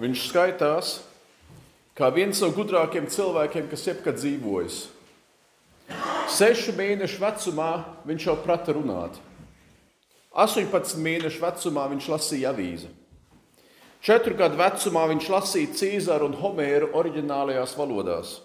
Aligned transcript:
Viņš 0.00 0.20
skaitās 0.30 0.94
kā 1.98 2.08
viens 2.14 2.38
no 2.40 2.48
gudrākajiem 2.56 3.10
cilvēkiem, 3.12 3.66
kas 3.68 3.84
jebkad 3.84 4.16
dzīvojis. 4.16 4.78
Sešu 6.30 6.72
mēnešu 6.78 7.20
vecumā 7.20 7.72
viņš 8.08 8.26
jau 8.30 8.36
prata 8.40 8.72
runāt. 8.72 9.18
18 10.32 10.96
mēnešu 11.02 11.42
vecumā 11.42 11.84
viņš 11.90 12.08
lasīja 12.12 12.54
avīzi. 12.54 12.88
Četru 14.00 14.32
gadu 14.38 14.56
vecumā 14.56 15.04
viņš 15.10 15.28
lasīja 15.28 15.74
Cīzaru 15.76 16.30
un 16.30 16.38
Homēru 16.40 16.94
oriģinālajās 16.96 17.76
valodās. 17.76 18.38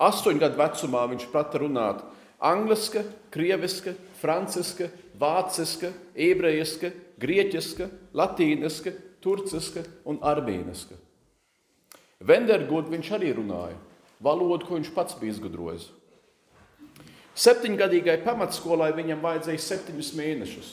Astoņu 0.00 0.40
gadu 0.40 0.56
vecumā 0.62 1.04
viņš 1.10 1.28
prata 1.34 1.60
runāt 1.60 2.00
angliski, 2.42 3.04
krieviski, 3.30 3.92
franciski, 4.18 4.88
vāciski, 5.18 5.92
ebrejiski, 6.16 6.90
grieķiski, 7.22 7.86
latīniski, 8.16 8.94
turciski 9.22 9.84
un 10.08 10.20
armēniski. 10.22 10.98
Vendergud 12.22 12.90
viņš 12.92 13.10
arī 13.16 13.32
runāja 13.34 13.78
valodu, 14.22 14.66
ko 14.66 14.78
viņš 14.78 14.92
pats 14.94 15.18
bija 15.18 15.34
izgudrojis. 15.34 15.88
Septiņgadīgai 17.32 18.20
pamatskolai 18.26 18.92
viņam 18.94 19.22
vajadzēja 19.24 19.64
septiņus 19.64 20.12
mēnešus. 20.18 20.70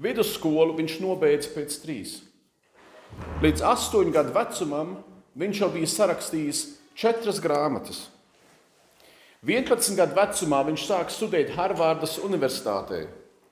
Vidusskolu 0.00 0.76
viņš 0.78 0.98
nobeidza 1.02 1.50
pēc 1.54 1.78
trīs. 1.82 2.18
Līdz 3.42 3.64
astoņu 3.66 4.12
gadu 4.14 4.34
vecumam 4.36 4.96
viņš 5.36 5.62
jau 5.62 5.70
bija 5.72 5.88
sarakstījis 5.90 6.62
četras 6.96 7.40
grāmatas. 7.42 8.06
11 9.46 9.98
gadu 9.98 10.16
vecumā 10.16 10.62
viņš 10.70 10.86
sāka 10.88 11.12
studēt 11.12 11.52
Harvardas 11.56 12.16
Universitātē. 12.24 13.04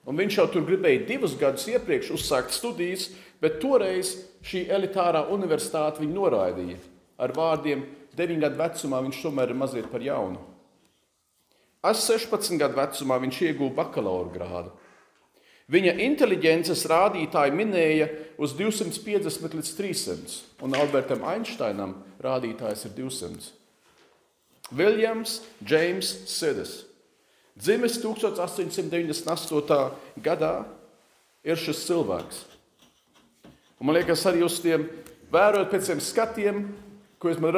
Un 0.05 0.17
viņš 0.19 0.37
jau 0.37 0.45
tur 0.53 0.65
gribēja 0.67 1.05
divus 1.07 1.33
gadus 1.37 1.65
iepriekš 1.71 2.11
uzsākt 2.13 2.53
studijas, 2.53 3.09
bet 3.45 3.59
toreiz 3.61 4.15
šī 4.45 4.65
elitārā 4.73 5.27
universitāte 5.33 6.01
viņu 6.01 6.17
noraidīja. 6.17 6.79
Ar 7.21 7.31
vārdiem 7.35 7.85
9 8.17 8.41
gadu 8.41 8.57
vecumā 8.59 9.01
viņš 9.05 9.21
tomēr 9.21 9.53
ir 9.53 9.59
mazliet 9.59 9.91
par 9.91 10.01
jaunu. 10.01 10.41
Es 11.85 12.01
16 12.09 12.57
gadu 12.57 12.79
vecumā 12.79 13.19
viņš 13.21 13.41
ieguva 13.45 13.83
bakalaura 13.83 14.31
grādu. 14.33 14.73
Viņa 15.69 15.95
inteliģences 16.05 16.85
rādītāji 16.89 17.53
minēja 17.57 18.07
uz 18.41 18.53
250 18.57 19.55
līdz 19.57 19.71
300, 19.77 20.35
un 20.65 20.77
Albertam 20.77 21.21
Einsteinam 21.25 21.95
rādītājs 22.21 22.85
ir 22.85 22.93
200. 22.97 23.49
Viljams 24.73 25.39
Džeims 25.61 26.09
Sidis. 26.29 26.85
Dzimis 27.57 27.97
1898. 28.03 29.91
gadā 30.21 30.65
ir 31.45 31.57
šis 31.57 31.85
cilvēks. 31.87 32.54
Un 33.79 33.89
man 33.89 33.97
liekas, 33.97 34.23
arī 34.29 34.43
uz 34.45 34.57
tiem 34.63 34.87
vērojot 35.33 35.71
pēc 35.71 35.89
tiem 35.91 36.01
skatiem, 36.03 36.65
ko 37.19 37.31
jūs 37.31 37.41
man 37.43 37.57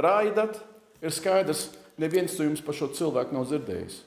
raidat, 0.00 0.58
ir 1.02 1.14
skaidrs, 1.14 1.70
neviens 2.00 2.34
no 2.38 2.48
jums 2.48 2.64
par 2.64 2.76
šo 2.76 2.90
cilvēku 2.94 3.36
nav 3.36 3.46
dzirdējis. 3.48 4.00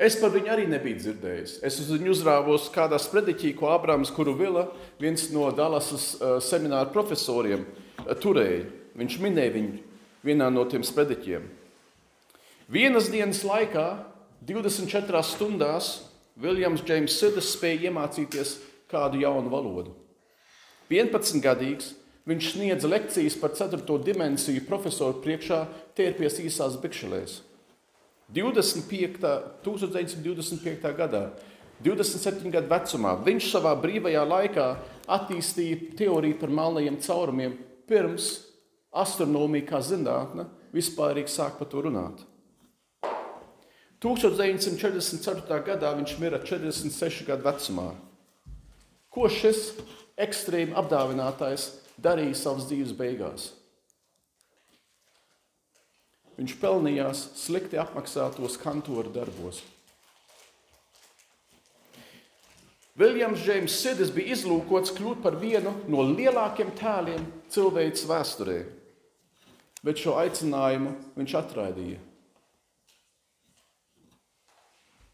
Es 0.00 0.14
par 0.16 0.32
viņu 0.32 0.48
arī 0.48 0.64
nebiju 0.64 0.96
dzirdējis. 0.96 1.58
Es 1.66 1.76
uz 1.82 1.90
viņu 1.92 2.14
uzrāvos 2.14 2.70
kādā 2.72 2.96
sprediķī, 2.96 3.52
ko 3.58 3.68
Abrams 3.68 4.08
Kuru 4.16 4.32
Vila, 4.38 4.64
viens 5.00 5.26
no 5.34 5.50
Dallasas 5.52 6.14
uh, 6.16 6.38
semināra 6.40 6.88
profesoriem, 6.88 7.66
turēja. 8.22 8.62
Viņš 8.96 9.18
minēja 9.20 9.52
viņu 9.58 9.74
vienā 10.24 10.48
no 10.52 10.64
tiem 10.68 10.86
sprediķiem. 10.86 11.44
Vienas 12.72 13.10
dienas 13.12 13.42
laikā, 13.44 13.86
24 14.48 15.20
stundās, 15.26 15.92
Viljams 16.40 16.80
Džeims 16.86 17.18
Sidis 17.20 17.52
spēja 17.52 17.90
iemācīties 17.90 18.54
kādu 18.90 19.22
jaunu 19.22 19.52
valodu. 19.52 19.94
11 20.90 21.42
gadīgs 21.44 21.94
viņš 22.28 22.50
sniedza 22.54 22.90
lekcijas 22.90 23.36
par 23.40 23.54
4. 23.56 23.80
dimensiju 24.04 24.66
profesoru 24.66 25.22
priekšā, 25.24 25.64
tērpies 25.96 26.40
īsās 26.42 26.76
bikšelēs. 26.82 27.40
25. 28.30 29.18
1925. 29.64 30.92
gadā, 30.98 31.24
27 31.82 32.52
gadu 32.52 32.70
vecumā, 32.70 33.16
viņš 33.26 33.50
savā 33.54 33.72
brīvajā 33.80 34.22
laikā 34.28 34.66
attīstīja 35.10 35.96
teoriju 35.98 36.38
par 36.42 36.52
melnajiem 36.54 37.00
caurumiem 37.02 37.56
pirms 37.90 38.32
astronomija 38.90 39.66
kā 39.72 39.80
zinātne 39.82 40.46
vispārīgi 40.74 41.32
sāk 41.32 41.58
par 41.58 41.70
to 41.70 41.82
runāt. 41.86 42.22
1944. 44.00 45.58
gadā 45.66 45.90
viņš 45.98 46.14
mira 46.22 46.38
46 46.40 47.26
gadu 47.28 47.44
vecumā. 47.44 47.90
Ko 49.10 49.26
šis 49.32 49.72
ekstrēmi 50.20 50.76
apdāvinātājs 50.78 51.66
darīja 52.00 52.36
savas 52.38 52.68
dzīves 52.70 52.94
beigās? 52.96 53.50
Viņš 56.38 56.56
pelnījās 56.60 57.26
slikti 57.36 57.80
apmaksātos 57.80 58.56
kantoru 58.62 59.12
darbos. 59.12 59.60
Viljams 63.00 63.42
Džeims 63.44 63.76
Sidis 63.80 64.10
bija 64.12 64.36
izlūkots 64.36 64.92
kļūt 64.96 65.22
par 65.24 65.36
vienu 65.40 65.72
no 65.88 66.04
lielākiem 66.06 66.72
tēliem 66.78 67.24
cilvēces 67.52 68.08
vēsturē 68.08 68.60
bet 69.84 70.00
šo 70.00 70.16
aicinājumu 70.20 70.92
viņš 71.16 71.34
atraidīja. 71.40 71.98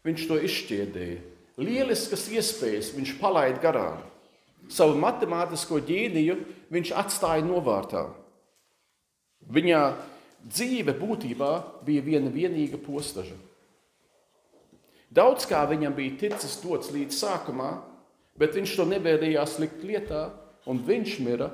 Viņš 0.07 0.27
to 0.29 0.37
izšķiedēja. 0.47 1.19
Lieliskas 1.57 2.27
iespējas 2.29 2.91
viņš 2.93 3.15
palaida 3.17 3.57
garām. 3.61 4.03
Savu 4.69 4.97
matemātisko 4.99 5.79
ģīniju 5.81 6.35
viņš 6.73 6.93
atstāja 7.01 7.45
novārtā. 7.45 8.03
Viņa 9.47 9.81
dzīve 10.43 10.93
būtībā 10.99 11.51
bija 11.87 12.03
viena 12.03 12.31
vienīga 12.31 12.79
postaža. 12.81 13.37
Daudz 15.09 15.47
kā 15.49 15.63
viņam 15.69 15.95
bija 15.95 16.17
ticis 16.19 16.59
dots 16.61 16.91
līdz 16.93 17.15
sākumā, 17.15 17.71
bet 18.37 18.53
viņš 18.57 18.75
to 18.77 18.85
nevēlējās 18.91 19.57
likt 19.63 19.85
lietā, 19.87 20.27
un 20.67 20.83
viņš 20.83 21.19
mira 21.25 21.49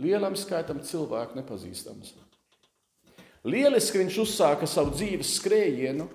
lielam 0.00 0.38
skaitam 0.38 0.80
cilvēku 0.80 1.36
nepazīstams. 1.40 2.14
Lieliski 3.42 3.98
viņš 3.98 4.18
uzsāka 4.22 4.68
savu 4.70 4.94
dzīves 4.94 5.34
skrējienu, 5.40 6.06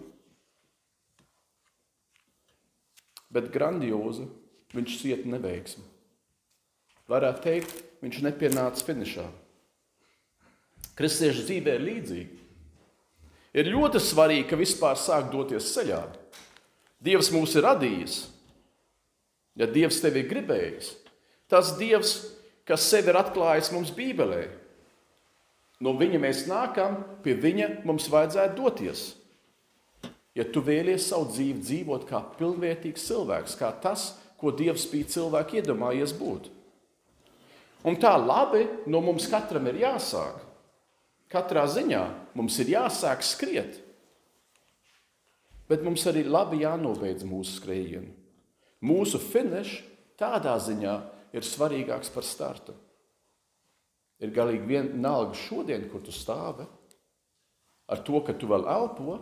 bet 3.34 3.52
grandiozi 3.54 4.28
viņš 4.76 4.96
cieta 5.02 5.32
neveiksmi. 5.32 5.84
Varētu 7.08 7.44
teikt, 7.46 7.76
viņš 8.04 8.22
nepienāca 8.26 8.84
finišā. 8.88 9.26
Kristiešu 10.98 11.46
dzīvē 11.48 11.78
ir 11.78 11.86
līdzīgi. 11.86 12.40
Ir 13.58 13.70
ļoti 13.72 14.02
svarīgi, 14.04 14.48
ka 14.50 14.60
vispār 14.60 14.98
sāk 15.00 15.30
doties 15.32 15.72
ceļā. 15.74 16.02
Dievs 17.04 17.30
mūs 17.34 17.54
ir 17.56 17.66
radījis. 17.66 18.18
Ja 19.58 19.66
Dievs 19.70 20.02
tevi 20.04 20.22
ir 20.22 20.30
gribējis, 20.30 20.92
tas 21.50 21.72
Dievs 21.80 22.18
kas 22.68 22.84
sevi 22.92 23.12
ir 23.14 23.20
atklājis 23.20 23.72
mums 23.74 23.94
Bībelē. 23.96 24.44
No 25.84 25.94
viņa 25.98 26.20
mēs 26.20 26.46
nākam, 26.50 27.00
pie 27.24 27.38
viņa 27.38 27.70
mums 27.88 28.10
vajadzētu 28.12 28.58
doties. 28.58 29.04
Ja 30.38 30.46
tu 30.46 30.62
vēlies 30.62 31.08
savu 31.10 31.32
dzīvi 31.32 31.64
dzīvot 31.66 32.06
kā 32.10 32.22
pilnvērtīgs 32.38 33.08
cilvēks, 33.10 33.56
kā 33.58 33.72
tas, 33.82 34.12
ko 34.38 34.52
Dievs 34.54 34.86
bija 34.92 35.10
cilvēku 35.16 35.58
iedomājies 35.58 36.14
būt. 36.14 36.52
Un 37.88 37.98
tā 37.98 38.14
labi 38.22 38.68
no 38.90 39.02
mums 39.02 39.26
katram 39.32 39.66
ir 39.72 39.82
jāsāk. 39.82 40.44
Katrā 41.32 41.66
ziņā 41.68 42.04
mums 42.38 42.56
ir 42.62 42.70
jāsāk 42.76 43.26
skriet. 43.26 43.80
Bet 45.68 45.82
mums 45.84 46.06
arī 46.08 46.24
labi 46.24 46.62
jānobeidz 46.62 47.26
mūsu 47.28 47.58
skrējienu. 47.58 48.14
Mūsu 48.88 49.20
finišs 49.20 49.82
tādā 50.20 50.54
ziņā 50.62 50.94
ir 51.36 51.44
svarīgāks 51.44 52.14
par 52.14 52.24
startu. 52.24 52.76
Ir 54.22 54.32
galīgi 54.34 54.70
vienalga 54.70 55.36
šodien, 55.38 55.90
kur 55.92 56.02
tu 56.06 56.14
stāvi, 56.14 56.66
ar 57.90 58.06
to, 58.06 58.22
ka 58.26 58.34
tu 58.38 58.50
vēl 58.50 58.66
elpo, 58.70 59.18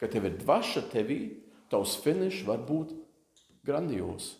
ka 0.00 0.08
tev 0.10 0.28
ir 0.28 0.38
dvaša 0.40 0.86
tevī, 0.92 1.20
tavs 1.70 1.96
finišs 2.04 2.44
var 2.48 2.62
būt 2.66 2.94
grandios. 3.66 4.34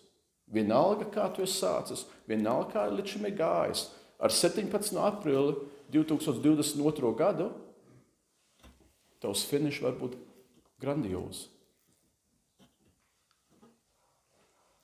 Vienalga, 0.51 1.07
kā 1.09 1.29
tu 1.33 1.43
esi 1.45 1.57
sācis, 1.57 2.05
vienalga, 2.29 2.69
kā 2.75 2.85
līdz 2.93 3.15
šim 3.15 3.25
ir 3.29 3.37
gājis. 3.39 3.87
Ar 4.21 4.31
17. 4.31 4.95
aprīli 5.01 5.55
2022. 5.91 7.11
gadu 7.17 7.49
tavs 9.21 9.43
finišs 9.49 9.81
var 9.81 9.97
būt 9.99 10.17
grandios. 10.81 11.47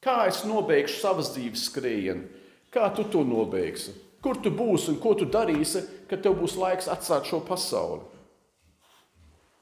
Kā 0.01 0.23
es 0.25 0.41
nobeigšu 0.49 0.97
savas 0.97 1.29
dzīves 1.35 1.67
skrējienu? 1.69 2.25
Kā 2.73 2.87
tu 2.95 3.05
to 3.13 3.21
nobeigsi? 3.27 3.93
Kur 4.21 4.39
tu 4.41 4.49
būsi 4.53 4.89
un 4.93 4.97
ko 5.01 5.13
tu 5.17 5.27
darīsi, 5.29 5.83
kad 6.09 6.23
tev 6.25 6.39
būs 6.39 6.55
laiks 6.57 6.89
atstāt 6.89 7.29
šo 7.29 7.41
pasauli? 7.45 8.01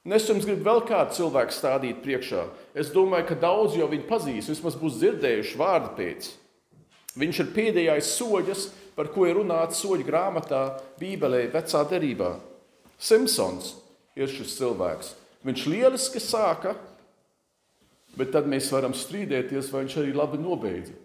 Un 0.07 0.15
es 0.15 0.27
jums 0.29 0.45
gribu 0.47 0.63
vēl 0.63 0.83
kādu 0.87 1.17
cilvēku 1.17 1.53
stādīt 1.53 1.99
priekšā. 2.03 2.45
Es 2.77 2.91
domāju, 2.93 3.27
ka 3.29 3.39
daudz 3.39 3.75
jau 3.75 3.89
viņu 3.91 4.07
pazīst, 4.07 4.51
vismaz 4.53 4.77
būs 4.79 4.99
dzirdējuši 5.01 5.59
vārdu 5.59 5.91
pēc. 5.97 6.29
Viņš 7.19 7.41
ir 7.43 7.49
pēdējais 7.55 8.13
soļus, 8.15 8.69
par 8.95 9.11
ko 9.11 9.27
ir 9.27 9.35
runāts 9.39 9.81
soļu 9.83 10.07
grāmatā, 10.07 10.63
Bībelē, 11.01 11.49
Vecā 11.51 11.83
derībā. 11.91 12.37
Simpsons 12.99 13.73
ir 14.15 14.31
šis 14.31 14.55
cilvēks. 14.59 15.13
Viņš 15.47 15.67
lieliski 15.71 16.23
sāka, 16.23 16.73
bet 18.19 18.31
tad 18.35 18.47
mēs 18.51 18.71
varam 18.73 18.95
strīdēties, 18.95 19.71
vai 19.71 19.85
viņš 19.85 19.99
arī 20.01 20.15
labi 20.15 20.39
nobeidza. 20.41 20.95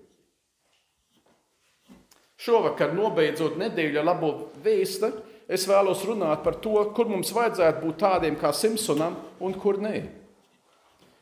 Šovakar, 2.44 2.92
nobeidzot 2.94 3.54
nedēļu 3.60 4.02
labo 4.04 4.32
vēstu, 4.64 5.10
es 5.48 5.66
vēlos 5.68 6.04
runāt 6.08 6.42
par 6.44 6.58
to, 6.62 6.76
kur 6.96 7.08
mums 7.10 7.32
vajadzētu 7.34 7.82
būt 7.84 8.00
tādiem 8.00 8.38
kā 8.40 8.52
Simpsonam 8.56 9.16
un 9.44 9.56
kur 9.60 9.80
nē. 9.82 9.96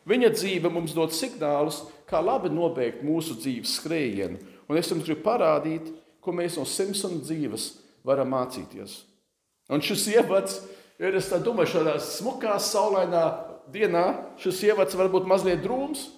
Viņa 0.08 0.32
dzīve 0.34 0.70
mums 0.72 0.94
dod 0.96 1.14
signālus, 1.14 1.82
kā 2.10 2.18
labi 2.22 2.50
nobeigt 2.52 3.04
mūsu 3.06 3.36
dzīves 3.38 3.76
skrējienu, 3.78 4.40
un 4.68 4.78
es 4.78 4.90
jums 4.90 5.06
gribu 5.06 5.22
parādīt, 5.26 5.92
ko 6.22 6.34
mēs 6.34 6.58
no 6.58 6.66
Simpsona 6.68 7.22
dzīves 7.22 7.68
varam 8.06 8.32
mācīties. 8.34 9.02
Un 9.72 9.82
šis 9.82 10.08
ievads 10.16 10.58
ir, 10.98 11.14
es 11.14 11.30
domāju, 11.30 11.76
šādā 11.76 11.94
smukā, 12.02 12.58
saulainā 12.62 13.24
dienā, 13.72 14.06
šis 14.42 14.64
ievads 14.70 14.98
var 14.98 15.10
būt 15.12 15.30
mazliet 15.30 15.62
drūms, 15.62 16.08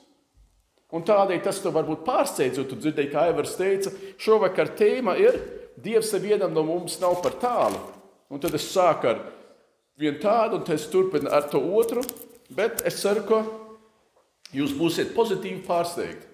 Un 0.95 1.03
tādēļ 1.03 1.41
tas 1.43 1.59
tev 1.59 1.75
varbūt 1.75 2.05
pārsteidz, 2.07 2.61
jo 2.61 2.65
tu 2.71 2.77
dzirdēji, 2.79 3.11
kā 3.11 3.25
Aivars 3.27 3.57
teica, 3.59 3.91
šovakar 4.21 4.71
tēma 4.79 5.17
ir 5.19 5.41
Dievs 5.77 6.13
nevienam 6.15 6.53
no 6.55 6.63
mums 6.67 6.99
nav 7.03 7.21
par 7.23 7.35
tālu. 7.43 7.81
Un 8.31 8.41
tad 8.43 8.55
es 8.55 8.67
sāku 8.71 9.11
ar 9.11 9.21
vienu 9.99 10.21
tādu, 10.23 10.59
un 10.59 10.75
es 10.75 10.87
turpinu 10.91 11.31
ar 11.31 11.49
to 11.51 11.61
otru, 11.79 12.03
bet 12.51 12.83
es 12.87 13.01
ceru, 13.03 13.25
ka 13.29 13.43
jūs 14.55 14.75
būsiet 14.79 15.15
pozitīvi 15.17 15.63
pārsteigti. 15.67 16.31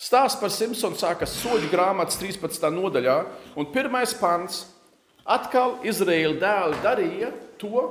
Stāsts 0.00 0.40
par 0.40 0.48
Simpsonu 0.48 0.96
sākas 0.96 1.34
soļu 1.42 1.68
grāmatas 1.68 2.16
13. 2.16 2.70
nodaļā, 2.72 3.16
un 3.56 3.68
pirmais 3.68 4.14
pants- 4.16 4.64
atkal 5.36 5.76
Izraēla 5.84 6.38
dēli 6.40 6.78
darīja 6.82 7.32
to, 7.58 7.82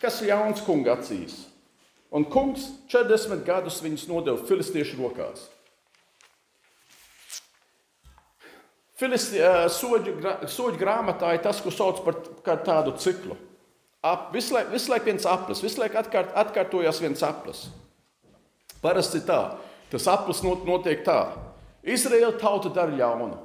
kas 0.00 0.20
ļauns 0.22 0.64
kunga 0.66 0.96
acīs. 0.96 1.46
Un 2.10 2.24
kungs 2.24 2.72
40 2.88 3.44
gadus 3.44 3.80
viņus 3.80 4.08
nodeva 4.08 4.42
filistiešu 4.48 4.96
rokās. 4.98 5.46
Filisti, 8.98 9.38
soģu, 9.70 10.16
soģu 10.50 10.78
grāmatā 10.80 11.30
ir 11.36 11.42
tas, 11.44 11.60
ko 11.62 11.70
sauc 11.70 12.00
par 12.02 12.18
tādu 12.66 12.96
ciklu. 12.98 13.36
Ap, 14.02 14.30
visu 14.34 14.54
laiku 14.54 14.78
laik 14.90 15.06
viens 15.06 15.26
aplis, 15.26 15.62
visu 15.62 15.80
laiku 15.80 15.98
atkārt, 16.00 16.32
atkārtojas 16.38 17.00
viens 17.02 17.22
aplis. 17.26 17.66
Parasti 18.82 19.22
tā, 19.26 19.58
tas 19.90 20.06
aplis 20.10 20.42
notiek 20.42 21.02
tā. 21.06 21.20
Izraēla 21.86 22.34
tauta 22.38 22.70
dara 22.74 22.94
ļaunu. 22.94 23.38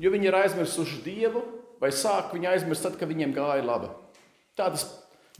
Jo 0.00 0.12
viņi 0.12 0.28
ir 0.28 0.36
aizmirsuši 0.36 1.02
Dievu, 1.04 1.42
vai 1.80 1.90
sāk 1.92 2.32
viņu 2.32 2.48
aizmirst 2.52 2.84
tad, 2.84 2.96
kad 3.00 3.08
viņiem 3.08 3.32
gāja 3.36 3.64
labi. 3.64 3.90
Tādas 4.56 4.86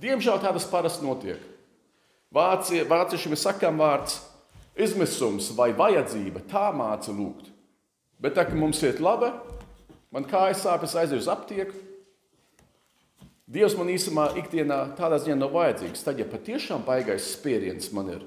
Diemžēl 0.01 0.39
tādas 0.41 0.65
parasti 0.65 1.05
notiek. 1.05 1.41
Vācie, 2.33 2.85
vāciešiem 2.89 3.35
ir 3.35 3.41
sakām 3.41 3.81
vārds 3.83 4.21
izmisums 4.79 5.51
vai 5.57 5.75
vajadzība, 5.77 6.47
tā 6.49 6.71
māca 6.73 7.13
lūgt. 7.13 7.51
Bet 8.21 8.37
tā, 8.37 8.45
ka 8.45 8.57
mums 8.57 8.83
iet 8.85 9.01
labi, 9.01 9.31
man 10.13 10.27
kājas 10.29 10.65
sāpes 10.67 10.97
aiziet 10.99 11.23
uz 11.23 11.29
aptieku. 11.33 11.87
Dievs 13.51 13.75
man 13.79 13.89
īstenībā 13.91 14.29
ikdienā 14.39 14.79
tādā 14.99 15.19
ziņā 15.19 15.39
nav 15.41 15.55
vajadzīgs. 15.57 16.05
Tad, 16.07 16.21
ja 16.21 16.27
patiešām 16.29 16.85
baigais 16.87 17.33
spiediens 17.33 17.89
man 17.97 18.13
ir, 18.13 18.23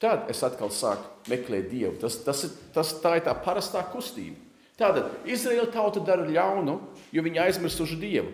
tad 0.00 0.30
es 0.32 0.40
atkal 0.46 0.70
sāku 0.72 1.28
meklēt 1.28 1.68
Dievu. 1.72 1.96
Tas, 2.00 2.16
tas, 2.24 2.46
ir, 2.46 2.54
tas, 2.72 2.94
tā 3.02 3.18
ir 3.18 3.26
tā 3.26 3.34
parastā 3.36 3.82
kustība. 3.92 4.38
Tātad 4.76 5.28
Izraēla 5.28 5.68
tauta 5.72 6.00
dara 6.04 6.24
ļaunu, 6.28 6.78
jo 7.12 7.24
viņi 7.24 7.42
aizmirsuši 7.46 7.98
Dievu. 8.00 8.32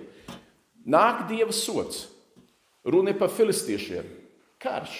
Nāk 0.91 1.25
Dieva 1.31 1.55
sots. 1.55 2.09
Runa 2.85 3.15
ir 3.15 3.19
par 3.19 3.31
filistiešiem. 3.31 4.07
Karš. 4.63 4.95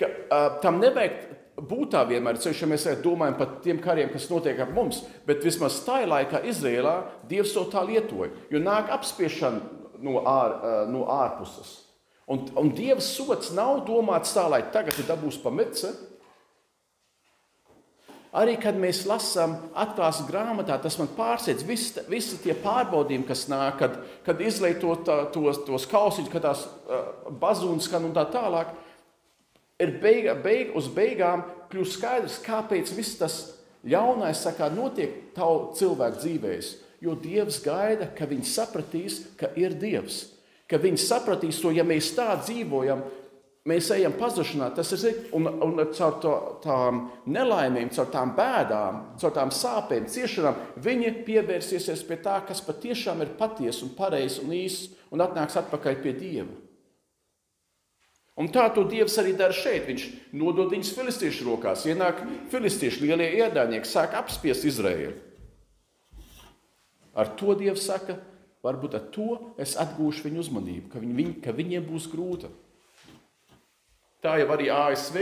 Ka, 0.00 0.08
uh, 0.08 0.46
tam 0.64 0.80
nevajag 0.82 1.43
būt 1.56 1.92
tā 1.94 2.02
vienmēr, 2.08 2.38
ceļš, 2.42 2.62
ja 2.64 2.68
mēs 2.70 2.86
domājam 3.04 3.38
par 3.38 3.56
tiem 3.64 3.78
kariem, 3.82 4.10
kas 4.12 4.30
notiek 4.30 4.58
ap 4.62 4.72
mums, 4.74 5.02
bet 5.26 5.44
vismaz 5.46 5.80
tajā 5.86 6.08
laikā 6.10 6.42
Izrēlā 6.50 6.96
Dievs 7.30 7.54
to 7.54 7.66
tā 7.72 7.84
lietoja, 7.86 8.32
jo 8.50 8.62
nāk 8.62 8.90
apspiešana 8.94 9.60
no, 10.04 10.20
ār, 10.20 10.56
uh, 10.58 10.80
no 10.90 11.06
ārpuses. 11.10 11.80
Un, 12.30 12.46
un 12.56 12.72
Dieva 12.72 13.02
sots 13.04 13.52
nav 13.52 13.84
domāts 13.86 14.32
tā, 14.34 14.46
lai 14.48 14.64
tagad 14.72 14.96
ir 14.98 15.08
dabūs 15.10 15.38
pamece, 15.42 15.92
Arī 18.34 18.56
kad 18.58 18.74
mēs 18.74 19.04
lasām 19.06 19.52
atklāsmes 19.78 20.26
grāmatā, 20.26 20.74
tas 20.82 20.96
man 20.98 21.06
pārsteidz. 21.14 21.62
Visi, 21.68 22.02
visi 22.10 22.40
tie 22.42 22.56
pārbaudījumi, 22.58 23.28
kas 23.28 23.44
nāk, 23.46 23.76
kad, 23.78 24.00
kad 24.26 24.40
izlietot 24.42 25.06
tos, 25.30 25.60
tos 25.62 25.86
kausiņus, 25.86 26.32
kad 26.32 26.42
tās 26.42 26.64
uh, 26.66 27.04
bazūnas 27.30 27.86
skan 27.86 28.08
un 28.08 28.16
tā 28.16 28.24
tālāk, 28.34 28.72
ir 29.84 29.98
beiga, 30.02 30.34
beig, 30.34 30.72
uz 30.76 30.88
beigām 30.92 31.44
kļūst 31.72 31.98
skaidrs, 31.98 32.40
kāpēc 32.44 32.92
viss 32.96 33.18
tas 33.20 33.38
ļaunais 33.86 34.44
sakā, 34.46 34.70
notiek 34.72 35.34
tavu 35.36 35.72
cilvēku 35.78 36.22
dzīvēs. 36.22 36.70
Jo 37.04 37.16
Dievs 37.20 37.60
gaida, 37.64 38.08
ka 38.16 38.26
viņi 38.28 38.48
sapratīs, 38.48 39.20
ka 39.36 39.50
ir 39.60 39.76
Dievs. 39.76 40.22
Ka 40.70 40.80
viņi 40.80 41.02
sapratīs 41.02 41.60
to, 41.60 41.72
ja 41.74 41.84
mēs 41.84 42.14
tā 42.16 42.30
dzīvojam, 42.40 43.02
mēs 43.68 43.90
ejam 43.92 44.14
pazušanā, 44.16 44.70
tas 44.76 44.92
ir 44.96 45.28
un, 45.36 45.48
un 45.66 45.82
caur 45.96 46.16
to, 46.20 46.34
tām 46.64 47.04
nelaimēm, 47.28 47.92
caur 47.92 48.08
tām 48.12 48.32
bēdām, 48.36 49.00
caur 49.20 49.34
tām 49.36 49.52
sāpēm, 49.52 50.08
ciešanām, 50.12 50.60
viņi 50.84 51.12
pievērsies 51.28 52.04
pie 52.08 52.20
tā, 52.24 52.38
kas 52.48 52.64
patiešām 52.64 53.24
ir 53.24 53.36
patiesa 53.38 53.84
un 53.84 53.92
pareizs 53.96 54.40
un 54.40 54.52
īsts, 54.56 54.94
un 55.12 55.24
atnāks 55.24 55.60
atpakaļ 55.60 56.00
pie 56.04 56.16
Dieva. 56.16 56.63
Un 58.34 58.48
tā 58.50 58.64
to 58.74 58.82
Dievs 58.90 59.14
arī 59.22 59.36
dara 59.38 59.54
šeit. 59.54 59.86
Viņš 59.86 60.06
nodod 60.34 60.72
viņus 60.72 60.90
filistiešu 60.96 61.46
rokās. 61.46 61.84
Ienāk 61.86 62.24
filistieši, 62.50 63.04
lielie 63.06 63.28
ienaidnieki, 63.38 63.86
sāk 63.86 64.16
apspiest 64.18 64.66
Izraēlu. 64.66 65.14
Ar 67.14 67.30
to 67.38 67.54
Dievs 67.54 67.84
saka, 67.86 68.16
varbūt 68.66 68.96
ar 68.98 69.04
to 69.14 69.38
es 69.60 69.76
atgūšu 69.78 70.26
viņu 70.26 70.42
uzmanību, 70.42 70.88
ka, 70.90 71.02
viņi, 71.02 71.26
ka 71.44 71.54
viņiem 71.54 71.84
būs 71.86 72.08
grūti. 72.10 72.50
Tā 74.24 74.38
jau 74.40 74.48
arī 74.54 74.70
ASV, 74.72 75.18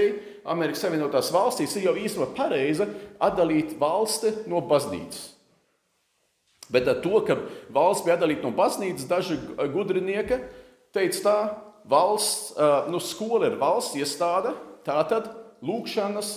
Amerikas 0.49 0.85
Savienotās 0.87 1.33
valstīs, 1.35 1.75
ir 1.77 1.89
jau 1.89 1.95
īstenībā 1.99 2.31
pareiza 2.37 2.87
atdalīt 3.21 3.75
valsti 3.81 4.31
no 4.49 4.63
baznīcas. 4.65 5.33
Bet 6.73 6.89
ar 6.89 7.03
to, 7.05 7.19
ka 7.27 7.37
valsts 7.75 8.07
bija 8.07 8.17
atdalīta 8.17 8.47
no 8.47 8.55
baznīcas, 8.57 9.09
daži 9.11 9.37
gudrinieki 9.75 10.39
teica, 10.95 11.21
tā 11.27 11.37
valsts, 11.89 12.53
nu, 12.91 13.01
skola 13.03 13.51
ir 13.51 13.59
valsts 13.61 13.97
iestāde, 13.99 14.55
tā 14.87 14.99
tad 15.11 15.31
lūkšanas, 15.65 16.35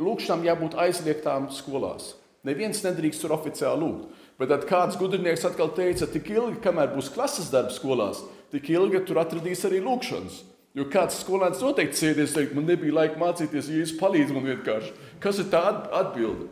lūkšanām 0.00 0.46
jābūt 0.48 0.76
aizliegtām 0.84 1.50
skolās. 1.54 2.14
Neviens 2.44 2.82
nedrīkst 2.84 3.24
tur 3.24 3.32
oficiāli 3.36 3.80
lūgt. 3.80 4.22
Bet 4.40 4.50
tad 4.50 4.64
kāds 4.66 4.98
gudrinieks 4.98 5.44
atkal 5.46 5.70
teica, 5.76 6.08
tik 6.10 6.26
ilgi, 6.32 6.58
kamēr 6.64 6.90
būs 6.96 7.12
klases 7.14 7.52
darbs 7.52 7.78
skolās, 7.78 8.24
tik 8.50 8.66
ilgi 8.72 9.04
tur 9.06 9.20
atradīs 9.22 9.62
arī 9.68 9.78
lūkšanas. 9.84 10.40
Jo 10.74 10.88
kāds 10.90 11.20
skolēns 11.22 11.62
noteikti 11.62 12.00
sēdēs, 12.00 12.34
teikt, 12.34 12.56
man 12.56 12.66
nebija 12.66 12.96
laika 12.96 13.20
mācīties, 13.20 13.68
ja 13.70 13.78
jūs 13.78 13.94
palīdzat 14.00 14.34
man 14.34 14.48
vienkārši. 14.48 14.90
Kas 15.22 15.38
ir 15.38 15.46
tā 15.52 15.62
atbilde? 15.94 16.48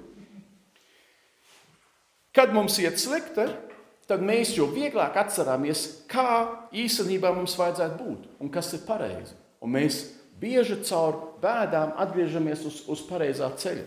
Kad 2.33 2.55
mums 2.55 2.79
iet 2.81 3.03
slikti, 3.03 3.49
tad 4.13 4.25
mēs 4.25 4.53
jau 4.59 4.67
vieglāk 4.69 5.17
atceramies, 5.17 5.87
kā 6.11 6.69
īstenībā 6.77 7.33
mums 7.33 7.57
vajadzētu 7.57 7.97
būt 7.97 8.43
un 8.45 8.53
kas 8.53 8.69
ir 8.77 8.85
pareizi. 8.85 9.39
Un 9.65 9.73
mēs 9.73 10.03
bieži 10.43 10.83
caur 10.85 11.39
bēdām 11.41 11.95
atgriežamies 12.03 12.67
uz, 12.69 12.83
uz 12.93 13.03
pareizā 13.09 13.49
ceļa. 13.57 13.87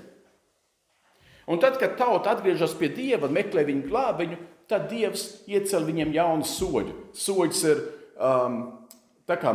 Un 1.51 1.61
tad, 1.61 1.77
kad 1.77 1.93
tauta 1.99 2.33
atgriežas 2.33 2.73
pie 2.79 2.89
Dieva 2.89 3.27
un 3.27 3.35
meklē 3.37 3.67
viņu 3.67 3.85
glābiņu, 3.91 4.37
tad 4.71 4.87
Dievs 4.89 5.27
iecel 5.45 5.85
viņiem 5.85 6.15
jaunu 6.15 6.47
soļu. 6.49 6.95
Soļs 7.13 7.61
ir 7.69 7.83
um, 8.17 8.57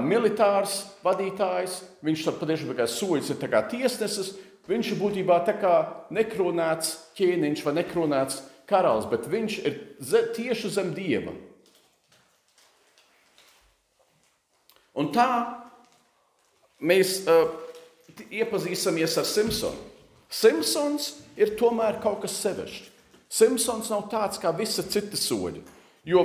militārs 0.06 0.84
vadītājs, 1.02 1.80
viņš 2.06 2.28
tam 2.28 2.38
patiešām 2.38 2.76
kā 2.78 2.86
soļus 2.86 3.32
ir 3.34 3.40
tiesnesis, 3.72 4.36
viņš 4.70 4.92
ir 4.92 5.00
būtībā 5.02 5.40
nekronēts 6.14 6.94
ķēniņš 7.18 7.66
vai 7.66 7.74
nekronēts 7.80 8.42
karalis, 8.70 9.08
bet 9.10 9.28
viņš 9.30 9.56
ir 9.66 9.78
tieši 10.36 10.70
zem 10.72 10.92
dieva. 10.96 11.34
Un 14.98 15.10
tā 15.14 15.28
mēs 16.82 17.20
uh, 17.30 17.50
iepazīstamies 18.30 19.18
ar 19.20 19.28
Simpsonu. 19.28 19.88
Simpsons 20.30 21.12
ir 21.38 21.56
tomēr 21.58 21.98
kaut 22.02 22.22
kas 22.24 22.38
sevišķs. 22.42 22.88
Simpsons 23.30 23.90
nav 23.90 24.08
tāds 24.10 24.40
kā 24.42 24.50
visi 24.54 24.82
citi 24.90 25.18
soļi. 25.18 25.62
Jo 26.06 26.24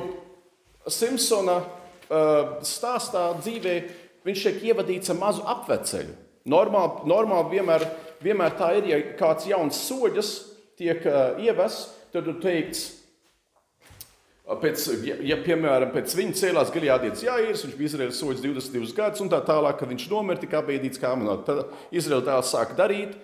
Simpsona 0.90 1.60
stāstā 2.66 3.28
dzīvē 3.40 3.76
viņš 4.26 4.42
tiek 4.46 4.66
ievadīts 4.70 5.10
ar 5.10 5.18
mazu 5.18 5.46
apveceļu. 5.50 6.14
Normāli, 6.50 7.08
normāli 7.10 7.56
vienmēr 7.56 7.86
vienmēr 8.26 8.56
tā 8.58 8.72
ir, 8.80 8.90
ja 8.90 9.00
kāds 9.20 9.48
jauns 9.50 9.80
soļas 9.88 10.32
tiek 10.80 11.04
uh, 11.08 11.38
ievests, 11.42 11.92
tad 12.16 12.32
ir 12.32 12.40
teikts, 12.44 12.86
Pēc, 14.46 14.84
ja, 15.02 15.16
ja, 15.26 15.40
piemēram, 15.42 15.90
pēc 15.90 16.12
viņa 16.14 16.36
cēlās 16.38 16.70
Gileādietis 16.70 17.24
Jāirs, 17.26 17.64
viņš 17.66 17.78
bija 17.80 17.90
Izraēlas 17.90 18.20
soļus 18.22 18.44
22 18.44 18.94
gadus, 18.94 19.24
un 19.24 19.32
tā 19.32 19.40
tālāk, 19.42 19.80
kad 19.80 19.90
viņš 19.90 20.04
nomira, 20.12 20.38
tika 20.38 20.60
apbēdīts 20.60 21.02
kā 21.02 21.16
manot. 21.18 21.48
Tad 21.48 21.64
Izraēla 21.90 22.28
tēls 22.28 22.52
sāka 22.54 22.78
darīt 22.78 23.16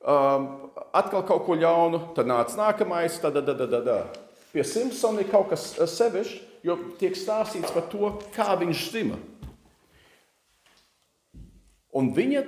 um, 0.00 0.46
atkal 0.96 1.26
kaut 1.28 1.44
ko 1.44 1.58
ļaunu, 1.60 2.00
tad 2.16 2.30
nāca 2.30 2.56
nākamais, 2.62 3.20
tad, 3.20 3.36
tad, 3.36 3.50
tad, 3.52 3.60
tad, 3.60 3.90
tad. 3.90 4.20
Pie 4.54 4.64
Simpsona 4.64 5.20
ir 5.20 5.28
kaut 5.28 5.52
kas 5.52 5.68
sevišķs, 5.98 6.40
jo 6.64 6.78
tiek 7.00 7.16
stāstīts 7.16 7.76
par 7.76 7.84
to, 7.92 8.14
kā 8.32 8.48
viņš 8.64 8.88
dzima. 8.94 9.20
Un 12.00 12.08
viņa 12.16 12.46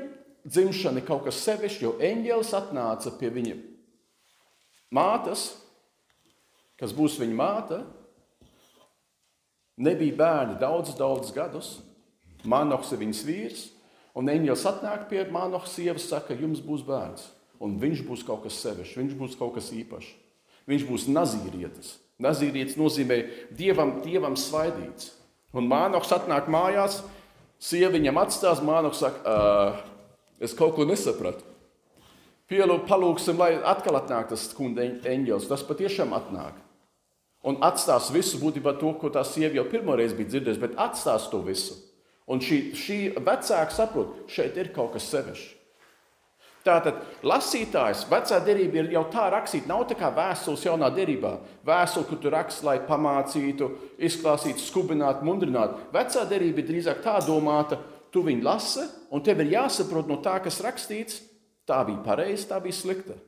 dzimšana 0.48 1.02
ir 1.02 1.08
kaut 1.08 1.26
kas 1.28 1.44
sevišķs, 1.44 1.84
jo 1.84 1.98
eņģēlis 2.00 2.56
atnāca 2.56 3.12
pie 3.20 3.28
viņa 3.36 3.60
mātes, 4.96 5.50
kas 6.82 6.94
būs 6.96 7.20
viņa 7.22 7.38
māte, 7.38 7.80
Nebija 9.76 10.16
bērni 10.16 10.58
daudzus, 10.60 10.96
daudzus 10.98 11.34
gadus. 11.34 11.70
Manoks 12.44 12.90
ir 12.92 13.00
viņas 13.00 13.22
vīrs, 13.26 13.60
un 14.18 14.28
eņģelis 14.28 14.66
atnāk 14.68 15.06
pie 15.10 15.22
Manoks 15.32 15.76
sievas, 15.76 16.08
saka, 16.10 16.34
jums 16.36 16.60
būs 16.64 16.82
bērns. 16.86 17.28
Un 17.62 17.78
viņš 17.80 18.02
būs 18.06 18.24
kaut 18.26 18.42
kas 18.44 18.58
sevišķs, 18.64 18.98
viņš 18.98 19.14
būs 19.18 19.36
kaut 19.38 19.54
kas 19.56 19.70
īpašs. 19.72 20.10
Viņš 20.70 20.84
būs 20.88 21.06
nazīrietis. 21.10 21.94
Nazīrietis 22.22 22.76
nozīmē 22.78 23.18
dievam, 23.58 23.96
dievam 24.04 24.36
svaidīts. 24.38 25.12
Un 25.54 25.70
Mānoks 25.70 26.10
atnāk 26.14 26.50
mājās, 26.50 27.00
sieva 27.62 27.92
viņam 27.94 28.20
atstās, 28.22 28.62
Mānoks 28.62 29.02
saka, 29.02 29.38
es 30.42 30.54
kaut 30.58 30.74
ko 30.76 30.86
nesapratu. 30.88 31.46
Pielūk, 32.50 32.84
palūksim, 32.90 33.38
lai 33.38 33.54
atkal 33.56 33.96
atnāk 34.02 34.28
tas 34.34 34.50
kunda 34.54 34.84
eņģelis. 34.84 35.48
Tas 35.48 35.64
patiešām 35.66 36.12
atnāk 36.18 36.58
un 37.46 37.58
atstās 37.64 38.10
visu 38.14 38.40
būtībā 38.42 38.76
to, 38.80 38.92
ko 38.98 39.10
tā 39.12 39.24
sieva 39.26 39.58
jau 39.58 39.66
pirmoreiz 39.70 40.14
bija 40.16 40.34
dzirdējusi, 40.34 40.62
bet 40.62 40.78
atstās 40.80 41.28
to 41.32 41.42
visu. 41.46 41.78
Un 42.30 42.40
šī, 42.42 42.60
šī 42.78 43.00
vecāka 43.18 43.74
saprot, 43.74 44.22
šeit 44.30 44.56
ir 44.60 44.70
kaut 44.74 44.94
kas 44.94 45.10
sevišķs. 45.10 45.58
Tātad 46.62 47.00
lasītājs, 47.26 48.04
vecā 48.06 48.36
derība 48.46 48.78
ir 48.78 48.92
jau 48.94 49.02
tā 49.10 49.24
rakstīta, 49.34 49.66
nav 49.66 49.82
tā 49.90 49.96
kā 49.98 50.12
vēstules 50.14 50.62
jaunā 50.62 50.92
derībā. 50.94 51.32
Vēstule, 51.66 52.06
kur 52.06 52.20
tu 52.22 52.30
raksti, 52.30 52.66
lai 52.68 52.76
pamācītu, 52.86 53.68
izklāstītu, 53.98 54.62
skubinātu, 54.62 55.26
mundrinātu. 55.26 55.80
Vecā 55.94 56.22
derība 56.30 56.62
ir 56.62 56.68
drīzāk 56.68 57.02
tā 57.02 57.16
domāta, 57.26 57.80
tu 58.14 58.22
viņu 58.22 58.46
lasi, 58.46 58.86
un 59.10 59.26
tev 59.26 59.42
ir 59.42 59.56
jāsaprot 59.56 60.06
no 60.06 60.20
tā, 60.22 60.36
kas 60.44 60.62
rakstīts, 60.62 61.18
tā 61.66 61.82
bija 61.88 61.98
pareizi, 62.06 62.46
tā 62.52 62.62
bija 62.62 62.78
slikta. 62.78 63.18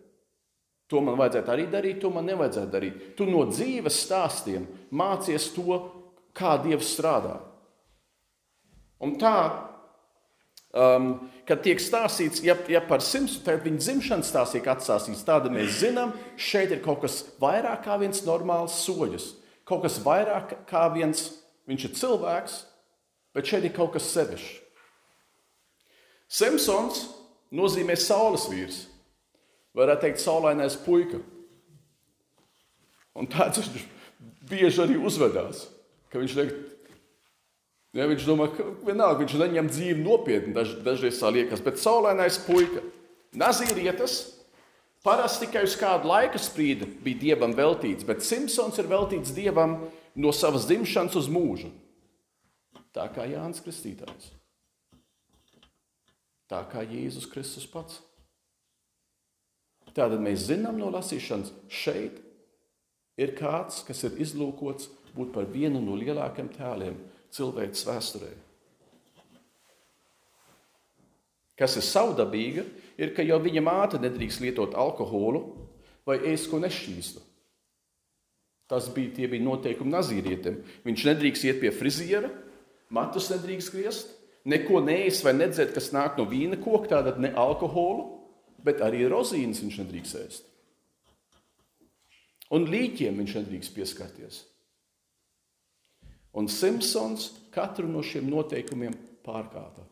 To 0.93 1.01
man 1.01 1.17
vajadzētu 1.17 1.53
arī 1.53 1.67
darīt, 1.73 2.01
to 2.03 2.11
man 2.13 2.27
nevajadzētu 2.29 2.73
darīt. 2.73 3.05
Tu 3.17 3.27
no 3.29 3.47
dzīves 3.49 4.03
stāstiem 4.05 4.67
mācies 4.93 5.49
to, 5.55 5.79
kā 6.37 6.59
Dievs 6.61 6.91
strādā. 6.93 7.39
Un 9.05 9.15
tā, 9.21 9.37
um, 10.77 11.09
kad 11.49 11.63
tiek 11.65 11.81
stāstīts, 11.81 12.43
ja, 12.45 12.57
ja 12.71 12.83
par 12.85 13.05
simtu, 13.05 13.41
tad 13.47 13.65
viņa 13.65 13.81
dzimšanas 13.81 14.31
stāsts 14.33 14.57
tiek 14.57 14.69
atstāstīts, 14.71 15.25
tāda 15.27 15.53
mēs 15.53 15.81
zinām, 15.81 16.13
šeit 16.37 16.75
ir 16.75 16.85
kaut 16.85 17.03
kas 17.05 17.23
vairāk 17.41 17.87
kā 17.87 17.99
viens 18.03 18.25
normāls 18.27 18.77
soļus. 18.85 19.33
Kaut 19.65 19.87
kas 19.87 19.97
vairāk 20.05 20.53
kā 20.69 20.85
viens, 20.93 21.31
viņš 21.71 21.89
ir 21.89 21.97
cilvēks, 21.97 22.59
bet 23.33 23.49
šeit 23.49 23.65
ir 23.65 23.77
kaut 23.77 23.95
kas 23.97 24.11
sevišķs. 24.13 24.61
Simpsons 26.35 27.07
nozīmē 27.55 27.95
saules 28.01 28.49
vīrs 28.51 28.85
varētu 29.77 30.07
teikt, 30.07 30.23
saulainais 30.23 30.77
puika. 30.85 31.21
Un 33.15 33.29
tāds 33.31 33.61
viņš 33.63 33.87
bieži 34.51 34.83
arī 34.85 34.99
uzvedās. 34.99 35.69
Viņš, 36.15 36.35
liek, 36.39 36.53
ja, 37.99 38.07
viņš 38.07 38.27
domā, 38.29 38.47
ka 38.55 38.67
vienalga, 38.87 39.25
viņš 39.25 39.35
neņem 39.41 39.71
dzīvi 39.73 40.05
nopietni, 40.05 40.55
daž, 40.55 40.77
dažreiz 40.87 41.19
tā 41.19 41.33
liekas, 41.35 41.63
bet 41.65 41.81
saulainais 41.83 42.39
puika, 42.47 42.85
nazīrietas, 43.35 44.21
parasti 45.07 45.49
tikai 45.49 45.65
uz 45.67 45.75
kādu 45.79 46.11
laika 46.11 46.39
sprīdi 46.39 46.87
bija 47.03 47.23
dievam 47.25 47.57
veltīts, 47.59 48.07
bet 48.07 48.23
Simpsons 48.23 48.79
ir 48.79 48.91
veltīts 48.91 49.35
dievam 49.35 49.81
no 50.15 50.31
savas 50.31 50.69
dzimšanas 50.71 51.19
uz 51.19 51.31
mūžu. 51.31 51.73
Tā 52.95 53.09
kā 53.11 53.27
Jānis 53.27 53.63
Kristītājs. 53.65 54.31
Tā 56.47 56.61
kā 56.71 56.85
Jēzus 56.87 57.27
Kristus 57.27 57.67
pats. 57.67 57.99
Tātad 59.95 60.23
mēs 60.23 60.49
zinām 60.49 60.79
no 60.81 60.91
lasīšanas, 60.91 61.53
šeit 61.71 62.19
ir 63.21 63.35
kāds, 63.39 63.85
kas 63.87 64.03
ir 64.09 64.17
izlūkots 64.25 64.89
būt 65.15 65.31
par 65.35 65.47
vienu 65.51 65.83
no 65.83 65.95
lielākajiem 65.99 66.51
tēliem 66.57 66.97
cilvēces 67.35 67.87
vēsturē. 67.87 68.33
Kas 71.55 71.77
ir 71.79 71.87
savdabīga, 71.87 72.65
ir, 72.99 73.13
ka 73.15 73.23
jau 73.23 73.39
viņa 73.43 73.63
māte 73.63 74.01
nedrīkst 74.03 74.43
lietot 74.43 74.75
alkoholu 74.75 75.45
vai 76.07 76.19
ēst 76.33 76.51
ko 76.51 76.59
nešķīstu. 76.63 77.23
Tas 78.67 78.89
bija, 78.91 79.13
tie 79.15 79.29
bija 79.31 79.45
noteikumi 79.45 79.93
nazīrietim. 79.93 80.59
Viņš 80.83 81.07
nedrīkst 81.07 81.47
iet 81.47 81.61
pie 81.63 81.71
friziera, 81.75 82.33
matus 82.91 83.29
nedrīkst 83.31 83.71
griezt, 83.75 84.11
neko 84.49 84.81
neēst 84.83 85.23
vai 85.27 85.37
nedzert, 85.37 85.75
kas 85.77 85.93
nāk 85.95 86.19
no 86.19 86.27
vīna 86.27 86.59
koka, 86.59 86.97
tātad 86.97 87.21
ne 87.23 87.31
alkoholu 87.39 88.14
bet 88.65 88.83
arī 88.85 89.05
rozīnes 89.11 89.61
viņš 89.63 89.79
nedrīkst 89.83 90.19
ēst. 90.23 90.51
Un 92.55 92.69
līķiem 92.71 93.17
viņš 93.21 93.39
nedrīkst 93.41 93.75
pieskarties. 93.75 94.43
Un 96.35 96.49
Simpsons 96.51 97.31
katru 97.55 97.89
no 97.89 98.03
šiem 98.03 98.27
noteikumiem 98.31 98.95
pārkāpa. 99.25 99.87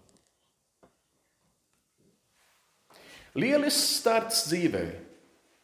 Lielisks 3.38 4.00
starts 4.02 4.42
dzīvē. 4.50 4.82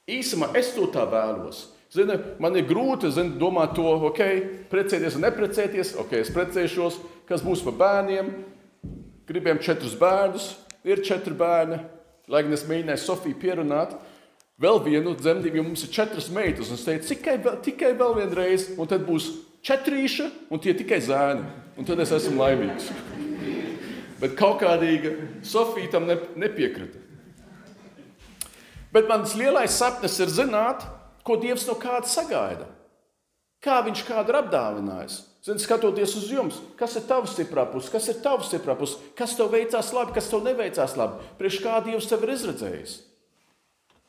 Īsumā 0.08 0.52
es 0.56 0.70
to 0.72 0.86
tā 0.92 1.04
vēlos. 1.10 1.66
Zini, 1.92 2.16
man 2.40 2.56
ir 2.56 2.66
grūti 2.68 3.10
zini, 3.12 3.36
domāt 3.40 3.74
to, 3.76 3.84
ok, 4.08 4.22
precēties 4.72 5.16
vai 5.16 5.26
neprecēties. 5.26 5.94
Ok, 6.00 6.14
es 6.20 6.32
precēšos, 6.32 6.98
kas 7.28 7.44
būs 7.44 7.64
par 7.66 7.76
bērniem. 7.82 8.30
Gribējām 9.28 9.60
četrus 9.64 9.96
bērnus, 10.00 10.52
ir 10.88 11.04
četri 11.04 11.36
bērni. 11.36 11.82
Lai 12.28 12.44
gan 12.44 12.52
es 12.52 12.66
mēģināju 12.68 13.00
Sofiju 13.00 13.38
pierunāt, 13.40 13.94
vēl 14.60 14.82
vienu 14.84 15.14
dzemdību, 15.16 15.60
jo 15.60 15.64
mums 15.64 15.84
ir 15.86 15.92
četras 15.94 16.28
meitas. 16.34 16.72
Es 16.74 16.84
teicu, 16.84 17.14
tikai, 17.14 17.38
tikai 17.64 17.94
vēl 17.96 18.16
vienreiz, 18.18 18.68
un 18.76 18.90
tad 18.90 19.06
būs 19.06 19.30
četrīša, 19.64 20.28
un 20.52 20.62
tie 20.62 20.74
tikai 20.76 21.00
zēni. 21.04 21.46
Un 21.78 21.86
tad 21.86 22.00
es 22.02 22.10
esmu 22.10 22.40
laimīgs. 22.40 22.88
Bet 24.18 24.34
kaut 24.38 24.58
kādīga 24.64 25.12
Sofija 25.46 25.92
tam 25.92 26.08
ne, 26.08 26.16
nepiekrita. 26.42 27.04
Bet 28.90 29.06
mans 29.06 29.36
lielais 29.38 29.76
sapnis 29.78 30.16
ir 30.18 30.32
zināt, 30.32 30.82
ko 31.22 31.36
Dievs 31.38 31.68
no 31.68 31.76
kāda 31.78 32.08
sagaida. 32.08 32.66
Kā 33.62 33.78
viņš 33.86 34.02
kādu 34.08 34.32
ir 34.32 34.40
apdāvinājis. 34.40 35.20
Zini, 35.44 35.62
skatoties 35.62 36.16
uz 36.18 36.30
jums, 36.32 36.56
kas 36.78 36.96
ir 36.98 37.04
tavs 37.06 37.36
stiprā 37.36 37.62
puse, 37.70 37.90
kas 37.92 38.08
ir 38.10 38.18
tavs 38.24 38.48
stiprā 38.50 38.74
puse, 38.78 38.98
kas 39.18 39.36
tev 39.38 39.52
veicās 39.54 39.92
labi, 39.94 40.16
kas 40.16 40.26
tev 40.32 40.42
neveicās 40.42 40.96
labi, 40.98 41.28
priekš 41.38 41.60
kā 41.62 41.76
Dievs 41.86 42.08
tev 42.10 42.26
ir 42.26 42.34
izredzējis. 42.34 42.96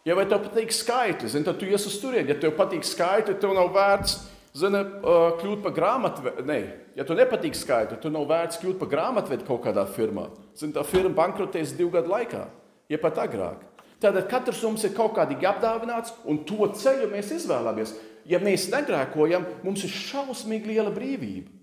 Ja 0.08 0.16
vai 0.18 0.26
tev 0.26 0.42
patīk 0.48 0.74
skaitļi, 0.74 1.30
zini, 1.30 1.46
tad 1.46 1.60
tu 1.60 1.68
ies 1.70 1.86
uz 1.86 2.00
turieni. 2.02 2.32
Ja 2.32 2.38
tev 2.40 2.56
patīk 2.58 2.88
skaitļi, 2.88 3.36
tev 3.42 3.54
nav 3.54 3.70
vērts 3.76 4.16
zini, 4.58 4.82
kļūt 5.04 5.62
par 5.66 5.76
grāmatvedu. 5.76 6.46
Nē, 6.50 6.60
ja 6.98 7.06
tev 7.06 7.20
nepatīk 7.20 7.58
skaitļi, 7.60 8.00
tad 8.02 8.16
nav 8.16 8.26
vērts 8.32 8.62
kļūt 8.64 8.80
par 8.82 8.90
grāmatvedu 8.96 9.46
kaut 9.46 9.62
kādā 9.68 9.84
firmā. 9.86 10.30
Zini, 10.58 10.74
tā 10.74 10.86
firma 10.88 11.14
bankrotēs 11.20 11.76
divu 11.78 11.94
gadu 11.94 12.10
laikā, 12.16 12.46
ja 12.90 13.02
pat 13.04 13.22
agrāk. 13.22 13.68
Tātad 14.00 14.30
katrs 14.32 14.64
mums 14.64 14.86
ir 14.88 14.96
kaut 14.96 15.12
kādīgi 15.18 15.46
apdāvināts, 15.46 16.16
un 16.24 16.42
to 16.48 16.64
ceļu 16.80 17.12
mēs 17.12 17.34
izvēlamies 17.36 17.92
ja 18.30 18.40
mēs 18.42 18.70
negrēkojam, 18.72 19.48
mums 19.66 19.86
ir 19.86 19.94
šausmīgi 19.94 20.76
liela 20.76 20.94
brīvība. 20.94 21.56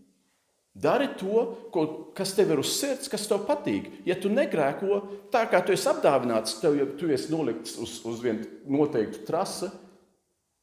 Dari 0.77 1.09
to, 1.17 1.41
ko, 1.73 1.87
kas 2.17 2.35
tev 2.37 2.51
ir 2.53 2.61
uz 2.61 2.75
sirds, 2.77 3.09
kas 3.09 3.25
tev 3.31 3.47
patīk. 3.49 3.89
Ja 4.05 4.19
tu 4.21 4.29
negrēko, 4.29 4.99
tā 5.33 5.47
kā 5.49 5.63
tu 5.65 5.73
esi 5.73 5.89
apdāvināts, 5.89 6.59
tev 6.61 6.77
jau 6.77 6.91
tu 7.01 7.09
esi 7.15 7.33
nolikts 7.33 7.79
uz, 7.81 7.95
uz 8.05 8.21
vienu 8.21 8.45
noteiktu 8.69 9.25
trasi, 9.25 9.71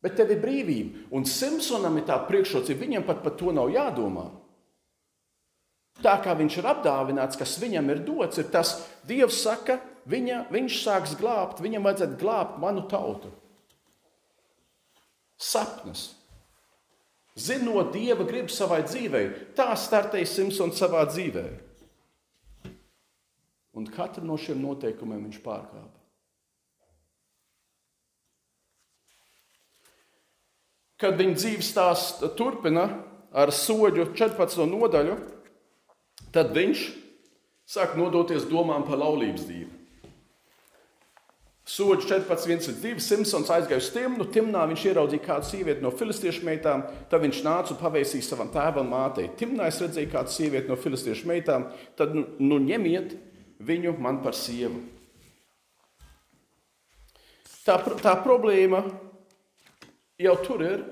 bet 0.05 0.13
tev 0.19 0.35
ir 0.35 0.43
brīvība. 0.43 1.07
Un 1.17 1.25
Simpsonam 1.25 1.97
ir 1.97 2.05
tā 2.11 2.19
priekšrocība, 2.27 2.83
viņam 2.85 3.07
pat 3.09 3.25
par 3.25 3.33
to 3.39 3.55
nav 3.57 3.73
jādomā. 3.73 4.27
Tā 6.03 6.13
kā 6.21 6.37
viņš 6.37 6.59
ir 6.59 6.69
apdāvināts, 6.69 7.39
kas 7.39 7.57
viņam 7.61 7.89
ir 7.93 8.05
dots, 8.05 8.41
ir 8.41 8.51
tas, 8.53 8.75
Dievs 9.09 9.41
saka, 9.41 9.79
viņa, 10.09 10.45
viņš 10.53 10.77
sāks 10.83 11.17
glābt, 11.17 11.63
viņam 11.63 11.89
vajadzētu 11.89 12.21
glābt 12.21 12.61
manu 12.61 12.85
tautu 12.91 13.33
sapnus. 15.43 16.11
Zinot 17.33 17.91
dieva 17.95 18.25
gribu 18.27 18.53
savai 18.53 18.83
dzīvei, 18.85 19.53
tā 19.57 19.71
startēja 19.79 20.29
Simpsons 20.29 20.77
savā 20.77 21.01
dzīvē. 21.09 21.45
Un 23.73 23.89
katru 23.89 24.21
no 24.25 24.37
šiem 24.37 24.61
noteikumiem 24.61 25.25
viņš 25.25 25.39
pārkāpa. 25.41 25.99
Kad 31.01 31.17
viņa 31.19 31.39
dzīves 31.39 31.71
stāsts 31.73 32.35
turpina 32.37 32.85
ar 33.33 33.49
soļu 33.51 34.11
14. 34.13 34.61
nodaļu, 34.69 35.17
tad 36.31 36.53
viņš 36.53 36.85
sāk 37.73 37.97
nodoties 37.97 38.45
domām 38.47 38.85
par 38.85 39.01
laulības 39.01 39.49
dzīvi. 39.49 39.82
Soļi 41.63 42.03
14, 42.03 42.49
1, 42.51 42.73
2. 42.83 42.99
Simpsons 42.99 43.47
aizgāja 43.55 43.79
uz 43.79 43.87
Timnu. 43.95 44.25
Timnā 44.35 44.65
viņš 44.67 44.81
ieraudzīja 44.89 45.23
kādu 45.23 45.47
sievieti 45.47 45.83
no 45.85 45.93
filistiešu 45.95 46.43
meitām. 46.43 46.83
Tad 47.11 47.23
viņš 47.23 47.39
nāca 47.45 47.71
un 47.71 47.79
pavēsīja 47.79 48.25
savam 48.27 48.49
tēvam, 48.51 48.89
mātei. 48.91 49.29
Timnā 49.39 49.69
es 49.71 49.79
redzēju 49.79 50.11
kādu 50.11 50.33
sievieti 50.33 50.67
no 50.67 50.75
filistiešu 50.75 51.29
meitām. 51.29 51.69
Tad 51.95 52.11
nu, 52.17 52.25
nu 52.43 52.57
ņemiet 52.59 53.15
viņu 53.63 53.95
man 54.03 54.19
par 54.25 54.35
sievu. 54.35 54.81
Tā, 57.63 57.77
tā 58.03 58.17
problēma 58.25 58.83
jau 60.19 60.35
tur 60.43 60.65
ir. 60.67 60.83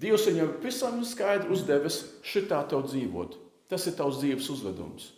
Dievs 0.00 0.26
viņam 0.28 0.52
visam 0.60 1.00
skaidri 1.04 1.48
uzdevis 1.56 2.02
šitā 2.24 2.60
tev 2.68 2.84
dzīvot. 2.88 3.36
Tas 3.72 3.88
ir 3.88 3.96
tavs 3.96 4.20
dzīves 4.20 4.52
uzvedums. 4.52 5.08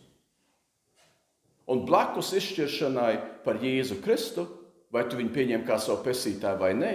Un 1.70 1.84
blakus 1.86 2.32
izšķiršanai 2.38 3.12
par 3.44 3.60
Jēzu 3.62 4.00
Kristu, 4.02 4.46
vai 4.92 5.04
tu 5.08 5.18
viņu 5.18 5.32
pieņem 5.34 5.66
kā 5.66 5.78
savu 5.80 6.02
pesītāju 6.06 6.60
vai 6.60 6.72
nē, 6.76 6.94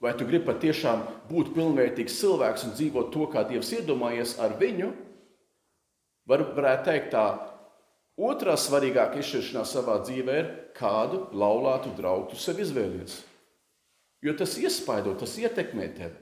vai 0.00 0.14
tu 0.16 0.26
gribi 0.28 0.46
patiešām 0.46 1.02
būt 1.28 1.52
pilnvērtīgs 1.56 2.20
cilvēks 2.22 2.66
un 2.68 2.76
dzīvot 2.78 3.10
to, 3.12 3.26
kā 3.32 3.44
Dievs 3.48 3.72
iedomājies 3.76 4.38
ar 4.40 4.54
viņu, 4.60 4.92
var, 6.30 6.46
varētu 6.56 6.86
teikt, 6.88 7.10
tā 7.12 7.26
otrā 8.30 8.56
svarīgākā 8.60 9.20
izšķiršanā 9.20 9.66
savā 9.68 9.98
dzīvē 10.06 10.38
ir, 10.40 10.50
kādu 10.78 11.26
laulātu 11.36 11.92
draugu 11.98 12.38
sev 12.38 12.62
izvēlies. 12.62 13.18
Jo 14.24 14.34
tas 14.36 14.56
iespaido, 14.60 15.14
tas 15.18 15.36
ietekmē 15.40 15.88
tevi. 15.96 16.16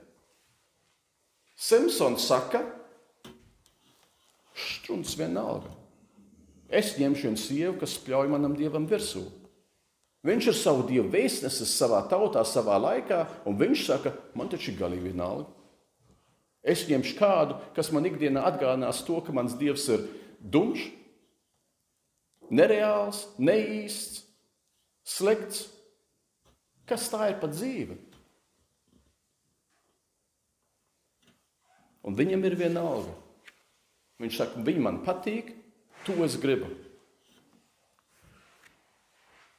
Simpsons 1.59 2.27
saka, 2.31 2.63
strūns 4.55 5.17
vienalga. 5.19 5.78
Es 6.69 6.93
ņemšu 7.01 7.31
vienu 7.31 7.41
sievu, 7.41 7.77
kas 7.81 7.97
spļauj 7.97 8.29
manam 8.29 8.55
dievam 8.57 8.85
virsū. 8.89 9.25
Viņš 10.29 10.49
ir 10.51 10.57
savu 10.59 10.85
dievu 10.89 11.09
vēstnesis 11.13 11.73
savā 11.79 12.03
tautā, 12.11 12.43
savā 12.45 12.77
laikā, 12.83 13.23
un 13.49 13.57
viņš 13.57 13.85
saka, 13.87 14.13
man 14.37 14.51
taču 14.53 14.73
ir 14.73 14.81
galīgi 14.81 15.09
vienalga. 15.13 15.49
Es 16.61 16.85
ņemšu 16.89 17.15
kādu, 17.17 17.57
kas 17.77 17.89
man 17.95 18.09
ikdienā 18.11 18.43
atgādinās 18.51 19.01
to, 19.07 19.21
ka 19.25 19.33
mans 19.33 19.55
dievs 19.57 19.87
ir 19.95 20.05
dumjš, 20.43 20.89
nereāls, 22.51 23.23
neīsts, 23.39 24.25
slikts. 25.07 25.69
Kas 26.89 27.09
tā 27.13 27.31
ir 27.31 27.39
pa 27.41 27.49
dzīve? 27.53 27.99
Un 32.09 32.17
viņam 32.17 32.45
ir 32.49 32.57
vienalga. 32.57 33.13
Viņš 34.19 34.39
saka, 34.41 34.63
viņi 34.65 34.83
man 34.83 35.03
patīk, 35.05 35.53
To 36.07 36.21
es 36.25 36.37
gribu. 36.41 36.71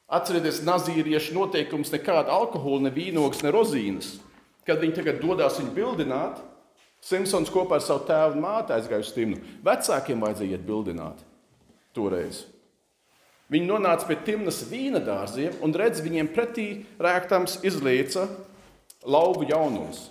Atcerieties, 0.10 0.64
nazīriešu 0.66 1.36
noteikums 1.36 1.92
nekāda 1.94 2.34
alkohola, 2.34 2.88
ne 2.88 2.94
vīnogas, 2.94 3.44
ne 3.46 3.52
rozīnes. 3.54 4.16
Kad 4.66 4.82
viņi 4.82 4.96
tagad 4.98 5.20
dodas 5.22 5.60
viņu 5.62 5.76
bildināt, 5.76 6.40
Simpsons 7.00 7.52
kopā 7.54 7.78
ar 7.78 7.84
savu 7.86 8.04
tēvu 8.10 8.36
un 8.36 8.44
māti 8.44 8.74
aizgāja 8.76 9.06
uz 9.06 9.12
Timnu. 9.16 9.38
Vecākiem 9.64 10.20
vajadzēja 10.20 10.58
iet 10.58 10.66
bildināt 10.68 11.22
toreiz. 11.96 12.42
Viņi 13.50 13.70
nonāca 13.70 14.06
pie 14.10 14.18
Timnas 14.26 14.60
vīna 14.70 15.00
dārziem 15.02 15.56
un 15.66 15.74
redz, 15.74 16.04
viņiem 16.06 16.28
pretī 16.34 16.68
rēktams 17.02 17.62
izlieca 17.66 18.28
lauvu 19.06 19.48
jaunums. 19.50 20.10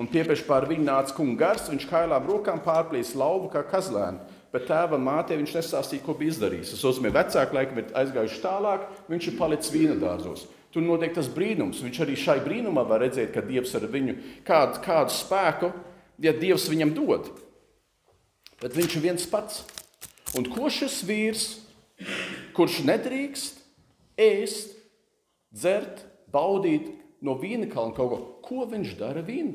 Un 0.00 0.08
tieši 0.10 0.44
pār 0.48 0.66
viņu 0.68 0.88
nāca 0.88 1.14
kungs 1.14 1.38
gars, 1.38 1.68
viņš 1.70 1.86
kailām 1.88 2.26
rokām 2.28 2.58
pārplīs 2.64 3.14
lauvu 3.16 3.52
kā 3.52 3.62
kazlēnu 3.68 4.18
bet 4.54 4.68
tēvam 4.70 5.02
mātei 5.02 5.38
viņš 5.40 5.56
nestāstīja, 5.56 6.04
ko 6.04 6.14
bija 6.18 6.30
izdarījis. 6.30 6.76
Tas 6.76 6.84
nozīmē, 6.86 7.10
ka 7.10 7.22
vecāki 7.24 7.56
laikam 7.58 7.80
ir 7.80 7.88
aizgājuši 7.98 8.42
tālāk, 8.44 8.84
viņš 9.10 9.30
ir 9.30 9.38
palicis 9.40 9.72
vīna 9.74 9.96
dārzos. 9.98 10.44
Tur 10.74 10.82
notiek 10.82 11.14
tas 11.14 11.30
brīnums. 11.30 11.82
Viņš 11.82 12.00
arī 12.02 12.14
šai 12.18 12.38
brīnumā 12.42 12.84
var 12.86 13.02
redzēt, 13.02 13.32
ka 13.34 13.42
Dievs 13.46 13.74
ar 13.78 13.86
viņu 13.90 14.16
kādu, 14.46 14.80
kādu 14.84 15.14
spēku, 15.14 15.70
ja 16.22 16.34
Dievs 16.34 16.68
viņam 16.70 16.94
dod. 16.94 17.30
Bet 18.62 18.74
viņš 18.78 18.96
ir 18.98 19.04
viens 19.08 19.26
pats. 19.30 19.64
Un 20.38 20.46
ko 20.50 20.70
šis 20.70 21.02
vīrs, 21.06 21.44
kurš 22.54 22.80
nedrīkst 22.86 23.62
ēst, 24.18 24.74
dzert, 25.54 26.02
baudīt 26.34 26.90
no 27.22 27.36
vīna 27.38 27.66
kalna 27.70 27.94
kaut 27.94 28.10
ko, 28.10 28.20
ko 28.42 28.66
viņš 28.70 28.96
dara 28.98 29.22
vīna 29.26 29.54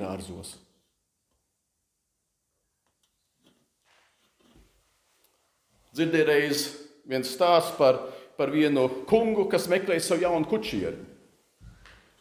Dzirdēju 5.96 6.28
reiz 6.28 6.66
viens 7.10 7.30
stāsts 7.34 7.74
par, 7.78 8.04
par 8.38 8.52
vienu 8.54 8.88
kungu, 9.10 9.48
kas 9.50 9.70
meklēja 9.72 10.06
savu 10.06 10.26
jaunu 10.26 10.50
kučieru. 10.50 10.98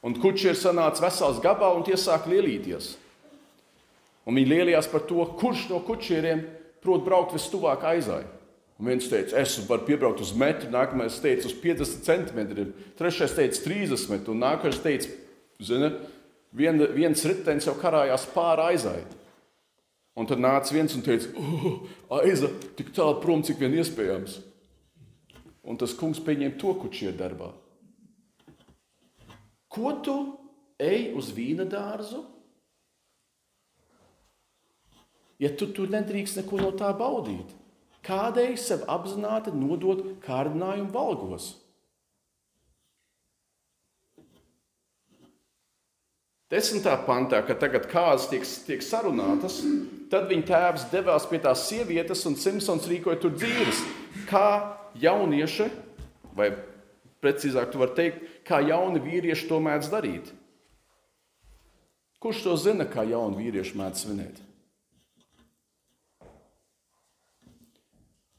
Un 0.06 0.14
kučieris 0.22 0.62
sanāca 0.62 1.02
vesels 1.02 1.40
gabals 1.42 1.80
un 1.80 1.84
tie 1.86 1.98
sāk 1.98 2.28
lielīties. 2.30 2.94
Un 4.28 4.36
viņi 4.36 4.52
lielījās 4.52 4.88
par 4.92 5.02
to, 5.08 5.24
kurš 5.40 5.66
no 5.72 5.80
kučieriem 5.84 6.44
prot 6.84 7.04
braukt 7.04 7.34
vistuvāk 7.36 7.84
aizai. 7.88 8.22
Un 8.78 8.86
viens 8.92 9.08
teica, 9.10 9.40
es 9.40 9.56
varu 9.66 9.88
piebraukt 9.88 10.20
uz 10.22 10.30
metru, 10.38 10.68
nākamais 10.70 11.16
teica, 11.18 11.48
uz 11.48 11.54
50 11.58 12.04
centimetriem, 12.06 12.68
trešais 12.98 13.34
teica, 13.34 13.58
30 13.64 14.28
un 14.30 14.44
nākamais 14.44 14.78
teica, 14.84 15.10
zini, 15.58 15.90
vien, 16.54 16.78
viens 16.94 17.24
ritenis 17.26 17.66
jau 17.66 17.74
karājās 17.80 18.28
pāri 18.30 18.68
aizai. 18.68 19.00
Un 20.18 20.26
tad 20.26 20.40
nāca 20.42 20.74
viens 20.74 20.94
un 20.98 21.04
teica, 21.06 21.30
oh, 21.38 21.82
aiza 22.18 22.50
tik 22.78 22.90
tālu 22.96 23.20
prom, 23.22 23.44
cik 23.46 23.60
vien 23.62 23.76
iespējams. 23.78 24.40
Un 25.68 25.78
tas 25.78 25.94
kungs 25.94 26.18
pieņēma 26.24 26.58
to, 26.58 26.72
kurš 26.80 27.04
ir 27.06 27.14
darbā. 27.18 27.52
Ko 29.70 29.92
tu 30.02 30.16
ej 30.80 31.12
uz 31.18 31.30
vīna 31.36 31.68
dārzu? 31.68 32.24
Ja 35.38 35.52
tu 35.54 35.68
tur 35.70 35.92
nedrīkst 35.92 36.40
neko 36.40 36.58
no 36.64 36.72
tā 36.74 36.88
baudīt, 36.98 37.52
kādēļ 38.02 38.56
sev 38.58 38.82
apzināti 38.90 39.54
nodot 39.54 40.02
kārdinājumu 40.24 40.90
valgos? 40.90 41.52
Desmitā 46.48 46.94
pantā, 47.04 47.42
kad 47.44 47.58
tagad 47.60 47.84
kāzas 47.90 48.30
tiek, 48.30 48.46
tiek 48.64 48.84
sarunātas, 48.84 49.58
tad 50.08 50.30
viņa 50.30 50.46
tēvs 50.48 50.86
devās 50.88 51.26
pie 51.28 51.42
tās 51.44 51.66
sievietes, 51.68 52.24
un 52.24 52.38
Simpsons 52.40 52.88
rīkoja 52.88 53.20
tur 53.20 53.34
dzīves. 53.36 53.82
Kā 54.30 54.46
jaunieši, 54.96 55.68
vai 56.38 56.54
precīzāk, 57.20 57.68
tu 57.68 57.82
vari 57.82 57.96
teikt, 57.98 58.24
kā 58.48 58.62
jauni 58.64 59.02
vīrieši 59.04 59.48
to 59.50 59.60
mēdz 59.60 59.92
darīt. 59.92 60.32
Kurš 62.18 62.42
to 62.46 62.56
zina, 62.56 62.88
kā 62.88 63.04
jauni 63.04 63.44
vīrieši 63.44 63.76
mēdz 63.78 64.06
svinēt? 64.06 64.40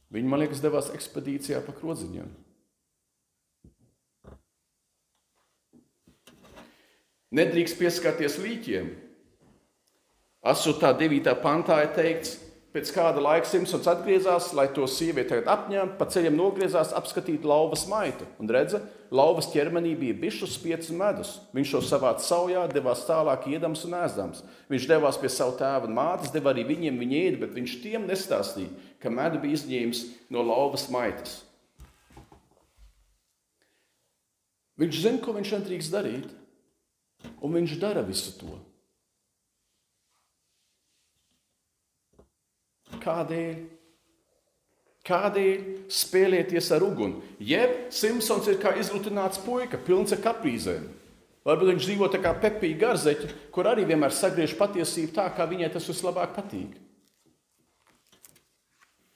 Viņi, 0.10 0.26
man 0.26 0.42
liekas, 0.42 0.66
devās 0.66 0.90
ekspedīcijā 0.98 1.62
pa 1.62 1.78
krodziņiem. 1.78 2.30
Nedrīkst 7.30 7.78
pieskarties 7.78 8.40
līķiem. 8.42 8.90
8. 10.50 10.80
9. 10.98 11.34
pantā 11.44 11.76
ir 11.84 11.92
teikts, 11.94 12.38
pēc 12.74 12.90
kāda 12.96 13.22
laika 13.22 13.46
Simpsons 13.46 13.86
atgriezās, 13.92 14.48
lai 14.58 14.66
to 14.74 14.88
sievieti 14.90 15.38
apņemtu, 15.42 15.98
pa 16.00 16.08
ceļam 16.10 16.38
nogriezās 16.40 16.94
apskatīt 16.98 17.46
lauvas 17.46 17.84
maitu. 17.92 18.26
Un 18.42 18.50
redza, 18.50 18.80
lauvas 19.14 19.50
ķermenī 19.54 19.94
bija 20.00 20.18
bišus 20.22 20.56
pieci 20.64 20.96
medus. 20.98 21.36
Viņš 21.54 21.76
to 21.76 21.84
savāca 21.86 22.26
saujā, 22.26 22.66
devās 22.74 23.06
tālāk 23.06 23.46
iedams 23.52 23.86
un 23.86 23.98
ēdams. 24.00 24.42
Viņš 24.74 24.90
devās 24.90 25.22
pie 25.22 25.30
sava 25.34 25.54
tēva 25.60 25.90
un 25.90 25.98
mātes, 25.98 26.34
deva 26.34 26.54
arī 26.54 26.66
viņiem 26.72 26.98
viņa 27.04 27.22
ēdu, 27.28 27.44
bet 27.44 27.54
viņš 27.60 27.78
tiem 27.84 28.10
nestāstīja, 28.10 28.74
ka 29.02 29.14
medu 29.14 29.44
bija 29.44 29.60
izņēmis 29.60 30.04
no 30.34 30.46
lauvas 30.50 30.90
maitas. 30.94 31.44
Viņš 34.80 35.02
zina, 35.04 35.22
ko 35.22 35.36
viņš 35.36 35.58
nedrīkst 35.60 35.94
darīt. 35.94 36.39
Un 37.40 37.56
viņš 37.56 37.76
dara 37.80 38.04
visu 38.06 38.34
to. 38.40 38.56
Kādēļ? 43.00 43.60
Kādēļ 45.10 45.62
spēlēties 45.90 46.68
ar 46.76 46.84
uguni? 46.86 47.22
Jeb 47.42 47.88
Simpsons 47.96 48.50
ir 48.52 48.60
kā 48.62 48.76
izlutināts 48.78 49.40
puika, 49.42 49.80
pilns 49.82 50.14
ar 50.14 50.22
kaprīzēm. 50.26 50.86
Varbūt 51.48 51.72
viņš 51.72 51.86
dzīvo 51.88 52.10
tā 52.12 52.20
kā 52.22 52.34
Pepija 52.38 52.78
Garzeķa, 52.84 53.30
kur 53.56 53.70
arī 53.72 53.88
vienmēr 53.88 54.14
sagriež 54.14 54.54
patiesību 54.60 55.16
tā, 55.16 55.30
kā 55.34 55.48
viņai 55.50 55.72
tas 55.74 55.88
vislabāk 55.90 56.36
patīk. 56.36 56.76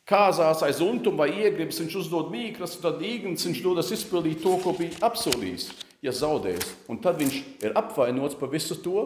Kāzās 0.07 0.63
aiz 0.65 0.81
untuma 0.83 1.23
vai 1.23 1.43
iegribas, 1.43 1.79
viņš 1.83 1.99
uzdod 2.01 2.31
mīklas, 2.33 2.77
un 2.77 2.85
tad 2.87 3.03
īgnis 3.03 3.45
viņš 3.47 3.61
dodas 3.63 3.91
izpildīt 3.95 4.41
to, 4.43 4.55
ko 4.63 4.73
bija 4.75 4.97
apsolījis 5.07 5.69
ja 6.03 6.13
zaudēs. 6.15 6.67
Un 6.91 6.99
tad 7.03 7.21
viņš 7.21 7.37
ir 7.63 7.75
apvainots 7.79 8.37
par 8.39 8.51
visu 8.53 8.77
to. 8.83 9.05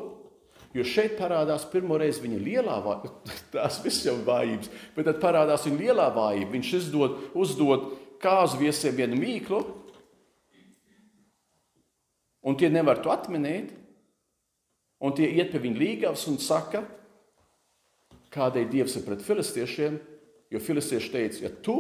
Jo 0.76 0.84
šeit 0.86 1.16
parādās 1.18 1.64
pirmo 1.72 1.96
reizi 1.98 2.22
viņa 2.26 2.38
lielā 2.44 2.76
vājība, 2.84 3.36
tās 3.54 3.80
visas 3.86 4.04
jau 4.10 4.18
vājības, 4.28 4.70
bet 4.98 5.08
tad 5.08 5.22
parādās 5.22 5.64
viņa 5.66 5.80
lielā 5.80 6.10
vājība. 6.14 6.52
Viņš 6.58 6.74
izdod, 6.82 7.18
uzdod 7.38 7.88
kāzu 8.22 8.60
viesiem 8.60 8.98
vienu 8.98 9.18
mīklu, 9.18 9.62
un 12.48 12.58
tie 12.60 12.70
nevar 12.74 13.02
to 13.04 13.14
atminēt. 13.14 13.74
Un 14.98 15.14
tie 15.14 15.28
iet 15.30 15.52
pie 15.54 15.60
viņa 15.62 15.78
līgavas 15.78 16.24
un 16.26 16.40
saka, 16.42 16.80
kādēļ 18.34 18.64
Dievs 18.72 18.96
ir 18.98 19.04
pret 19.06 19.22
filistiešiem, 19.22 20.00
jo 20.50 20.62
filistieši 20.64 21.12
teica, 21.14 21.44
ja 21.44 21.52
tu 21.62 21.76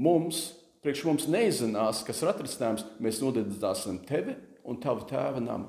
mums, 0.00 0.46
priekš 0.88 1.04
mums 1.04 1.26
neizzinās, 1.28 2.00
kas 2.06 2.22
ir 2.22 2.30
atrisinājums, 2.30 2.86
mēs 3.04 3.18
nodedzināsim 3.20 3.98
tevi 4.08 4.32
un 4.64 4.78
tavu 4.80 5.04
tēva 5.04 5.42
namu. 5.44 5.68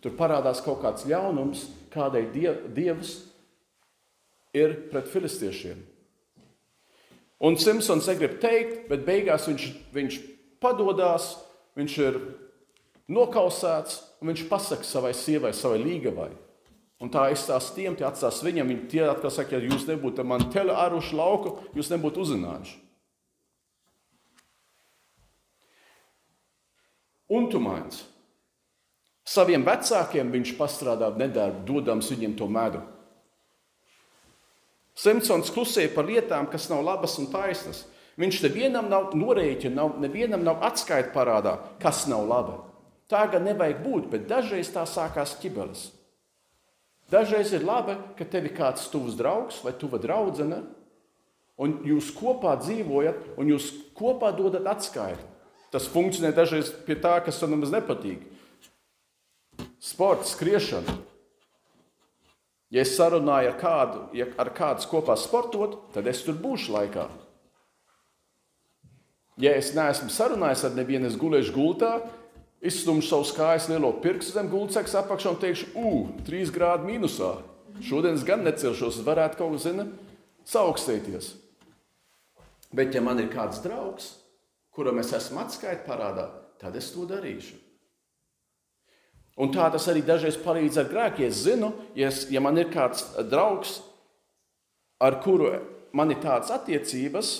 Tur 0.00 0.14
parādās 0.16 0.62
kaut 0.64 0.80
kāds 0.80 1.04
ļaunums, 1.04 1.66
kādēļ 1.92 2.30
diev, 2.32 2.64
Dievs 2.72 3.12
ir 4.56 4.78
pret 4.88 5.12
filistiešiem. 5.12 5.84
Un 7.44 7.60
Simpsons 7.60 8.08
negrib 8.08 8.40
teikt, 8.40 8.86
bet 8.88 9.04
beigās 9.04 9.44
viņš, 9.50 9.68
viņš 9.92 10.20
padodas, 10.64 11.34
viņš 11.76 12.00
ir 12.08 12.20
nokausēts 13.12 14.00
un 14.22 14.32
viņš 14.32 14.48
pasakā 14.48 14.88
savai 14.88 15.12
sievai, 15.12 15.52
savai 15.52 15.84
līgavai. 15.84 16.30
Un 17.00 17.12
tā 17.12 17.28
aizstās 17.28 17.74
tiem, 17.76 17.92
tie 17.96 18.08
atstās 18.08 18.40
viņam. 18.44 18.72
Viņi 18.72 18.88
tie 18.92 19.04
atkal 19.08 19.32
saka, 19.32 19.56
ja 19.56 19.68
jūs 19.68 19.84
nebūtu 19.88 20.24
man 20.24 20.48
teļu 20.52 20.72
āruši 20.80 21.16
lauku, 21.20 21.58
jūs 21.76 21.92
nebūtu 21.92 22.24
uzzinājuši. 22.24 22.86
Un 27.30 27.46
tu 27.50 27.60
mains. 27.62 28.02
Saviem 29.30 29.62
vecākiem 29.62 30.32
viņš 30.32 30.56
pastrādā 30.58 31.12
nedarbu, 31.14 31.62
dodams 31.68 32.08
viņiem 32.10 32.34
to 32.38 32.48
medu. 32.50 32.80
Simpsons 34.98 35.52
klusēja 35.54 35.92
par 35.94 36.08
lietām, 36.08 36.48
kas 36.50 36.66
nav 36.72 36.82
labas 36.84 37.14
un 37.22 37.30
taisnas. 37.30 37.84
Viņš 38.20 38.40
nevienam 38.44 38.90
nav 38.90 39.14
norēķina, 39.16 39.72
nav, 39.76 39.94
nevienam 40.02 40.42
nav 40.44 40.64
atskaita 40.66 41.14
parādā, 41.14 41.54
kas 41.80 42.04
nav 42.10 42.26
laba. 42.28 42.58
Tā 43.10 43.22
gan 43.30 43.46
nevajag 43.46 43.80
būt, 43.84 44.10
bet 44.10 44.26
dažreiz 44.28 44.68
tā 44.74 44.82
sākās 44.86 45.38
ķibeles. 45.40 45.88
Dažreiz 47.10 47.54
ir 47.54 47.64
labi, 47.66 47.96
ka 48.18 48.26
tev 48.26 48.50
ir 48.50 48.54
kāds 48.58 48.90
tuvs 48.90 49.16
draugs 49.18 49.62
vai 49.64 49.72
tuva 49.78 49.98
draudzene, 50.02 50.60
un 51.60 51.80
jūs 51.86 52.10
kopā 52.16 52.58
dzīvojat, 52.60 53.34
un 53.38 53.54
jūs 53.54 53.70
kopā 53.98 54.34
dodat 54.36 54.68
atskaiti. 54.74 55.29
Tas 55.70 55.86
funkcionē 55.90 56.32
dažreiz 56.34 56.72
pie 56.86 56.96
tā, 56.98 57.14
kas 57.24 57.38
man 57.44 57.56
nemaz 57.56 57.72
nepatīk 57.74 58.26
sports, 59.80 60.34
skriešana. 60.36 60.98
Ja 62.70 62.84
es 62.84 62.92
sarunāju 62.94 63.50
ar 63.50 63.56
kādu, 63.58 64.02
ja 64.14 64.28
ar 64.38 64.52
kādu 64.54 64.86
kopā 64.92 65.16
sportot, 65.18 65.80
tad 65.94 66.06
es 66.06 66.20
tur 66.22 66.36
būšu 66.38 66.76
laikā. 66.76 67.08
Ja 69.40 69.56
es 69.56 69.72
neesmu 69.74 70.12
sarunājis 70.12 70.66
ar 70.68 70.76
nevienu, 70.76 71.08
es 71.08 71.18
gulēšu 71.18 71.54
gultā, 71.56 71.94
izstumšu 72.60 73.08
savus 73.08 73.32
kājas 73.34 73.70
lielo 73.72 73.90
pirkstu 74.04 74.36
zem 74.36 74.50
gultas 74.52 74.94
apakšā 75.00 75.32
un 75.32 75.40
teikšu, 75.42 75.70
ugh, 75.80 76.12
trīs 76.28 76.52
grādu 76.54 76.86
mīnusā. 76.86 77.32
Šodien 77.82 78.18
es 78.18 78.26
gan 78.28 78.44
necelšos, 78.44 79.00
varētu 79.06 79.40
kaut 79.40 79.56
ko 79.56 79.62
zināt, 79.64 79.94
saaugstēties. 80.46 81.32
Bet, 82.76 82.92
ja 82.94 83.02
man 83.02 83.18
ir 83.18 83.32
kāds 83.32 83.62
draugs, 83.64 84.12
kuram 84.80 84.96
es 85.02 85.12
esmu 85.12 85.42
atskaitījis 85.42 85.84
parādā, 85.84 86.24
tad 86.60 86.76
es 86.80 86.88
to 86.94 87.04
darīšu. 87.08 87.58
Un 89.40 89.52
tā 89.52 89.66
tas 89.72 89.86
arī 89.92 90.00
dažreiz 90.04 90.38
palīdz 90.40 90.80
ar 90.80 90.88
grēkiem. 90.88 91.28
Es 91.28 91.42
zinu, 91.44 91.68
ja, 91.96 92.08
es, 92.08 92.24
ja 92.32 92.40
man 92.40 92.56
ir 92.60 92.72
kāds 92.72 93.04
draugs, 93.28 93.78
ar 95.00 95.18
kuru 95.24 95.52
man 95.96 96.12
ir 96.12 96.20
tādas 96.24 96.52
attiecības, 96.56 97.32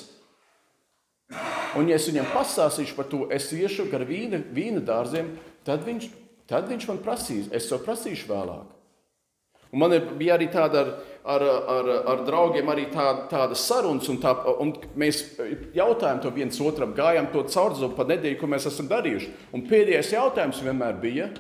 un 1.81 1.88
ja 1.88 1.96
es 1.96 2.09
viņam 2.11 2.29
pastāstīšu 2.35 2.96
par 2.96 3.09
to, 3.09 3.22
es 3.33 3.48
iešu 3.57 3.88
gar 3.92 4.05
vīna, 4.09 4.42
vīna 4.53 4.85
dārziem, 4.85 5.33
tad 5.64 5.85
viņš, 5.88 6.11
tad 6.50 6.68
viņš 6.68 6.88
man 6.92 7.00
prasīs, 7.05 7.48
es 7.57 7.68
to 7.72 7.81
prasīšu 7.81 8.29
vēlāk. 8.29 8.80
Un 9.70 9.78
man 9.85 9.94
bija 10.18 10.35
arī 10.35 10.48
tāda 10.50 10.80
ar, 10.83 10.88
ar, 11.22 11.44
ar, 11.74 11.90
ar 12.11 12.22
draugiem, 12.26 12.70
arī 12.72 12.88
tā, 12.90 13.06
tāda 13.30 13.54
sarunas, 13.59 14.09
un, 14.11 14.18
tā, 14.22 14.33
un 14.62 14.72
mēs 14.98 15.22
jautājām 15.76 16.22
to 16.24 16.33
viens 16.35 16.59
otram, 16.64 16.94
gājām 16.96 17.30
to 17.30 17.44
caurzumu 17.46 17.94
pa 17.94 18.06
nedēļu, 18.09 18.38
ko 18.40 18.50
mēs 18.50 18.66
esam 18.70 18.90
darījuši. 18.90 19.30
Un 19.54 19.66
pēdējais 19.70 20.14
jautājums 20.16 20.62
vienmēr 20.64 20.98
bija, 21.02 21.30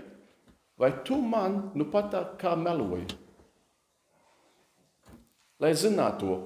vai 0.78 0.92
tu 1.06 1.18
man 1.22 1.58
nu 1.74 1.88
pat 1.90 2.12
tā 2.14 2.22
kā 2.40 2.54
meloji? 2.58 3.08
Lai 5.60 5.74
zinātu 5.76 6.20
to, 6.22 6.36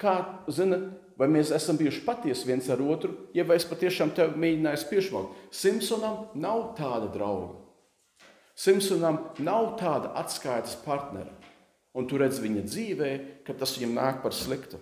kā 0.00 0.14
zina, 0.48 0.78
vai 1.18 1.28
mēs 1.28 1.50
esam 1.54 1.76
bijuši 1.80 2.04
patiesi 2.06 2.48
viens 2.48 2.70
ar 2.72 2.80
otru, 2.86 3.12
ja 3.36 3.44
es 3.54 3.66
patiešām 3.68 4.14
tevi 4.16 4.38
mēģināju 4.46 4.88
piešķirt. 4.90 5.42
Simpsonam 5.54 6.30
nav 6.38 6.70
tāda 6.78 7.10
drauga. 7.12 7.61
Simpsonam 8.62 9.18
nav 9.42 9.74
tāda 9.80 10.12
atskaites 10.20 10.76
partnera. 10.84 11.32
Un 11.98 12.06
tu 12.08 12.16
redz 12.20 12.38
viņa 12.40 12.62
dzīvē, 12.68 13.10
ka 13.46 13.56
tas 13.58 13.74
viņam 13.76 13.96
nāk 13.98 14.22
par 14.22 14.34
sliktu. 14.36 14.78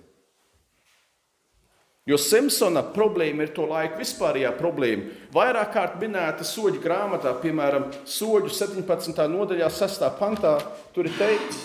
Jo 2.09 2.17
Simpsona 2.21 2.83
problēma 2.95 3.45
ir 3.45 3.53
to 3.55 3.67
laiku 3.69 4.01
vispārējā 4.01 4.51
problēma. 4.59 5.11
Vairāk 5.35 5.73
kārt 5.75 5.99
minēta 6.01 6.47
soļu 6.47 6.81
grāmatā, 6.83 7.35
piemēram, 7.43 7.91
soļu 8.09 8.51
17. 8.57 9.21
nodaļā, 9.31 9.69
6. 9.71 10.07
pantā, 10.19 10.57
tur 10.95 11.07
ir 11.11 11.17
teikts, 11.19 11.61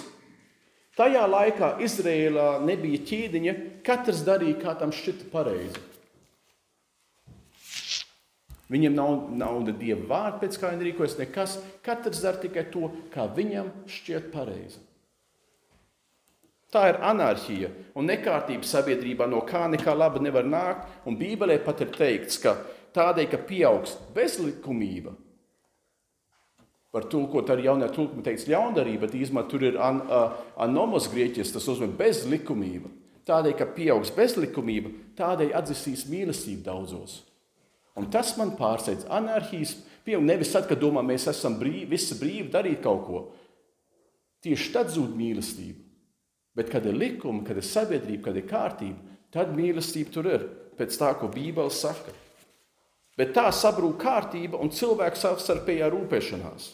tajā 0.99 1.23
laikā 1.31 1.75
Izrēlā 1.87 2.49
nebija 2.67 3.01
ķīdiņa, 3.09 3.57
katrs 3.87 4.23
darīja, 4.27 4.59
kā 4.61 4.75
tam 4.79 4.93
šķita 4.95 5.31
pareizi. 5.33 5.94
Viņam 8.71 8.95
nav 8.97 9.15
nauda 9.37 9.73
dieva 9.77 10.07
vārda, 10.09 10.39
pēc 10.41 10.57
kā 10.57 10.71
viņi 10.73 10.87
rīkojas, 10.87 11.19
nekas. 11.19 11.59
Katrs 11.85 12.23
dara 12.23 12.41
tikai 12.41 12.65
to, 12.73 12.89
kā 13.13 13.27
viņam 13.29 13.69
šķiet 13.89 14.31
pareizi. 14.33 14.81
Tā 16.73 16.87
ir 16.89 16.97
anarhija 17.05 17.69
un 17.95 18.09
nekārtība 18.09 18.65
sabiedrībā, 18.67 19.27
no 19.29 19.43
kā 19.47 19.67
nekā 19.71 19.93
laba 19.95 20.19
nevar 20.19 20.47
nākt. 20.49 20.89
Un 21.05 21.15
Bībelē 21.19 21.59
pat 21.63 21.85
ir 21.85 21.93
teikts, 21.93 22.39
ka 22.41 22.57
tādēļ, 22.97 23.29
ka 23.31 23.39
pieaugs 23.47 23.93
bezlikumība, 24.15 25.13
var 26.95 27.05
tulkot 27.11 27.49
arī 27.51 27.67
jaunajā 27.67 27.91
tulkumā 27.95 28.25
teikts 28.25 28.47
ļaundarība, 28.49 29.03
bet 29.03 29.15
īstenībā 29.19 29.45
tur 29.51 29.65
ir 29.67 29.77
an, 29.83 30.01
uh, 30.07 30.35
anomos 30.65 31.09
grieķis, 31.11 31.53
tas 31.53 31.67
nozīmē 31.69 31.91
bezlikumība. 31.99 32.91
Tādēļ, 33.27 33.55
ka 33.59 33.69
pieaugs 33.75 34.13
bezlikumība, 34.15 34.91
tādēļ 35.17 35.53
atzīsīs 35.59 36.05
mīlestību 36.09 36.63
daudzos. 36.65 37.21
Un 37.95 38.09
tas 38.11 38.33
man 38.39 38.53
pārsteidz. 38.59 39.07
Anarhijas 39.11 39.77
pieaug 40.05 40.25
nevis 40.25 40.51
tad, 40.51 40.67
kad 40.69 40.81
domā, 40.81 41.03
mēs 41.05 41.29
esam 41.31 41.55
brīvi, 41.59 41.87
visi 41.95 42.17
brīvi 42.19 42.51
darīt 42.51 42.83
kaut 42.83 43.03
ko. 43.07 43.21
Tieši 44.43 44.71
tad 44.75 44.91
zūd 44.93 45.15
mīlestība. 45.17 45.81
Bet, 46.55 46.69
kad 46.71 46.85
ir 46.87 46.95
likumi, 46.95 47.43
kad 47.47 47.57
ir 47.59 47.67
sabiedrība, 47.67 48.29
kad 48.29 48.37
ir 48.39 48.47
kārtība, 48.47 49.17
tad 49.33 49.55
mīlestība 49.55 50.13
tur 50.13 50.29
ir 50.31 50.45
pēc 50.79 50.99
tā, 50.99 51.11
ko 51.19 51.31
Bībele 51.31 51.71
saka. 51.73 52.13
Bet 53.15 53.31
tā 53.35 53.47
sabrūk 53.55 53.97
kārtība 53.99 54.59
un 54.59 54.71
cilvēku 54.75 55.19
savstarpējā 55.19 55.87
rūpēšanās. 55.91 56.69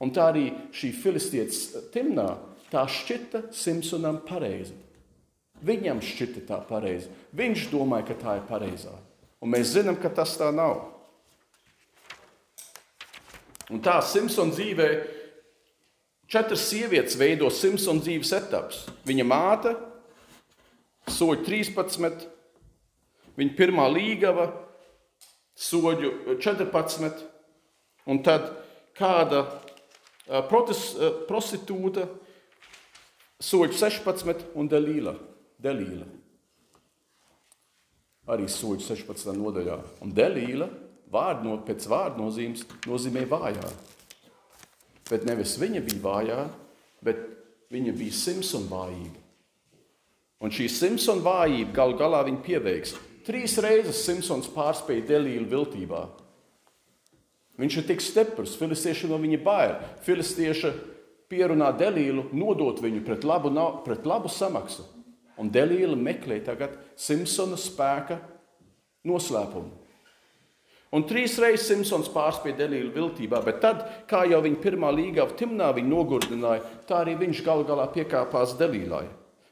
Un 0.00 0.12
tā 0.16 0.30
arī 0.32 0.46
šī 0.76 0.92
filistietes 0.96 1.64
timnā 1.92 2.28
tā 2.72 2.86
šķita 2.88 3.48
Simpsonam 3.56 4.20
pareizi. 4.28 4.76
Viņam 5.64 6.00
šķita 6.04 6.44
tā 6.48 6.60
pareizi. 6.68 7.10
Viņš 7.36 7.68
domāja, 7.72 8.08
ka 8.08 8.16
tā 8.20 8.36
ir 8.38 8.46
pareizā. 8.48 8.94
Un 9.40 9.54
mēs 9.54 9.72
zinām, 9.72 9.96
ka 9.96 10.10
tas 10.12 10.36
tā 10.36 10.50
nav. 10.52 10.82
Un 13.70 13.80
tā 13.84 14.00
Simpsona 14.02 14.52
dzīvē 14.52 14.90
Četras 16.30 16.62
sievietes 16.68 17.16
veido 17.18 17.48
Simpsona 17.50 18.04
dzīves 18.04 18.30
etapus. 18.36 18.84
Viņa 19.02 19.24
māte, 19.26 19.72
soļu 21.10 21.42
13, 21.42 22.26
viņa 23.34 23.56
pirmā 23.58 23.88
līgava, 23.90 24.44
soļu 25.58 26.36
14, 26.38 27.24
un 28.06 28.22
tad 28.22 28.46
kāda 28.94 29.42
protes, 30.46 30.84
prostitūta, 31.26 32.06
soļu 33.42 33.74
16 33.80 34.54
un 34.54 34.70
Delīla. 34.70 35.16
Delīla. 35.58 36.06
Arī 38.28 38.46
soļu 38.50 38.82
16. 38.84 39.32
nodaļā. 39.38 39.78
Un 40.04 40.12
Delīla 40.14 40.68
vārdu 41.10 41.48
no, 41.48 41.56
pēc 41.64 41.86
vārdu 41.90 42.24
nozīmes 42.24 42.66
nozīmē 42.86 43.24
vājā. 43.30 43.72
Bet 45.10 45.24
nevis 45.26 45.56
viņa 45.58 45.82
bija 45.86 46.02
vājā, 46.04 46.40
bet 47.02 47.24
viņa 47.72 47.94
bija 47.96 48.14
Simpsona 48.14 48.70
vājība. 48.70 49.26
Un 50.40 50.52
šī 50.54 50.68
Simpsona 50.72 51.24
vājība 51.24 51.74
galu 51.76 51.98
galā 52.00 52.22
viņa 52.28 52.44
pieveiks. 52.44 52.94
Trīs 53.26 53.56
reizes 53.60 54.04
Simpsons 54.06 54.48
pārspēja 54.52 55.08
Delīlu 55.10 55.48
viltībā. 55.50 56.04
Viņš 57.60 57.76
ir 57.76 57.84
tik 57.90 58.00
stiprs, 58.00 58.54
filistieši 58.56 59.10
no 59.10 59.18
viņa 59.20 59.40
bail. 59.44 59.74
Filistieši 60.06 60.70
pierunā 61.30 61.74
Delīlu 61.76 62.30
nodot 62.32 62.80
viņu 62.80 63.02
pret 63.04 63.26
labu, 63.28 63.52
pret 63.84 64.06
labu 64.08 64.32
samaksu. 64.32 64.86
Un 65.40 65.48
Delīla 65.52 65.96
meklē 65.96 66.40
tagad 66.44 66.76
Simpsona 67.00 67.56
spēka 67.58 68.18
noslēpumu. 69.08 69.80
Un 70.90 71.04
trīs 71.06 71.36
reizes 71.38 71.68
Simpsons 71.70 72.10
pārspēja 72.10 72.64
Delīlu 72.64 72.90
viltībā, 72.96 73.38
bet 73.46 73.60
tad, 73.62 73.84
kā 74.10 74.24
jau 74.26 74.40
viņa 74.42 74.58
pirmā 74.62 74.90
līgā 74.90 75.28
Timnā 75.38 75.68
viņu 75.76 75.92
nogurdināja, 75.92 76.64
tā 76.88 77.04
arī 77.04 77.14
viņš 77.20 77.44
galu 77.46 77.66
galā 77.68 77.86
piekāpās 77.94 78.56
Delīlai. 78.58 79.04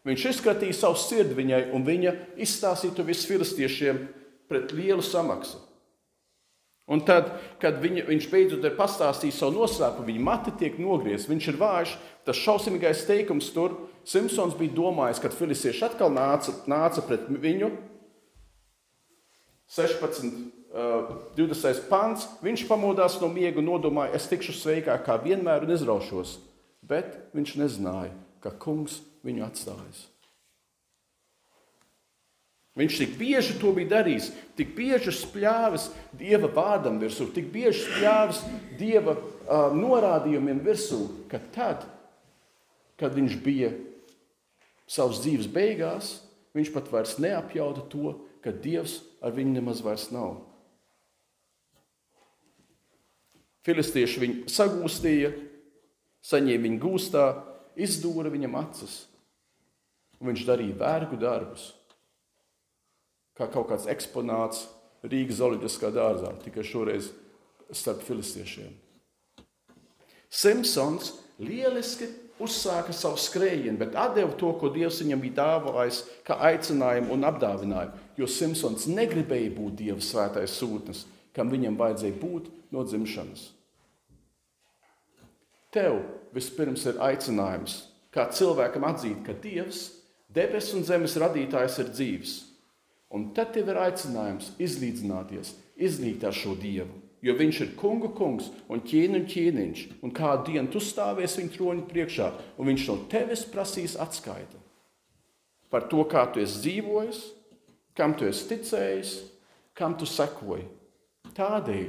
Viņš 0.08 0.24
izskatīja 0.32 0.74
savu 0.74 0.98
sirdi 0.98 1.36
viņai, 1.38 1.62
un 1.76 1.86
viņa 1.86 2.14
izstāstīja 2.42 2.96
to 2.96 3.06
visu 3.06 3.30
filistiešiem 3.30 4.02
pret 4.50 4.74
lielu 4.74 5.04
samaksu. 5.04 5.67
Un 6.88 7.02
tad, 7.04 7.34
kad 7.60 7.82
viņa, 7.82 8.06
viņš 8.08 8.26
beidzot 8.32 8.64
ir 8.64 8.76
pastāstījis 8.78 9.42
savu 9.42 9.58
noslēpumu, 9.58 10.06
viņa 10.08 10.22
mati 10.24 10.54
tiek 10.56 10.78
nogriezta, 10.80 11.28
viņš 11.28 11.48
ir 11.50 11.58
vājš, 11.60 11.92
tas 12.24 12.40
šausmīgais 12.40 13.04
teikums 13.08 13.50
tur. 13.52 13.76
Simpsons 14.08 14.56
bija 14.56 14.72
domājis, 14.78 15.20
kad 15.20 15.36
filistieši 15.36 15.84
atkal 15.90 16.08
nāca, 16.14 16.54
nāca 16.70 17.04
pret 17.04 17.28
viņu. 17.28 17.68
16, 19.68 20.32
uh, 20.72 21.12
20. 21.36 21.84
pāns. 21.92 22.24
Viņš 22.40 22.64
pamodās 22.70 23.20
no 23.20 23.28
miega 23.32 23.60
un 23.60 23.68
nodomāja, 23.68 24.16
es 24.16 24.30
tikšu 24.32 24.56
sveikāk 24.56 25.04
kā 25.04 25.20
vienmēr 25.20 25.68
un 25.68 25.76
izraušos. 25.76 26.38
Bet 26.88 27.18
viņš 27.36 27.58
nezināja, 27.60 28.14
ka 28.40 28.56
kungs 28.56 29.02
viņu 29.28 29.44
atstājis. 29.44 30.06
Viņš 32.78 32.98
tik 33.00 33.14
bieži 33.18 33.56
to 33.58 33.72
bija 33.74 33.90
darījis, 33.96 34.28
tik 34.54 34.76
bieži 34.76 35.10
spļāvis 35.10 35.88
dieva 36.14 36.46
vārdam 36.54 37.00
virsū, 37.02 37.26
tik 37.34 37.48
bieži 37.50 37.80
spļāvis 37.88 38.42
dieva 38.78 39.16
uh, 39.18 39.72
norādījumiem 39.74 40.60
virsū, 40.62 41.00
ka 41.30 41.40
tad, 41.54 41.88
kad 43.00 43.16
viņš 43.16 43.34
bija 43.42 43.72
savas 44.86 45.18
dzīves 45.24 45.48
beigās, 45.50 46.12
viņš 46.54 46.70
pat 46.76 46.90
vairs 46.92 47.16
neapjauta 47.18 47.82
to, 47.90 48.14
ka 48.46 48.54
dievs 48.54 49.00
ar 49.26 49.34
viņu 49.34 49.56
nemaz 49.56 49.82
vairs 49.82 50.06
nav. 50.14 50.36
Filistieši 53.66 54.22
viņu 54.22 54.54
sagūstīja, 54.54 55.32
saņēma 56.30 56.68
viņu 56.68 56.78
gūstā, 56.86 57.26
izdūra 57.74 58.30
viņam 58.30 58.54
acis, 58.62 59.00
viņš 60.22 60.46
darīja 60.46 60.78
vergu 60.78 61.18
darbus 61.18 61.72
kā 63.38 63.46
kaut 63.52 63.70
kāds 63.70 63.86
eksponāts 63.90 64.66
Rīgas 65.06 65.38
zooloģiskā 65.38 65.92
dārzā, 65.94 66.32
tikai 66.42 66.64
šoreiz 66.66 67.12
starp 67.70 68.02
filistiešiem. 68.02 68.72
Simpsons 70.28 71.12
lieliski 71.38 72.08
uzsāka 72.42 72.94
savu 72.94 73.18
skrējienu, 73.20 73.78
bet 73.78 73.94
deva 73.94 74.32
to, 74.38 74.50
ko 74.58 74.70
Dievs 74.74 74.98
viņam 75.02 75.22
bija 75.22 75.36
dāvājis, 75.38 76.02
kā 76.26 76.36
aicinājumu 76.50 77.14
un 77.14 77.28
apdāvinājumu. 77.30 78.02
Jo 78.18 78.26
Simpsons 78.30 78.88
negribēja 78.90 79.54
būt 79.54 79.78
Dieva 79.82 80.02
svētais 80.02 80.58
sūtnis, 80.58 81.04
kam 81.34 81.50
viņam 81.54 81.78
vajadzēja 81.78 82.18
būt 82.18 82.50
no 82.74 82.82
dzimšanas. 82.86 83.46
Tev 85.74 86.00
vispirms 86.34 86.86
ir 86.90 86.98
aicinājums, 87.04 87.80
kā 88.14 88.26
cilvēkam 88.34 88.86
atzīt, 88.88 89.22
ka 89.26 89.36
Dievs, 89.38 89.84
debesu 90.28 90.78
un 90.80 90.86
zemes 90.88 91.16
radītājs, 91.20 91.78
ir 91.84 91.92
dzīves 91.94 92.36
Un 93.14 93.30
tad 93.36 93.54
tev 93.54 93.70
ir 93.72 93.80
aicinājums 93.80 94.52
izlīdzināties, 94.60 95.54
izlīgt 95.80 96.26
ar 96.28 96.36
šo 96.36 96.54
dievu. 96.60 96.92
Jo 97.24 97.34
viņš 97.34 97.60
ir 97.64 97.74
kungu 97.78 98.12
kungs 98.14 98.50
un 98.70 98.84
ķēniņš 98.84 99.32
ķēniņš. 99.32 99.84
Un 100.06 100.12
kādu 100.14 100.52
dienu 100.52 100.70
tu 100.70 100.82
stāvēsi 100.82 101.40
viņa 101.40 101.54
troņa 101.56 101.86
priekšā, 101.90 102.28
un 102.58 102.70
viņš 102.70 102.88
no 102.90 102.98
tevis 103.10 103.46
prasīs 103.48 103.96
atskaiti 103.98 104.60
par 105.70 105.88
to, 105.88 106.02
kā 106.08 106.24
tu 106.32 106.40
esi 106.40 106.62
dzīvojis, 106.64 107.22
kam 107.96 108.14
tu 108.16 108.28
esi 108.28 108.46
ticējis, 108.52 109.14
kam 109.76 109.96
tu 109.98 110.08
sekoji. 110.08 110.66
Tādēļ 111.36 111.88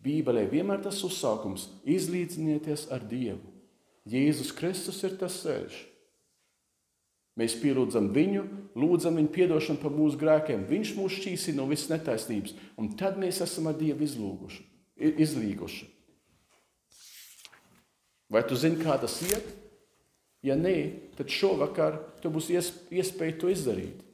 Bībelē 0.00 0.46
vienmēr 0.48 0.82
tas 0.84 1.02
uzsākums- 1.04 1.68
izlīdzinieties 1.96 2.90
ar 2.92 3.00
Dievu. 3.00 3.42
Jēzus 4.08 4.54
Kristus 4.56 5.02
ir 5.04 5.16
tas 5.18 5.42
ceļš. 5.42 5.89
Mēs 7.40 7.54
pielūdzam 7.56 8.10
viņu, 8.12 8.42
lūdzam 8.76 9.16
viņu 9.16 9.46
atdošanu 9.46 9.80
par 9.80 9.94
mūsu 9.96 10.18
grēkiem. 10.20 10.66
Viņš 10.68 10.92
mūs 10.98 11.16
šķīsina 11.16 11.56
no 11.56 11.68
visas 11.70 11.88
netaisnības, 11.92 12.52
un 12.76 12.92
tad 13.00 13.16
mēs 13.20 13.40
esam 13.40 13.70
ar 13.70 13.78
Dievu 13.78 14.04
izlūguši, 14.04 14.60
izlīguši. 15.24 15.88
Vai 18.30 18.44
tu 18.46 18.58
zini, 18.60 18.78
kā 18.82 18.98
tas 19.00 19.16
iet? 19.26 19.48
Ja 20.44 20.54
nē, 20.56 20.74
tad 21.16 21.32
šovakar 21.32 21.98
tev 22.22 22.36
būs 22.36 22.48
iespēja 22.52 23.38
to 23.40 23.50
izdarīt. 23.52 24.04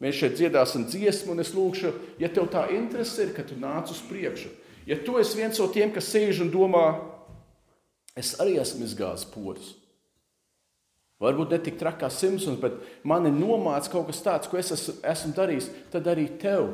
Mēs 0.00 0.16
šeit 0.16 0.38
dziedāsim 0.38 0.86
dziesmu, 0.88 1.34
un 1.34 1.42
es 1.42 1.50
lūgšu, 1.52 1.90
ja 2.22 2.30
tev 2.32 2.48
tā 2.52 2.68
interese 2.72 3.26
ir, 3.26 3.34
ka 3.36 3.44
tu 3.44 3.58
nāc 3.60 3.90
uz 3.92 4.00
priekšu. 4.08 4.52
Ja 4.88 4.96
tu 4.96 5.18
esi 5.20 5.36
viens 5.36 5.60
no 5.60 5.66
tiem, 5.72 5.92
kas 5.92 6.08
sēž 6.08 6.40
un 6.46 6.52
domā, 6.52 6.86
es 8.16 8.32
arī 8.40 8.56
esmu 8.62 8.86
izgājis 8.88 9.26
podus. 9.32 9.74
Varbūt 11.20 11.52
ne 11.52 11.58
tik 11.60 11.76
traki 11.80 12.00
kā 12.00 12.08
Simpsons, 12.12 12.60
bet 12.62 12.78
man 13.04 13.28
ir 13.28 13.34
nomācis 13.36 13.92
kaut 13.92 14.06
kas 14.08 14.22
tāds, 14.24 14.48
ko 14.48 14.56
es 14.56 14.72
esmu, 14.72 15.34
darījis. 15.36 15.68
Tad 15.92 16.08
arī 16.08 16.24
tev, 16.40 16.70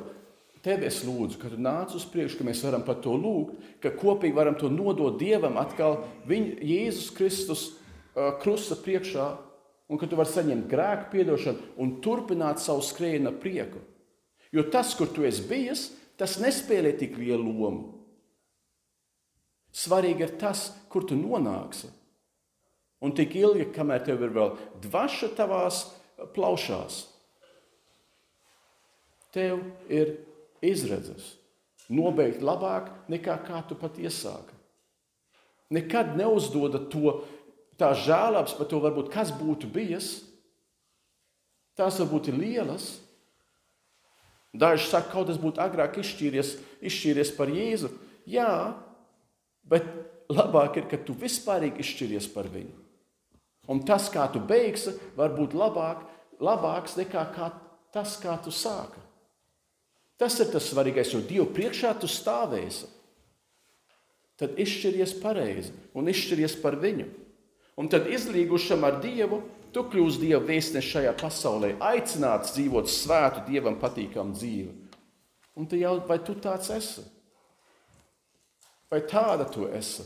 tev 0.63 0.85
es 0.87 1.01
lūdzu, 1.03 1.41
ka 1.43 1.51
tu 1.51 1.59
nāc 1.59 1.97
uz 1.99 2.07
priekšu, 2.13 2.39
ka 2.39 2.47
mēs 2.47 2.63
varam 2.63 2.85
par 2.87 3.01
to 3.03 3.17
lūgt, 3.19 3.59
ka 3.83 3.91
kopīgi 3.99 4.37
varam 4.37 4.55
to 4.59 4.71
nodot 4.71 5.19
Dievam 5.19 5.59
atkal 5.59 6.05
viņa 6.31 6.61
Jēzus 6.63 7.11
Kristus 7.17 7.67
krusta 8.45 8.79
priekšā, 8.79 9.27
un 9.91 9.99
ka 9.99 10.07
tu 10.07 10.19
vari 10.19 10.31
saņemt 10.31 10.71
grēku 10.71 11.11
piedošanu 11.13 11.75
un 11.83 11.99
turpināt 12.03 12.63
savu 12.63 12.87
skrējienu 12.87 13.35
prieku. 13.43 13.83
Jo 14.55 14.65
tas, 14.71 14.95
kur 14.99 15.11
tu 15.11 15.27
esi 15.27 15.43
bijis, 15.47 15.89
tas 16.19 16.39
nespēlē 16.43 16.95
tik 16.99 17.19
lielu 17.19 17.51
lomu. 17.51 17.93
Svarīgi 19.77 20.25
ir 20.25 20.39
tas, 20.41 20.71
kur 20.89 21.05
tu 21.05 21.19
nonāksi. 21.19 21.91
Un 23.05 23.13
tik 23.17 23.35
ilgi, 23.37 23.69
kamēr 23.77 24.05
tev 24.07 24.23
ir 24.25 24.33
vēl 24.33 24.55
dvaša 24.87 25.33
tavās 25.37 25.83
plaušās, 26.37 27.03
tev 29.37 29.61
ir 29.93 30.15
izredzes 30.65 31.35
nobeigt 31.93 32.41
labāk 32.43 32.89
nekā 33.13 33.37
kā 33.47 33.61
tu 33.69 33.77
pat 33.79 33.99
iesāki. 34.01 34.55
Nekad 35.77 36.15
neuzdodat 36.19 36.89
to 36.93 37.21
tā 37.79 37.93
žēlabs 37.99 38.55
par 38.57 38.69
to, 38.71 38.81
varbūt, 38.83 39.11
kas 39.13 39.33
būtu 39.35 39.69
bijis. 39.71 40.23
Tās 41.77 41.99
varbūt 42.01 42.31
ir 42.31 42.39
lielas. 42.41 42.89
Daži 44.57 44.89
saka, 44.89 45.11
kaut 45.13 45.29
kas 45.29 45.41
būtu 45.43 45.61
agrāk 45.61 45.99
izšķīries, 46.01 46.55
izšķīries 46.89 47.35
par 47.37 47.53
Jēzu. 47.53 47.91
Jā, 48.31 48.49
bet 49.69 49.85
labāk 50.33 50.81
ir, 50.81 50.87
ka 50.89 51.03
tu 51.03 51.13
vispārīgi 51.19 51.83
izšķiries 51.85 52.31
par 52.33 52.49
viņu. 52.49 52.86
Un 53.71 53.83
tas, 53.87 54.07
kā 54.13 54.29
tu 54.31 54.41
beigsi, 54.43 54.95
var 55.19 55.35
būt 55.35 55.57
labāk, 55.57 56.05
labāks 56.43 56.95
nekā 56.99 57.25
kā 57.35 57.51
tas, 57.95 58.17
kā 58.23 58.37
tu 58.45 58.53
sāki. 58.55 59.03
Tas 60.17 60.39
ir 60.41 60.49
tas 60.53 60.69
svarīgais, 60.71 61.13
jo 61.13 61.21
Dievu 61.21 61.49
priekšā 61.53 61.93
tu 62.01 62.09
stāvēsi. 62.09 62.89
Tad 64.37 64.57
izšķiries 64.61 65.17
pareizi 65.21 65.73
un 65.97 66.09
izšķiries 66.13 66.57
par 66.63 66.77
viņu. 66.81 67.09
Un 67.77 67.89
tad 67.93 68.09
izlīgušam 68.09 68.85
ar 68.89 69.01
Dievu, 69.03 69.43
tu 69.73 69.85
kļūsi 69.85 70.23
Dieva 70.23 70.41
vēstnesis 70.45 70.89
šajā 70.95 71.13
pasaulē, 71.21 71.75
aicināts 71.85 72.55
dzīvot 72.57 72.89
svētu, 72.89 73.45
Dievam 73.49 73.77
patīkamu 73.81 74.37
dzīvi. 74.37 74.73
Un 75.57 75.69
tu 75.69 75.81
jau 75.81 75.99
vai 76.09 76.19
tu 76.25 76.37
tāds 76.41 76.71
esi? 76.73 77.05
Vai 78.93 79.03
tāda 79.09 79.49
tu 79.53 79.67
esi? 79.69 80.05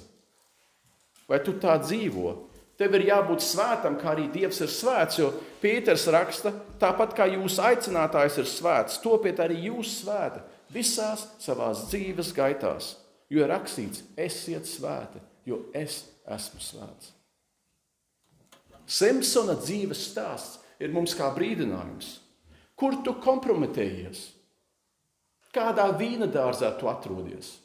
Vai 1.31 1.39
tu 1.47 1.55
tā 1.63 1.77
dzīvo? 1.83 2.33
Tev 2.81 2.95
ir 2.97 3.11
jābūt 3.11 3.43
svētam, 3.45 3.99
kā 4.01 4.15
arī 4.15 4.25
Dievs 4.33 4.63
ir 4.65 4.71
svēts. 4.73 5.19
Jo 5.21 5.35
Pīters 5.61 6.07
raksta, 6.09 6.55
tāpat 6.81 7.13
kā 7.19 7.27
jūsu 7.29 7.61
aicinātājs 7.69 8.39
ir 8.41 8.49
svēts, 8.49 9.03
topiet 9.05 9.43
arī 9.45 9.67
jūs 9.67 9.99
svēti 10.01 10.41
visās 10.73 11.27
savās 11.43 11.85
dzīves 11.91 12.33
gaitās. 12.33 12.95
Jo 13.31 13.45
ir 13.45 13.53
rakstīts, 13.53 14.03
esiet 14.17 14.65
svēti, 14.67 15.21
jo 15.47 15.67
es 15.77 16.07
esmu 16.25 16.63
svēts. 16.65 17.13
Simpsona 18.91 19.55
dzīves 19.61 20.01
stāsts 20.11 20.59
ir 20.83 20.91
mums 20.91 21.13
kā 21.15 21.29
brīdinājums. 21.37 22.17
Kur 22.81 22.97
tu 23.05 23.13
kompromitējies? 23.23 24.25
Kādā 25.55 25.85
vīna 25.99 26.27
dārzā 26.31 26.73
tu 26.81 26.89
atrodies? 26.91 27.59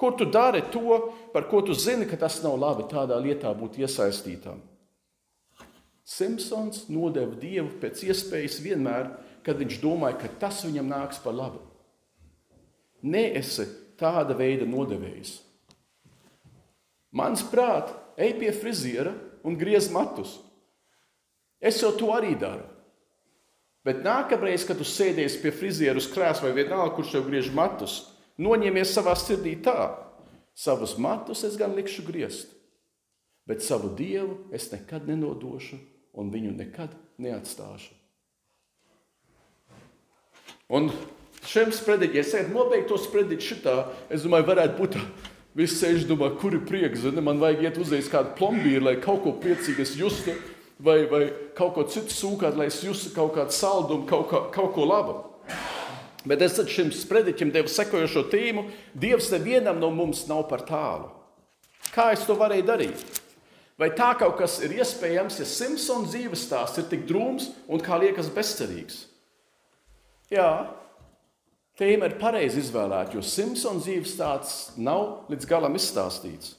Kur 0.00 0.16
tu 0.16 0.24
dari 0.24 0.62
to, 0.72 1.12
par 1.32 1.44
ko 1.50 1.60
tu 1.60 1.74
zini, 1.76 2.06
ka 2.08 2.16
tas 2.16 2.38
nav 2.40 2.56
labi 2.56 2.86
tādā 2.88 3.18
lietā 3.20 3.52
būt 3.52 3.76
iesaistītam? 3.82 4.62
Simpsons 6.08 6.86
nodeva 6.88 7.36
Dievu 7.36 7.76
pēc 7.82 8.00
iespējas 8.08 8.56
vienmēr, 8.64 9.10
kad 9.44 9.60
viņš 9.60 9.76
domāja, 9.82 10.16
ka 10.22 10.30
tas 10.40 10.64
viņam 10.64 10.88
nāks 10.88 11.20
par 11.20 11.36
labu. 11.36 11.60
Nē, 13.04 13.26
esi 13.38 13.66
tāda 14.00 14.34
veida 14.36 14.64
nodevējs. 14.68 15.36
Mans 17.16 17.44
prāts, 17.52 17.92
ej 18.16 18.34
pie 18.40 18.50
friziera 18.56 19.12
un 19.44 19.56
griez 19.60 19.90
matus. 19.92 20.38
Es 21.60 21.80
jau 21.82 21.92
to 21.96 22.08
arī 22.16 22.32
daru. 22.40 22.64
Bet 23.84 24.02
nākamreiz, 24.04 24.64
kad 24.68 24.80
tu 24.80 24.84
sēdies 24.84 25.38
pie 25.40 25.52
friziera 25.52 25.96
uz 26.00 26.08
krēsla 26.08 26.48
vai 26.48 26.56
vienalga, 26.56 26.94
kurš 26.96 27.14
tev 27.14 27.28
griež 27.28 27.52
matus, 27.56 28.02
noņemies 28.40 28.94
savā 28.96 29.14
sirdī 29.18 29.54
tā, 29.62 29.92
savus 30.56 30.96
matus 31.00 31.44
es 31.46 31.56
gan 31.60 31.76
likšu 31.76 32.04
griezt, 32.08 32.52
bet 33.48 33.64
savu 33.64 33.92
dievu 33.96 34.50
es 34.56 34.70
nekad 34.72 35.08
nenodošu 35.08 35.78
un 36.18 36.30
viņu 36.32 36.54
nekad 36.56 36.94
neatstāšu. 37.20 37.96
Un 40.70 40.90
šiem 41.50 41.72
sprediķiem, 41.74 42.22
es 42.22 42.30
sēdu 42.30 42.54
nobeigt 42.54 42.88
to 42.90 42.98
sprediķu 43.00 43.46
šitā, 43.46 43.76
es 44.12 44.22
domāju, 44.26 44.48
varētu 44.52 44.78
būt 44.78 44.96
tā. 44.96 45.04
Visi 45.58 45.80
sēž 45.80 46.04
domā, 46.06 46.28
kur 46.38 46.54
ir 46.54 46.62
prieks, 46.62 47.02
zini, 47.02 47.22
man 47.26 47.40
vajag 47.42 47.64
iet 47.64 47.78
uzreiz 47.82 48.06
kādu 48.06 48.36
plombīru, 48.38 48.84
lai 48.86 49.00
kaut 49.02 49.24
ko 49.24 49.32
priecīgu 49.42 49.82
es 49.82 49.96
justu 49.98 50.36
vai, 50.78 51.08
vai 51.10 51.24
kaut 51.58 51.74
ko 51.74 51.84
citu 51.90 52.14
sūkāt, 52.14 52.54
lai 52.54 52.68
es 52.70 52.78
jūtu 52.84 53.10
kaut 53.16 53.34
kādu 53.34 53.54
saldumu, 53.54 54.06
kaut, 54.06 54.28
kā, 54.30 54.44
kaut 54.54 54.70
ko 54.76 54.86
labu. 54.86 55.16
Bet 56.28 56.42
es 56.44 56.58
šim 56.68 56.90
sprediķim 56.92 57.52
devu 57.54 57.70
sekojošo 57.72 58.26
tīmu. 58.32 58.66
Dievs 58.92 59.30
nevienam 59.32 59.80
no 59.80 59.88
mums 59.94 60.26
nav 60.28 60.46
par 60.50 60.66
tālu. 60.68 61.08
Kā 61.94 62.10
es 62.14 62.26
to 62.28 62.36
varēju 62.38 62.66
darīt? 62.68 63.20
Vai 63.80 63.88
tā 63.96 64.10
kaut 64.20 64.36
kas 64.36 64.58
ir 64.60 64.74
iespējams, 64.76 65.38
ja 65.40 65.46
Simpsons 65.48 66.10
dzīves 66.12 66.42
stāsts 66.44 66.82
ir 66.82 66.90
tik 66.90 67.06
drūms 67.08 67.48
un 67.72 67.80
kā 67.80 67.96
liekas 68.02 68.28
bezcerīgs? 68.34 69.06
Jā, 70.30 70.68
tēma 71.80 72.10
ir 72.10 72.18
pareizi 72.20 72.60
izvēlēta, 72.60 73.16
jo 73.16 73.24
Simpsons 73.24 73.86
dzīves 73.86 74.12
stāsts 74.18 74.58
nav 74.76 75.30
līdz 75.32 75.48
galam 75.48 75.78
izstāstīts. 75.80 76.58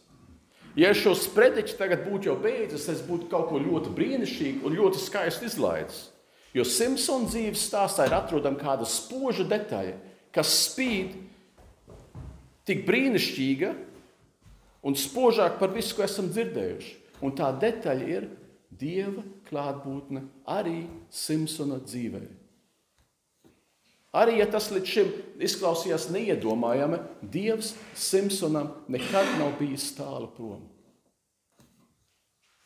Ja 0.76 0.96
šo 0.98 1.14
sprediķi 1.20 1.78
tagad 1.78 2.06
būtu 2.08 2.32
jau 2.32 2.38
beidzis, 2.42 2.88
es 2.90 3.06
būtu 3.06 3.30
kaut 3.30 3.52
ko 3.52 3.60
ļoti 3.62 3.94
brīnišķīgu 3.96 4.66
un 4.66 4.78
ļoti 4.80 5.04
skaistu 5.04 5.46
izlaidis. 5.46 6.06
Jo 6.56 6.66
Simpsona 6.68 7.30
dzīves 7.32 7.64
stāstā 7.70 8.10
ir 8.10 8.16
atrodama 8.18 8.60
kāda 8.60 8.88
spoža 8.88 9.46
detaļa, 9.48 9.96
kas 10.36 10.52
spīd 10.66 11.16
tik 12.68 12.84
brīnišķīga 12.88 13.72
un 14.84 14.98
spožāk 14.98 15.58
par 15.62 15.72
visu, 15.76 15.96
ko 15.96 16.04
esam 16.06 16.28
dzirdējuši. 16.32 16.98
Un 17.22 17.36
tā 17.38 17.52
detaļa 17.62 18.08
ir 18.10 18.30
Dieva 18.82 19.22
klātbūtne 19.50 20.24
arī 20.50 20.86
Simpsona 21.14 21.78
dzīvē. 21.84 22.22
Arī 24.16 24.40
ja 24.42 24.48
tas 24.52 24.68
līdz 24.74 24.90
šim 24.92 25.12
izklausījās 25.44 26.10
neiedomājami, 26.12 27.00
Dievs 27.22 27.76
Simpsonam 27.96 28.74
nekad 28.92 29.38
nav 29.40 29.54
bijis 29.60 29.92
tālu 29.96 30.28
prom. 30.36 30.66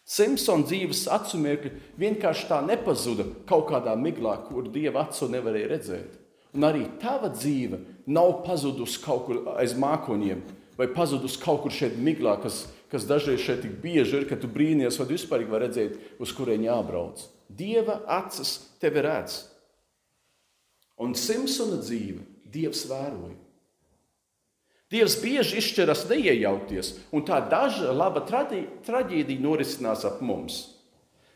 Simpsona 0.05 0.67
dzīves 0.69 1.07
acumirkļi 1.09 1.71
vienkārši 1.97 2.45
tā 2.51 2.59
nepazuda 2.61 3.25
kaut 3.49 3.65
kādā 3.71 3.95
miglā, 3.97 4.35
kur 4.45 4.67
Dieva 4.69 5.07
acu 5.07 5.29
nevarēja 5.33 5.71
redzēt. 5.71 6.19
Un 6.55 6.67
arī 6.67 6.85
tava 7.01 7.31
dzīve 7.33 7.81
nav 8.05 8.43
pazudusi 8.45 9.01
kaut 9.03 9.25
kur 9.25 9.41
aiz 9.57 9.73
mākoņiem, 9.75 10.43
vai 10.77 10.87
pazudusi 10.93 11.41
kaut 11.41 11.63
kur 11.63 11.73
šeit 11.73 11.97
miglā, 11.97 12.37
kas, 12.43 12.67
kas 12.91 13.07
dažreiz 13.09 13.41
šeit 13.41 13.63
tik 13.65 13.79
bieži 13.81 14.21
ir, 14.21 14.27
ka 14.29 14.37
tu 14.39 14.47
brīnīties, 14.51 14.99
vai 15.01 15.09
vispār 15.09 15.47
var 15.49 15.65
redzēt, 15.65 15.97
uz 16.21 16.31
kurien 16.37 16.63
jābrauc. 16.67 17.25
Dieva 17.49 18.03
acis 18.21 18.59
tevi 18.81 19.03
redz. 19.05 19.41
Un 21.01 21.17
Simpsona 21.17 21.81
dzīve 21.81 22.23
Dievs 22.45 22.85
vēroja. 22.87 23.44
Dievs 24.93 25.15
bieži 25.17 25.57
izšķiras 25.59 26.05
neiejaukties, 26.11 26.91
un 27.15 27.25
tā 27.25 27.39
daža 27.49 27.93
laba 27.95 28.21
traģēdija 28.25 29.41
norisinās 29.41 30.05
ap 30.05 30.21
mums. 30.21 30.59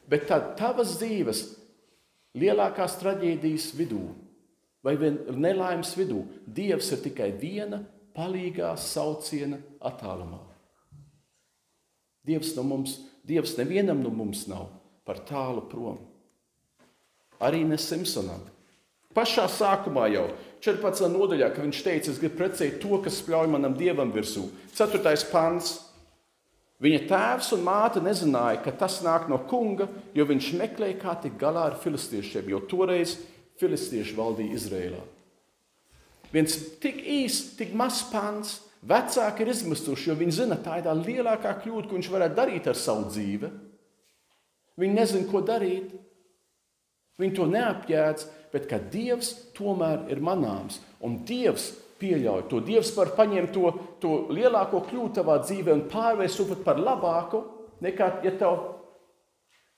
Bet 0.09 0.27
tad 0.29 0.53
tavas 0.59 0.95
dzīves 0.99 1.41
lielākās 2.37 2.99
traģēdijas 3.01 3.71
vidū, 3.77 4.03
vai 4.85 4.95
nelaimes 4.97 5.95
vidū, 5.97 6.23
Dievs 6.45 6.91
ir 6.93 7.01
tikai 7.07 7.31
viena 7.41 7.81
palīgā 8.15 8.75
sauciena 8.77 9.57
attālumā. 9.81 10.43
Dievs, 12.29 12.53
no 12.57 12.65
mums, 12.67 12.99
Dievs 13.25 13.55
nevienam 13.57 14.03
no 14.03 14.11
mums 14.13 14.45
nav 14.49 14.69
par 15.07 15.23
tālu 15.25 15.65
prom. 15.71 15.97
Arī 17.41 17.63
ne 17.65 17.77
Simpsonam. 17.79 18.43
Pašā 19.17 19.47
sākumā 19.49 20.05
jau 20.13 20.27
14. 20.61 21.07
nodaļā, 21.09 21.47
kad 21.53 21.63
viņš 21.65 21.83
teica, 21.85 22.11
es 22.11 22.19
gribu 22.21 22.37
precēt 22.43 22.77
to, 22.83 22.99
kas 23.01 23.17
spļauj 23.23 23.47
manam 23.49 23.73
dievam 23.77 24.11
virsū. 24.13 24.45
4. 24.77 25.01
pants. 25.31 25.77
Viņa 26.79 26.99
tēvs 27.09 27.49
un 27.57 27.63
māte 27.65 27.99
nezināja, 28.03 28.61
ka 28.63 28.71
tas 28.71 29.01
nāk 29.03 29.25
no 29.27 29.41
kunga, 29.49 29.89
jo 30.15 30.23
viņš 30.29 30.53
meklēja, 30.61 30.99
kā 31.01 31.15
tikt 31.25 31.39
galā 31.41 31.65
ar 31.71 31.79
filistiešiem, 31.81 32.53
jo 32.53 32.61
toreiz 32.71 33.17
filistieši 33.59 34.15
valdīja 34.15 34.55
Izrēlā. 34.55 35.01
Viens 36.31 36.55
tik 36.79 37.01
īsts, 37.01 37.57
tik 37.59 37.73
mazs 37.75 38.05
pants, 38.13 38.59
vecāki 38.87 39.43
ir 39.43 39.51
izmisuši, 39.55 40.11
jo 40.11 40.15
viņi 40.21 40.37
zina, 40.37 40.59
tā 40.61 40.77
ir 40.79 40.85
tā 40.85 40.93
lielākā 40.95 41.55
kļūda, 41.63 41.89
ko 41.89 41.97
viņš 41.97 42.11
varētu 42.13 42.37
darīt 42.37 42.69
ar 42.69 42.79
savu 42.79 43.09
dzīvi. 43.09 43.49
Viņi 44.79 44.95
nezina, 45.01 45.27
ko 45.27 45.41
darīt. 45.43 45.97
Viņi 47.19 47.35
to 47.35 47.49
neapjēdz, 47.51 48.27
bet 48.53 48.67
ka 48.69 48.79
Dievs 48.91 49.31
tomēr 49.57 50.07
ir 50.11 50.21
manāms. 50.23 50.79
Un 51.05 51.21
Dievs 51.27 51.71
pieļauj 51.99 52.47
to. 52.49 52.61
Dievs 52.63 52.91
var 52.95 53.13
paņemt 53.17 53.53
to, 53.55 53.71
to 54.01 54.13
lielāko 54.33 54.81
kļūdu 54.87 55.19
savā 55.19 55.39
dzīvē 55.43 55.75
un 55.75 55.87
pārvērst 55.91 56.39
to 56.39 56.59
par 56.63 56.79
labāku, 56.81 57.43
nekā, 57.83 58.11
ja 58.25 58.33
tev, 58.39 58.63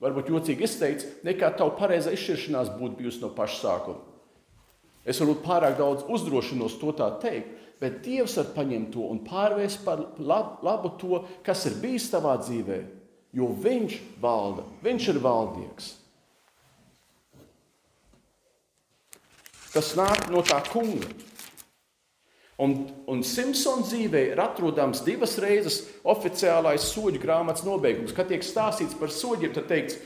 varbūt 0.01 0.31
jocīgi 0.34 0.65
izteikts, 0.67 1.10
nekā 1.25 1.53
tev 1.57 1.73
pareizā 1.79 2.13
izšķiršanās 2.15 2.73
būtu 2.77 3.01
bijusi 3.01 3.23
no 3.23 3.31
paša 3.36 3.60
sākuma. 3.62 4.07
Es 5.01 5.17
varbūt 5.21 5.41
pārāk 5.45 5.79
daudz 5.79 6.05
uzdrošinos 6.13 6.77
to 6.77 6.93
tā 6.93 7.07
teikt, 7.21 7.55
bet 7.81 8.03
Dievs 8.05 8.38
var 8.38 8.51
paņemt 8.53 8.91
to 8.93 9.07
un 9.10 9.23
pārvērst 9.25 9.81
par 9.86 10.03
labu 10.21 10.93
to, 11.01 11.23
kas 11.45 11.65
ir 11.69 11.79
bijis 11.81 12.12
tavā 12.13 12.36
dzīvē, 12.43 12.77
jo 13.34 13.49
Viņš 13.63 13.97
valda, 14.21 14.67
Viņš 14.86 15.10
ir 15.10 15.21
valdnieks. 15.23 15.95
Kas 19.73 19.93
nāk 19.99 20.29
no 20.31 20.43
tā 20.45 20.60
kunga. 20.69 21.10
Un, 22.62 22.75
un 23.10 23.23
Simpsona 23.25 23.81
dzīvē 23.88 24.21
ir 24.31 24.41
atrodams 24.43 25.01
divas 25.05 25.34
reizes 25.41 25.79
oficiālais 26.05 26.84
soļu 26.91 27.21
grāmatas 27.23 27.65
nobeigums. 27.65 28.13
Kad 28.13 28.29
tiek 28.29 28.45
stāstīts 28.45 28.97
par 28.99 29.10
soļiem, 29.10 29.53
tad 29.55 29.65
teikts, 29.71 29.97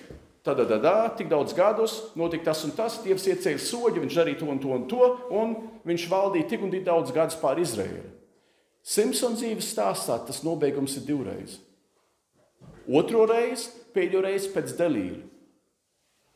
tad, 0.46 0.62
tad, 0.62 0.72
tad, 0.72 1.18
tik 1.20 1.28
daudz 1.32 1.56
gadus 1.58 1.98
notika 2.16 2.52
tas 2.52 2.64
un 2.64 2.72
tas, 2.78 3.02
Dievs 3.04 3.28
iecēla 3.28 3.60
soļu, 3.60 4.06
viņš 4.06 4.20
darīja 4.22 4.40
to 4.40 4.52
un 4.54 4.62
to 4.64 4.72
un 4.78 4.88
to, 4.92 5.10
un 5.36 5.56
viņš 5.90 6.08
valdīja 6.14 6.52
tik 6.54 6.64
un 6.64 6.72
tik 6.72 6.86
daudz 6.88 7.12
gadus 7.16 7.40
pār 7.42 7.60
Izraēlu. 7.60 8.14
Simpsona 8.86 9.36
dzīves 9.36 9.74
stāstā 9.74 10.20
tas 10.28 10.44
nobeigums 10.46 10.96
ir 11.00 11.08
divreiz. 11.08 11.58
Otro 12.86 13.26
reizi, 13.28 13.72
pēdējo 13.96 14.22
reizi 14.22 14.52
pēc 14.54 14.76
delīļa. 14.78 15.22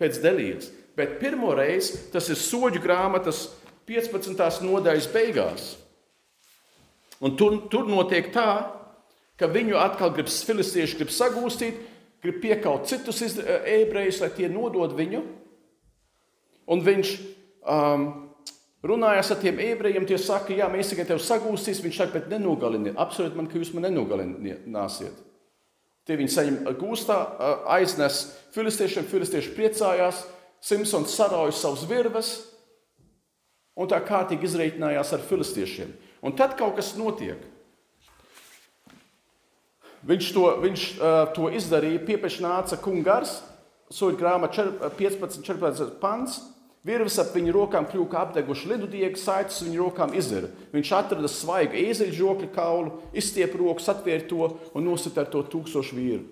Pēc 0.01 0.19
delīļas. 0.23 0.69
Bet 0.99 1.15
pirmo 1.21 1.53
reizi 1.55 2.09
tas 2.11 2.27
ir 2.27 2.35
soļu 2.35 2.81
grāmatas 2.83 3.45
15. 3.87 4.65
nodaļas 4.67 5.07
beigās. 5.13 5.69
Un 7.23 7.35
tur, 7.39 7.55
tur 7.71 7.87
notiek 7.87 8.29
tā, 8.35 8.51
ka 9.39 9.47
viņu 9.47 9.77
atkal 9.79 10.11
grib 10.15 10.27
filistieši 10.27 10.99
grib 10.99 11.11
sagūstīt, 11.15 11.79
grib 12.23 12.39
piekaut 12.43 12.87
citus 12.91 13.21
ebrejus, 13.23 14.19
lai 14.23 14.31
tie 14.35 14.49
nodod 14.51 14.95
viņu. 14.95 15.23
Un 16.69 16.83
viņš 16.85 17.13
um, 17.63 18.03
runājās 18.85 19.31
ar 19.33 19.39
tiem 19.41 19.59
ebrejiem, 19.63 20.05
tie 20.07 20.19
saka, 20.21 20.53
jā, 20.55 20.67
mēs 20.71 20.91
tikai 20.91 21.07
tevi 21.09 21.23
sagūstīsim. 21.23 21.87
Viņš 21.87 22.01
saka, 22.03 22.19
bet 22.19 22.27
nenogaliniet, 22.31 22.99
apsoliet 22.99 23.39
man, 23.39 23.47
ka 23.49 23.59
jūs 23.59 23.71
man 23.75 23.87
nenogalināsiet. 23.87 25.25
Tie 26.07 26.17
viņi 26.17 26.33
saņem 26.33 26.59
gūstā, 26.79 27.17
aiznes 27.75 28.21
filistiešiem, 28.55 29.07
filistieši 29.09 29.55
priecājās, 29.55 30.23
Simpsons 30.61 31.15
sarauja 31.15 31.55
savus 31.55 31.85
virves 31.87 32.33
un 33.79 33.87
tā 33.87 33.99
kārtīgi 34.03 34.47
izreikinājās 34.49 35.13
ar 35.15 35.23
filistiešiem. 35.23 35.93
Un 36.25 36.35
tad 36.35 36.57
kaut 36.59 36.75
kas 36.79 36.95
notiek. 36.99 37.39
Viņš 40.07 40.31
to, 40.35 40.45
viņš, 40.63 40.85
uh, 40.99 41.21
to 41.35 41.49
izdarīja, 41.55 42.03
piepeši 42.07 42.43
nāca 42.43 42.79
kungars, 42.79 43.39
soļu 43.91 44.19
grāmata 44.19 44.67
15, 44.95 45.43
14 45.43 45.99
pants. 46.03 46.39
Virves 46.87 47.17
ap 47.19 47.33
viņu 47.35 47.51
rokām 47.51 47.89
kļuva 47.91 48.07
kā 48.07 48.19
apdeguši 48.23 48.69
lidudiegi, 48.71 49.19
saites 49.19 49.59
viņu 49.65 49.81
rokām 49.81 50.13
izira. 50.15 50.47
Viņš 50.71 50.91
atrada 50.95 51.27
svaigu 51.27 51.75
ēzeļu 51.75 52.15
žokļa 52.15 52.47
kaulu, 52.55 53.01
izstiep 53.11 53.57
rokas, 53.59 53.89
atvēra 53.91 54.23
to 54.29 54.47
un 54.71 54.87
nosita 54.87 55.25
ar 55.25 55.31
to 55.31 55.43
tūkstošu 55.43 55.99
vīru. 55.99 56.23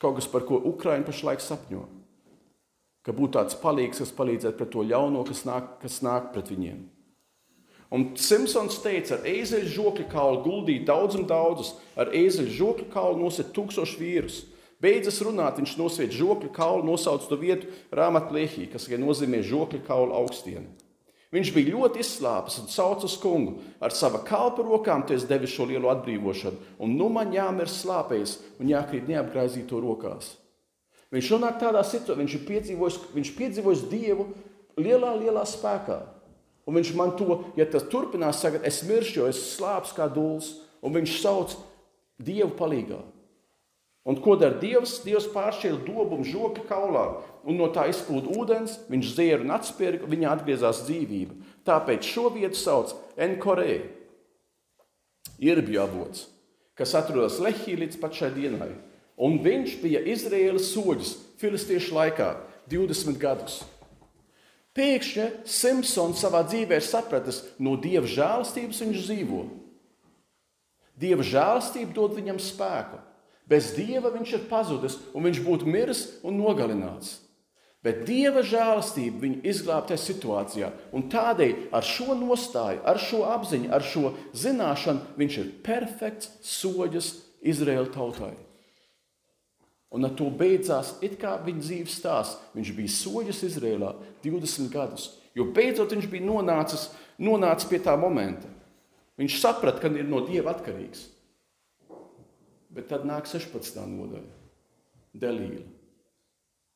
Kaut 0.00 0.16
kas, 0.16 0.30
par 0.32 0.48
ko 0.48 0.56
Ukraiņa 0.72 1.04
pašlaik 1.04 1.44
sapņo 1.44 1.84
ka 3.06 3.14
būtu 3.16 3.38
tāds 3.38 3.58
palīgs, 3.60 4.02
kas 4.02 4.14
palīdzētu 4.16 4.58
pret 4.58 4.72
to 4.74 4.84
ļauno, 4.86 5.24
kas 5.28 5.44
nāk, 5.48 5.76
kas 5.82 6.00
nāk 6.04 6.32
pret 6.34 6.50
viņiem. 6.52 6.80
Un 7.90 8.12
Simpsons 8.20 8.78
teica, 8.84 9.16
ar 9.16 9.26
ezeļu 9.26 9.70
žokļa 9.74 10.04
kaulu 10.12 10.44
guldīt 10.44 10.84
daudz 10.86 11.16
un 11.18 11.24
daudzus, 11.26 11.72
ar 11.98 12.12
ezeļu 12.14 12.52
žokļa 12.58 12.86
kaulu 12.92 13.18
nosit 13.24 13.50
tūkstošu 13.56 13.98
vīrus. 13.98 14.44
Beidzas 14.80 15.18
runāt, 15.26 15.58
viņš 15.58 15.74
nosviet 15.76 16.14
žokļa 16.14 16.52
kaulu, 16.54 16.86
nosauc 16.86 17.26
to 17.28 17.36
vietu 17.40 17.68
Rāmatliehī, 17.92 18.68
kas 18.70 18.86
nozīmē 18.88 19.42
žokļa 19.44 19.82
kaulu 19.88 20.14
augstienu. 20.22 20.70
Viņš 21.30 21.50
bija 21.54 21.76
ļoti 21.76 22.00
izslāpis 22.02 22.56
un 22.58 22.70
sauca 22.70 23.06
uz 23.06 23.14
kungu. 23.22 23.60
Ar 23.78 23.94
sava 23.94 24.18
kalpa 24.26 24.64
rokām 24.66 25.04
tu 25.06 25.14
esi 25.14 25.28
devis 25.30 25.52
šo 25.54 25.68
lielo 25.70 25.90
atbrīvošanu, 25.92 26.74
un 26.82 26.96
nu 26.98 27.06
man 27.12 27.30
jāmir 27.34 27.70
slāpēs 27.70 28.38
un 28.58 28.70
jākrīt 28.72 29.06
neapgraizīto 29.10 29.78
rokās. 29.82 30.32
Viņš 31.10 31.30
nonāk 31.34 31.58
tādā 31.58 31.82
situācijā, 31.82 32.18
viņš 32.20 32.34
ir 32.36 32.42
piedzīvojis, 32.46 32.98
viņš 33.16 33.30
piedzīvojis 33.38 33.86
Dievu 33.90 34.28
lielā, 34.78 35.14
lielā 35.18 35.42
spēkā. 35.48 35.98
Un 36.68 36.76
viņš 36.78 36.92
man 36.94 37.16
to, 37.18 37.40
ja 37.58 37.66
tas 37.66 37.88
turpinās, 37.90 38.42
saka, 38.42 38.60
es 38.66 38.82
miršu, 38.86 39.16
jo 39.18 39.30
es 39.30 39.40
slāpstu 39.56 39.96
kā 39.96 40.06
dūls, 40.12 40.52
un 40.86 40.94
viņš 40.94 41.16
sauc 41.18 41.56
Dievu 42.20 42.52
palīgā. 42.58 43.00
Un 44.08 44.16
ko 44.22 44.36
dara 44.40 44.56
Dievs? 44.60 45.00
Dievs 45.04 45.26
pāršķīra 45.34 45.82
dobumu 45.84 46.24
žoka 46.24 46.62
kaulā, 46.68 47.04
un 47.44 47.58
no 47.60 47.68
tā 47.74 47.84
izplūda 47.90 48.32
ūdens, 48.32 48.78
viņš 48.88 49.14
zēra 49.16 49.44
un 49.44 49.52
atspērga, 49.54 50.08
viņa 50.08 50.30
atgriezās 50.32 50.84
dzīvība. 50.86 51.36
Tāpēc 51.68 52.06
šo 52.08 52.30
vietu 52.32 52.56
sauc 52.56 52.94
Enkorē, 53.20 53.80
ierbju 55.40 55.82
avots, 55.82 56.28
kas 56.78 56.94
atrodas 56.96 57.40
Lehī 57.44 57.76
līdz 57.80 58.00
pat 58.00 58.16
šai 58.16 58.32
dienai. 58.36 58.72
Un 59.20 59.36
viņš 59.44 59.76
bija 59.82 60.00
Izraēlas 60.08 60.70
soļus 60.72 61.12
filistiešu 61.40 61.92
laikā 61.96 62.32
20 62.72 63.20
gadus. 63.20 63.60
Pēkšņi 64.76 65.26
Simpsons 65.50 66.20
savā 66.22 66.44
dzīvē 66.46 66.78
ir 66.78 66.86
sapratis, 66.86 67.42
no 67.58 67.74
dieva 67.76 68.08
žēlastības 68.08 68.80
viņš 68.84 69.06
dzīvo. 69.08 69.42
Dieva 71.00 71.24
žēlastība 71.26 71.96
dod 71.96 72.14
viņam 72.16 72.38
spēku. 72.40 73.00
Bez 73.50 73.72
dieva 73.74 74.12
viņš 74.14 74.36
ir 74.36 74.46
pazudis, 74.50 74.96
un 75.12 75.26
viņš 75.26 75.40
būtu 75.42 75.66
miris 75.66 76.04
un 76.22 76.38
nogalināts. 76.38 77.18
Bet 77.82 78.04
dieva 78.04 78.44
žēlastība 78.44 79.22
viņu 79.24 79.40
izglābtajā 79.50 79.98
situācijā, 80.02 80.68
un 80.92 81.08
tādēļ 81.10 81.70
ar 81.74 81.86
šo 81.88 82.14
nostāju, 82.14 82.82
ar 82.84 83.00
šo 83.00 83.24
apziņu, 83.32 83.70
ar 83.72 83.84
šo 83.84 84.12
zināšanu 84.36 85.16
viņš 85.16 85.40
ir 85.40 85.50
perfekts 85.64 86.30
soļus 86.44 87.10
Izraēla 87.40 87.88
tautai. 87.96 88.34
Un 89.90 90.06
ar 90.06 90.12
to 90.14 90.28
beidzās 90.30 90.94
it 91.02 91.16
kā 91.18 91.34
viņa 91.42 91.64
dzīves 91.64 91.96
stāsts. 91.98 92.38
Viņš 92.54 92.72
bija 92.76 92.94
soļus 92.94 93.42
Izrēlā 93.48 93.90
20 94.22 94.70
gadus, 94.70 95.08
jo 95.34 95.48
beidzot 95.50 95.90
viņš 95.96 96.06
bija 96.12 96.26
nonācis, 96.28 96.90
nonācis 97.18 97.68
pie 97.70 97.80
tā 97.82 97.96
momenta. 97.98 98.46
Viņš 99.18 99.40
saprata, 99.42 99.82
ka 99.82 99.90
ir 99.92 100.06
no 100.08 100.22
Dieva 100.24 100.54
atkarīgs. 100.54 101.08
Bet 102.70 102.86
tad 102.92 103.02
nāk 103.04 103.26
16. 103.26 103.82
nodaļa, 103.90 104.30
Delīla. 105.18 105.66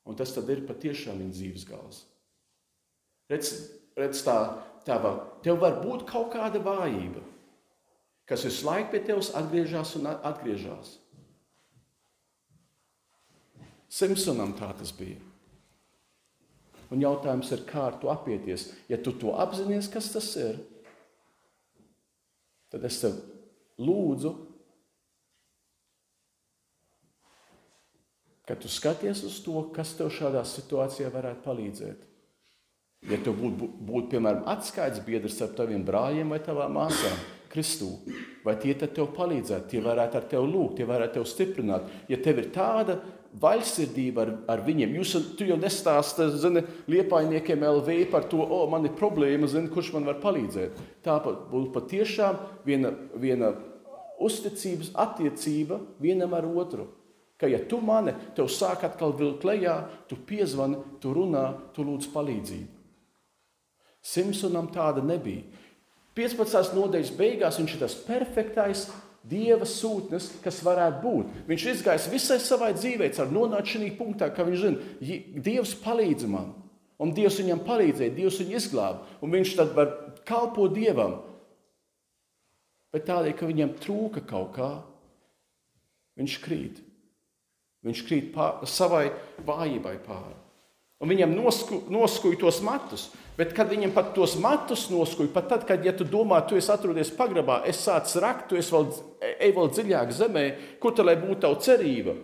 Un 0.04 0.18
tas 0.18 0.34
ir 0.36 0.66
patiešām 0.68 1.22
viņa 1.22 1.36
dzīves 1.38 1.64
gals. 1.68 2.02
Redz, 3.30 3.54
redz 3.96 4.20
tā, 4.26 4.36
tava, 4.84 5.14
tev 5.46 5.62
var 5.62 5.78
būt 5.80 6.04
kaut 6.10 6.34
kāda 6.34 6.60
vājība, 6.60 7.22
kas 8.28 8.44
visu 8.44 8.66
laiku 8.66 8.92
pie 8.92 9.00
tevis 9.06 9.30
atgriežas 9.38 9.94
un 9.96 10.10
atgriežas. 10.12 10.98
Simpsonam 13.95 14.57
tā 14.59 14.72
tas 14.74 14.90
bija. 14.97 15.20
Un 16.92 17.03
jautājums 17.03 17.51
ir, 17.55 17.62
kā 17.66 17.88
ar 17.88 17.99
to 18.03 18.11
apieties? 18.12 18.68
Ja 18.90 18.99
tu 19.03 19.14
to 19.18 19.34
apzinājies, 19.40 19.90
kas 19.90 20.11
tas 20.14 20.28
ir, 20.38 20.59
tad 22.74 22.84
es 22.86 22.99
tev 23.03 23.16
lūdzu, 23.82 24.34
ka 28.45 28.57
tu 28.61 28.68
skaties 28.68 29.24
uz 29.26 29.38
to, 29.45 29.62
kas 29.74 29.95
tev 29.99 30.11
šādā 30.12 30.42
situācijā 30.47 31.09
varētu 31.14 31.42
palīdzēt. 31.47 32.11
Ja 33.09 33.18
tev 33.20 33.36
būtu, 33.36 33.68
būt, 33.84 34.11
piemēram, 34.12 34.47
atskaites 34.49 35.03
biedrs 35.05 35.40
ar 35.45 35.53
taviem 35.57 35.82
brāļiem 35.84 36.30
vai 36.32 36.40
tavām 36.45 36.78
māsām, 36.78 37.18
Kristū, 37.53 37.90
vai 38.42 38.57
tie 38.59 38.72
tev 38.80 39.12
palīdzētu, 39.14 39.68
tie 39.70 39.82
varētu 39.84 40.18
ar 40.18 40.24
tevi 40.30 40.49
lūgt, 40.51 40.80
tie 40.80 40.86
varētu 40.88 41.20
tevi 41.20 41.30
stiprināt. 41.30 41.92
Ja 42.11 42.18
tev 42.18 42.40
ir 42.42 42.49
tāda 42.55 42.97
vaļsirdība 43.41 44.22
ar, 44.22 44.32
ar 44.55 44.62
viņiem. 44.66 44.95
Jūs 44.99 45.14
jau 45.43 45.59
nestāstāt, 45.59 46.37
zini, 46.41 46.62
liepainiekiem 46.91 47.64
LV 47.66 47.97
par 48.12 48.28
to, 48.30 48.41
o, 48.43 48.64
man 48.70 48.87
ir 48.87 48.95
problēma, 48.99 49.49
zini, 49.51 49.70
kurš 49.72 49.93
man 49.97 50.07
var 50.09 50.20
palīdzēt. 50.22 50.78
Tā 51.05 51.18
būtu 51.24 51.72
patiešām 51.74 52.39
viena, 52.66 52.95
viena 53.18 53.55
uzticības 54.22 54.93
attiecība 54.95 55.80
vienam 56.03 56.37
ar 56.37 56.47
otru. 56.47 56.87
Ka, 57.41 57.49
ja 57.51 57.59
tu 57.66 57.80
mani, 57.82 58.14
tev 58.37 58.47
sāk 58.53 58.87
atkal 58.87 59.12
vilkt 59.18 59.43
lejā, 59.47 59.80
tu 60.09 60.16
piezvani, 60.16 60.78
tu 61.03 61.11
runā, 61.16 61.49
tu 61.74 61.82
lūdz 61.82 62.12
palīdzību. 62.14 62.70
Simpsonam 64.05 64.68
tāda 64.70 65.03
nebija. 65.03 65.43
15. 66.14 66.76
nodaļas 66.76 67.11
beigās 67.18 67.59
viņš 67.59 67.74
ir 67.74 67.80
tas 67.82 67.97
perfektais 68.07 68.85
Dieva 69.25 69.64
sūtnis, 69.64 70.27
kas 70.45 70.59
varētu 70.64 71.01
būt. 71.01 71.37
Viņš 71.49 71.66
izgājis 71.72 72.11
visai 72.12 72.37
savai 72.45 72.75
dzīvei, 72.77 73.09
ar 73.09 73.31
nonākt 73.33 73.70
šajā 73.72 73.95
punktā, 73.97 74.29
ka 74.35 74.45
viņš 74.45 74.61
zina, 74.61 75.14
Dievs 75.47 75.72
palīdz 75.81 76.29
man. 76.29 76.53
Un 77.01 77.14
Dievs 77.16 77.41
viņam 77.41 77.64
palīdzēja, 77.64 78.14
Dievs 78.14 78.39
viņu 78.43 78.59
izglāba. 78.59 79.09
Un 79.25 79.33
viņš 79.33 79.55
tad 79.59 79.72
var 79.77 79.95
kalpot 80.29 80.77
Dievam. 80.77 81.22
Bet 82.95 83.09
tādēļ, 83.09 83.33
ka 83.39 83.49
viņam 83.49 83.75
trūka 83.83 84.22
kaut 84.29 84.53
kā, 84.55 84.70
viņš 86.20 86.39
krīt. 86.45 86.79
Viņš 87.85 88.05
krīt 88.07 88.31
pār, 88.37 88.62
savai 88.70 89.09
vājībai 89.45 89.97
pāri. 90.05 90.43
Un 91.05 91.11
viņam 91.12 91.34
nosku, 91.36 91.82
noskuja 91.92 92.40
tos 92.40 92.62
matus. 92.64 93.11
Bet, 93.36 93.50
kad 93.52 93.68
viņam 93.68 93.90
pat 93.92 94.12
tos 94.16 94.38
matus 94.40 94.86
noskuja, 94.88 95.28
pat 95.34 95.50
tad, 95.50 95.64
kad 95.68 95.82
ja 95.84 95.92
tu 95.92 96.07
domā, 96.07 96.38
tu 96.48 96.57
esi 96.57 96.70
atrodies 96.72 97.11
pagrabā, 97.12 97.59
es 97.68 97.82
sācu 97.82 98.22
rakt, 98.22 98.46
tu 98.48 98.57
vēl, 98.57 98.86
ej 99.42 99.52
vēl 99.57 99.72
dziļāk 99.74 100.14
zemē, 100.14 100.44
kur 100.80 100.94
tad 100.96 101.11
lai 101.11 101.16
būtu 101.20 101.42
tava 101.42 101.59
cerība? 101.61 102.14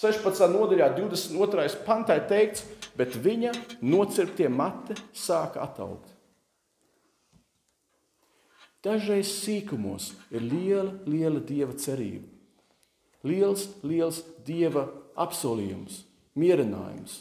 16. 0.00 0.46
nodaļā, 0.50 0.88
22. 0.96 1.68
pantā 1.86 2.16
ir 2.16 2.26
teikts, 2.30 2.64
bet 2.96 3.14
viņa 3.22 3.52
nocirptie 3.84 4.48
mati 4.48 4.96
sāka 5.12 5.62
attaugt. 5.62 6.08
Dažreiz 8.82 9.28
sīkumos 9.44 10.10
ir 10.34 10.42
liela, 10.42 10.90
liela 11.06 11.42
dieva 11.44 11.76
cerība. 11.78 12.26
Liels, 13.22 13.68
liels 13.86 14.24
dieva 14.42 14.88
apsolījums, 15.14 16.00
mierinājums. 16.34 17.20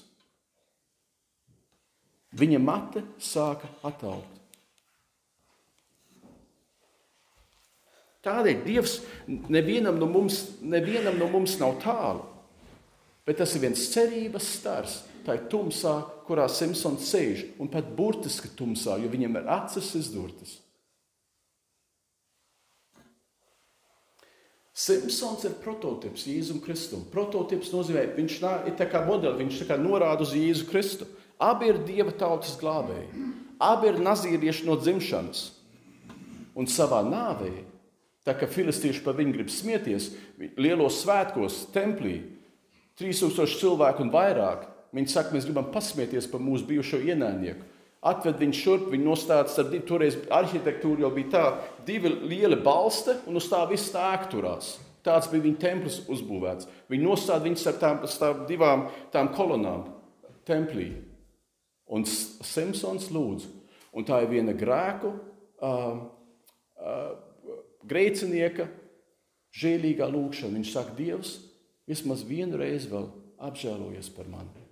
Viņa 2.38 2.60
mate 2.64 3.04
sāka 3.20 3.68
attaugt. 3.84 4.38
Tādēļ 8.22 8.60
Dievs 8.64 9.00
nevienam 9.28 9.98
no 9.98 10.06
mums, 10.06 10.44
nevienam 10.62 11.18
no 11.18 11.28
mums 11.32 11.56
nav 11.58 11.80
tālu, 11.82 12.22
bet 13.26 13.40
tas 13.42 13.56
ir 13.58 13.66
viens 13.66 13.88
cerības 13.94 14.50
stars. 14.60 15.00
Tā 15.26 15.36
ir 15.38 15.48
tumsā, 15.50 16.00
kurā 16.26 16.48
Simpsons 16.50 17.06
sēž, 17.12 17.44
un 17.62 17.70
pat 17.70 17.92
burtiski 17.98 18.50
tumsā, 18.58 18.96
jo 19.02 19.10
viņam 19.10 19.38
ir 19.38 19.50
acis 19.54 19.92
izdurtas. 20.00 20.56
Simpsons 24.82 25.44
ir 25.46 25.58
prototyps 25.62 26.26
Jēzum 26.26 26.62
Kristum. 26.64 27.04
Prototyps 27.14 27.70
nozīmē, 27.74 28.08
viņš 28.16 28.38
ir 28.70 28.78
tā 28.80 28.88
kā 28.90 29.04
modelis, 29.06 29.38
viņš 29.44 29.60
tā 29.62 29.68
kā 29.74 29.78
norāda 29.82 30.26
uz 30.26 30.34
Jēzu 30.34 30.70
Kristu. 30.72 31.10
Abi 31.42 31.72
ir 31.72 31.82
dieva 31.88 32.14
tautas 32.14 32.54
glābēji. 32.62 33.08
Abi 33.62 33.90
ir 33.90 34.00
nazīrieši 34.02 34.68
no 34.68 34.78
dzimšanas. 34.78 35.48
Un 36.58 36.68
savā 36.70 37.02
nāvē, 37.06 37.52
tā 38.28 38.36
kā 38.38 38.50
filistieši 38.50 39.02
par 39.06 39.16
viņu 39.18 39.34
grib 39.38 39.50
smieties, 39.54 40.12
lielos 40.60 41.00
svētkos, 41.02 41.64
templī, 41.74 42.20
3000 43.00 43.58
cilvēku 43.62 44.06
un 44.06 44.14
vairāk, 44.14 44.68
viņi 44.94 45.14
saka, 45.14 45.34
mēs 45.34 45.48
gribam 45.48 45.72
pasmieties 45.74 46.28
par 46.30 46.44
mūsu 46.44 46.68
bijušo 46.70 47.00
ienaidnieku. 47.02 47.66
Atved 48.02 48.40
viņu 48.42 48.58
šurp, 48.58 48.88
viņa 48.90 49.06
nostājas 49.06 49.60
ar 49.62 49.68
divu, 49.70 49.86
toreiz 49.86 50.18
arhitektūra 50.34 51.06
jau 51.06 51.12
bija 51.14 51.30
tā, 51.34 51.44
divi 51.86 52.10
lieli 52.10 52.58
balsti 52.58 53.14
un 53.30 53.38
uz 53.38 53.50
tā 53.50 53.62
viss 53.70 53.94
tā 53.94 54.08
ēkturās. 54.16 54.74
Tāds 55.06 55.30
bija 55.30 55.46
viņa 55.46 55.62
templis 55.62 56.00
uzbūvēts. 56.10 56.68
Viņi 56.90 57.06
nostāja 57.06 57.46
viņus 57.46 57.68
ar 57.70 57.78
tām, 57.82 58.02
tām 58.06 58.44
divām 58.50 58.88
tām 59.14 59.30
kolonām 59.38 59.86
templī. 60.50 60.92
Un 61.92 62.06
Simpsons 62.08 63.10
lūdz, 63.12 63.48
un 63.92 64.08
tā 64.08 64.22
ir 64.24 64.32
viena 64.32 64.56
grēku, 64.56 65.12
uh, 65.60 65.98
uh, 66.80 67.10
grēcinieka, 67.88 68.70
žēlīgā 69.52 70.08
lūkšana. 70.08 70.56
Viņš 70.56 70.72
saka, 70.72 70.96
Dievs, 70.96 71.36
vismaz 71.90 72.24
vienu 72.28 72.60
reizi 72.62 72.92
vēl 72.92 73.10
apžēlojies 73.44 74.12
par 74.16 74.30
mani. 74.32 74.68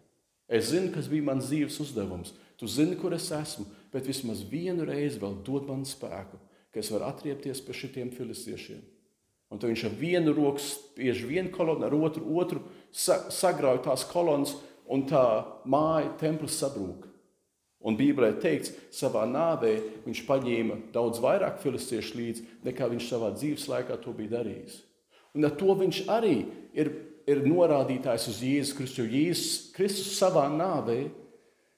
Es 0.49 0.72
zinu, 0.72 0.93
kas 0.93 1.09
bija 1.11 1.28
mans 1.28 1.49
dzīves 1.49 1.78
uzdevums. 1.84 2.34
tu 2.57 2.67
zini, 2.67 2.95
kur 2.99 3.13
es 3.13 3.30
esmu, 3.32 3.65
bet 3.93 4.07
vismaz 4.07 4.41
vienu 4.43 4.84
reizi 4.84 5.20
vēl 5.20 5.38
dod 5.45 5.67
man 5.70 5.86
spēku, 5.88 6.39
ka 6.74 6.80
es 6.82 6.89
varu 6.91 7.05
atriepties 7.07 7.61
pie 7.63 7.74
šiem 7.74 8.09
filistiešiem. 8.11 8.82
Un 9.49 9.57
tad 9.57 9.72
viņš 9.72 9.86
ar 9.88 9.93
vienu 9.97 10.34
roku 10.36 10.59
spiež 10.61 11.24
vienu 11.26 11.49
kolonu, 11.53 11.86
ar 11.86 11.93
otru, 11.95 12.26
otru 12.38 12.61
sagrauj 12.91 13.80
tās 13.86 14.03
kolonas, 14.05 14.57
un 14.90 15.06
tā 15.10 15.24
māja, 15.70 16.10
templis 16.20 16.58
sabrūk. 16.60 17.06
Un 17.80 17.96
Bībelē 17.96 18.34
teikts, 18.44 18.74
savā 18.92 19.24
nāvē 19.30 19.78
viņš 20.04 20.24
paņēma 20.28 20.80
daudz 20.92 21.22
vairāk 21.24 21.62
filistiešu 21.64 22.18
līdzi, 22.20 22.48
nekā 22.68 22.90
viņš 22.92 23.06
savā 23.08 23.30
dzīves 23.38 23.70
laikā 23.72 23.96
to 24.04 24.12
bija 24.18 24.40
darījis. 24.40 24.82
Un 25.38 25.48
ar 25.48 25.56
to 25.56 25.78
viņš 25.80 26.02
arī 26.12 26.42
ir, 26.76 26.92
ir 27.30 27.46
norādītājs 27.46 28.28
uz 28.34 28.42
Jēzus 28.44 28.76
Kristus, 28.76 29.00
jo 29.00 29.08
Jēzus 29.08 29.72
Kristus 29.78 30.12
savā 30.18 30.50
nāvē 30.52 31.06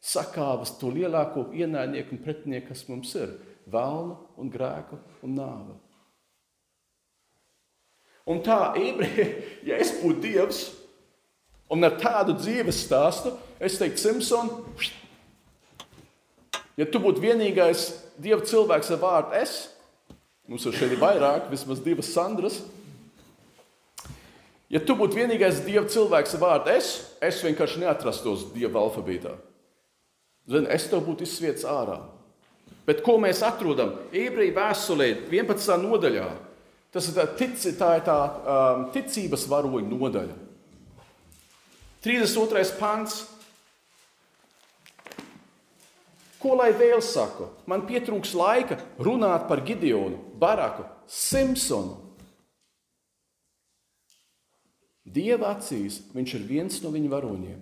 sakāvas 0.02 0.74
to 0.80 0.90
lielāko 0.90 1.52
ienaidnieku 1.54 2.18
un 2.18 2.26
pretinieku, 2.26 2.72
kas 2.72 2.88
mums 2.90 3.14
ir- 3.16 3.38
vēlnu 3.76 4.18
un 4.42 4.50
grēku 4.50 4.98
un 5.22 5.38
nāvi. 5.38 5.78
Un 8.26 8.42
tā, 8.42 8.74
ebreji, 8.78 9.44
ja 9.70 9.78
es 9.78 9.94
būtu 10.02 10.22
Dievs 10.22 10.81
un 11.72 11.88
ar 11.88 11.96
tādu 12.00 12.36
dzīves 12.36 12.84
stāstu, 12.86 13.32
es 13.64 13.78
teiktu, 13.80 14.02
Simpson, 14.04 14.50
ja 16.80 16.88
tu 16.88 17.02
būtu 17.04 17.24
vienīgais 17.24 17.90
Dieva 18.22 18.44
cilvēks 18.46 18.92
ar 18.94 19.00
vārdu 19.02 19.38
es, 19.40 19.56
mums 20.52 20.66
ir 20.68 20.76
šeit 20.78 20.98
vairāk, 21.02 21.48
vismaz 21.50 21.80
divas 21.82 22.12
Sandras. 22.14 22.60
Ja 24.72 24.82
tu 24.84 24.94
būtu 25.00 25.18
vienīgais 25.18 25.64
Dieva 25.66 25.88
cilvēks 25.90 26.36
ar 26.38 26.44
vārdu 26.44 26.76
es, 26.76 26.92
es 27.24 27.40
vienkārši 27.48 27.82
neatrastos 27.86 28.50
Dieva 28.54 28.84
alfabētā. 28.84 29.34
Zini, 30.52 30.70
es 30.74 30.90
tev 30.92 31.06
būtu 31.08 31.26
izsvietis 31.26 31.66
ārā. 31.70 32.02
Bet 32.86 33.04
ko 33.06 33.16
mēs 33.22 33.44
atrodam? 33.46 33.94
Ebreju 34.12 34.56
vēstulē, 34.58 35.12
11. 35.30 35.76
nodaļā. 35.84 36.30
Tas 36.92 37.08
ir 37.08 37.16
tā, 37.16 37.28
tic, 37.40 37.54
tā, 37.80 37.92
ir 38.00 38.04
tā 38.04 38.16
um, 38.20 38.88
ticības 38.92 39.46
varoņa 39.48 39.88
nodaļa. 39.88 40.40
32. 42.02 42.78
pants. 42.80 43.28
Ko 46.42 46.56
lai 46.58 46.72
vēl 46.74 47.02
saku? 47.06 47.52
Man 47.70 47.86
pietrūks 47.86 48.34
laika 48.34 48.80
runāt 48.98 49.46
par 49.50 49.62
Gideonu, 49.62 50.18
Baraku, 50.42 50.88
Simpsonu. 51.06 52.00
Dieva 55.06 55.52
acīs 55.54 56.00
viņš 56.16 56.34
ir 56.40 56.48
viens 56.48 56.82
no 56.82 56.90
viņa 56.94 57.12
varoņiem. 57.12 57.62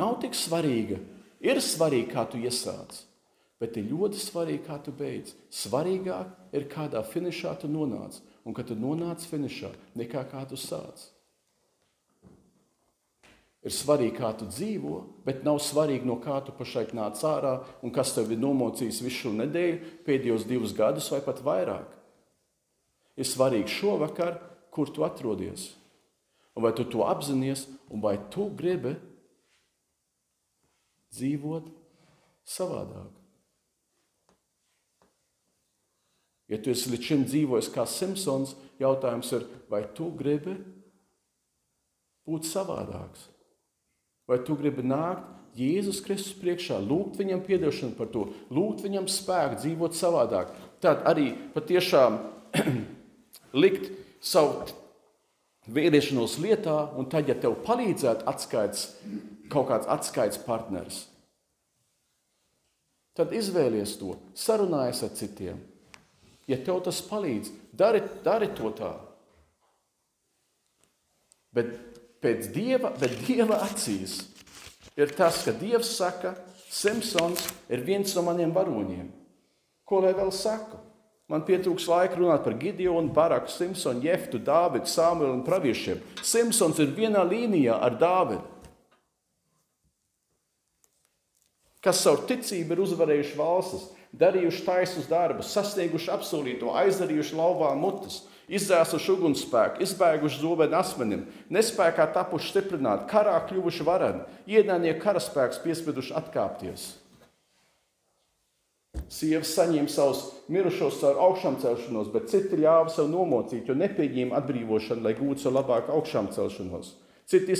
Nav 0.00 0.20
tik 0.22 0.36
svarīga. 0.38 1.00
Ir 1.40 1.58
svarīgi, 1.64 2.10
kā 2.12 2.26
tu 2.28 2.38
iesāc, 2.38 3.00
bet 3.60 3.76
ir 3.80 3.88
ļoti 3.90 4.20
svarīgi, 4.20 4.64
kā 4.66 4.76
tu 4.84 4.92
beidz. 4.92 5.32
Svarīgāk 5.52 6.52
ir, 6.56 6.66
kādā 6.70 7.00
finišā 7.04 7.54
tu 7.62 7.68
nonāc, 7.72 8.20
un 8.44 8.56
kad 8.56 8.68
tu 8.70 8.76
nonāc 8.78 9.24
finišā, 9.28 9.72
nekā 9.98 10.24
kā 10.30 10.44
tu 10.48 10.58
sāc. 10.60 11.08
Ir 13.60 13.74
svarīgi, 13.76 14.14
kā 14.16 14.30
tu 14.40 14.46
dzīvo, 14.48 15.02
bet 15.26 15.42
nav 15.44 15.58
svarīgi, 15.60 16.08
no 16.08 16.16
kā 16.22 16.38
tu 16.44 16.54
pašlaik 16.56 16.94
nāc 16.96 17.20
ārā 17.28 17.58
un 17.84 17.92
kas 17.92 18.14
tev 18.16 18.32
ir 18.32 18.40
nomocījis 18.40 19.02
visu 19.04 19.26
šo 19.26 19.32
nedēļu, 19.36 19.98
pēdējos 20.06 20.46
divus 20.48 20.72
gadus 20.76 21.10
vai 21.12 21.20
pat 21.26 21.42
vairāk. 21.44 21.90
Ir 23.20 23.28
svarīgi 23.28 23.68
šovakar, 23.74 24.38
kur 24.72 24.88
tu 24.88 25.04
atrodies, 25.04 25.74
un 26.56 26.64
vai 26.64 26.72
tu 26.72 26.86
to 26.88 27.04
apzinājies, 27.04 27.66
un 27.92 28.00
vai 28.00 28.16
tu 28.32 28.48
gribi 28.56 28.94
dzīvot 31.12 31.68
savādāk. 32.48 33.19
Ja 36.50 36.58
tu 36.58 36.72
esi 36.72 36.90
līdz 36.90 37.06
šim 37.06 37.24
dzīvojis 37.28 37.70
kā 37.70 37.84
Simpsons, 37.86 38.56
jautājums 38.82 39.30
ir, 39.36 39.46
vai 39.70 39.84
tu 39.94 40.08
gribi 40.18 40.56
būt 42.26 42.48
savādāks? 42.48 43.28
Vai 44.30 44.40
tu 44.46 44.56
gribi 44.58 44.82
nākt 44.86 45.26
Jēzus 45.58 46.02
Kristus 46.02 46.34
priekšā, 46.38 46.78
lūgt 46.82 47.18
viņam 47.18 47.42
atdošanu 47.42 47.96
par 47.98 48.10
to, 48.14 48.28
lūgt 48.54 48.84
viņam 48.84 49.08
spēku 49.10 49.58
dzīvot 49.62 49.96
savādāk? 49.98 50.52
Tad 50.82 51.02
arī 51.10 51.32
patiešām 51.54 52.18
likt 53.62 53.90
savu 54.22 54.66
vēriešanos 55.70 56.38
lietā, 56.42 56.76
un 56.98 57.06
tad, 57.10 57.28
ja 57.30 57.36
tev 57.38 57.58
palīdzētu 57.66 58.26
atskaits 58.30 58.86
kaut 59.50 59.68
kāds 59.70 59.90
atskaites 59.90 60.38
partneris. 60.46 61.04
Tad 63.18 63.34
izvēlies 63.34 63.96
to, 64.00 64.14
sarunājies 64.38 65.02
ar 65.04 65.14
citiem. 65.18 65.58
Ja 66.50 66.58
tev 66.58 66.80
tas 66.82 66.98
palīdz, 67.06 67.52
dari, 67.76 68.02
dari 68.24 68.50
to 68.58 68.72
tā. 68.74 68.90
Bet 71.54 71.72
pēc 72.22 72.50
dieva, 72.54 72.92
bet 72.98 73.14
dieva 73.26 73.60
acīs 73.66 74.20
ir 74.98 75.14
tas, 75.16 75.40
ka 75.46 75.54
Dievs 75.56 75.94
saka, 75.96 76.34
Simpsons 76.70 77.42
ir 77.70 77.82
viens 77.86 78.12
no 78.14 78.22
maniem 78.26 78.52
varoņiem. 78.54 79.08
Ko 79.86 80.02
lai 80.02 80.12
vēl 80.14 80.30
saku? 80.34 80.78
Man 81.30 81.44
pietrūks 81.46 81.86
laika 81.86 82.18
runāt 82.18 82.42
par 82.42 82.56
Gideonu, 82.58 83.12
Baraku, 83.14 83.50
Simpsonu, 83.54 84.02
Jeftu, 84.02 84.38
Dāvidu, 84.42 84.90
Samuelu 84.90 85.36
un 85.36 85.44
praviešiem. 85.46 86.02
Simpsons 86.26 86.78
ir 86.82 86.90
vienā 86.94 87.22
līnijā 87.26 87.78
ar 87.78 87.98
Dāvidu. 87.98 88.42
kas 91.84 92.02
caur 92.04 92.24
ticību 92.28 92.76
ir 92.76 92.82
uzvarējuši 92.84 93.36
valstis, 93.38 93.88
darījuši 94.16 94.64
taisnus 94.66 95.08
darbus, 95.10 95.52
sasnieguši 95.54 96.10
apsolīto, 96.14 96.72
aizdarījuši 96.80 97.36
lauvā 97.38 97.70
mutes, 97.78 98.24
izdzēsuši 98.50 99.12
ugunsspēku, 99.14 99.84
izbēguši 99.86 100.40
zobenu 100.42 100.78
asmenim, 100.80 101.26
nespējā 101.54 102.08
tapuši 102.14 102.50
stiprināti, 102.50 103.06
karā 103.10 103.36
kļuvuši 103.46 103.86
vareni, 103.86 104.24
ienaidnieku 104.50 105.04
karaspēks 105.04 105.62
piespieduši 105.62 106.16
atkāpties. 106.18 106.88
Sievas 109.10 109.52
saņēma 109.54 109.90
savus 109.90 110.24
mirušos 110.50 110.98
caur 111.02 111.18
augšām 111.28 111.60
celšanos, 111.62 112.10
bet 112.10 112.26
citi 112.30 112.58
ļāva 112.58 112.90
sev 112.90 113.06
nomocīt, 113.10 113.70
jo 113.70 113.76
nepieņēma 113.78 114.38
atbrīvošanu, 114.38 115.04
lai 115.06 115.14
gūtu 115.18 115.44
savu 115.44 115.58
labāku 115.60 115.94
augšām 115.94 116.30
celšanos. 116.34 116.92
Citi 117.30 117.54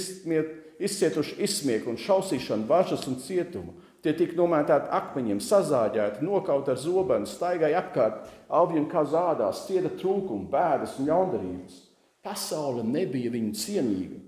izcietuši 0.83 1.39
izsmieku 1.47 1.93
un 1.93 1.99
šausīšanu, 2.03 2.67
bažas 2.71 3.07
un 3.11 3.19
cietumu. 3.23 3.77
Tie 4.01 4.15
tika 4.17 4.37
nomētāti 4.39 4.89
akmeņiem, 4.97 5.43
sazāģēti, 5.45 6.25
nokauti 6.25 6.73
ar 6.73 6.79
zobenu, 6.81 7.29
staigāja 7.29 7.83
apkārt, 7.83 8.31
augļiem 8.49 8.87
kā 8.89 9.05
zādās, 9.05 9.67
cieta 9.67 9.93
trūkumu, 10.01 10.49
bēdas 10.53 10.97
un 10.99 11.11
ļaundarības. 11.11 11.81
Pasaule 12.25 12.85
nebija 12.85 13.33
viņu 13.33 13.53
cienīga, 13.61 14.21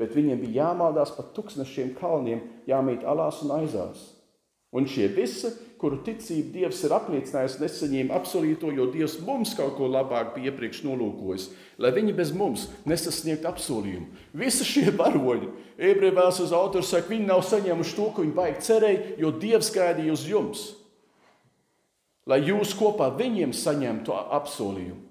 bet 0.00 0.12
viņiem 0.16 0.42
bija 0.44 0.66
jāmaldās 0.66 1.12
pa 1.16 1.24
tūkstošiem 1.36 1.94
kalniem, 1.96 2.44
jāmīt 2.68 3.04
alās 3.08 3.40
un 3.44 3.56
aizās. 3.62 4.04
Un 4.72 4.86
šie 4.88 5.04
visi, 5.12 5.50
kuru 5.76 5.98
ticību 6.00 6.48
Dievs 6.54 6.78
ir 6.86 6.94
apliecinājis, 6.96 7.58
nesaņēma 7.60 8.14
absolūto, 8.16 8.70
jo 8.72 8.86
Dievs 8.88 9.18
mums 9.20 9.52
kaut 9.58 9.74
ko 9.76 9.88
labāku 9.90 10.38
bija 10.38 10.48
iepriekš 10.48 10.80
nolūkojis, 10.86 11.50
lai 11.82 11.90
viņi 11.92 12.14
bez 12.16 12.32
mums 12.32 12.64
nesasniegtu 12.88 13.50
apsolījumu. 13.50 14.08
Visi 14.32 14.64
šie 14.64 14.86
varoņi, 15.00 15.50
ebreju 15.76 16.16
vēstures 16.16 16.56
autors 16.56 16.94
saka, 16.94 17.12
viņi 17.12 17.28
nav 17.28 17.44
saņēmuši 17.50 17.96
to, 17.98 18.08
ko 18.16 18.24
viņi 18.24 18.36
baigi 18.40 18.66
cerēja, 18.70 19.04
jo 19.20 19.34
Dievs 19.44 19.72
gaidīja 19.76 20.16
uz 20.16 20.26
jums, 20.30 20.66
lai 22.24 22.40
jūs 22.40 22.72
kopā 22.78 23.12
viņiem 23.20 23.52
saņemtu 23.52 24.16
apsolījumu. 24.40 25.02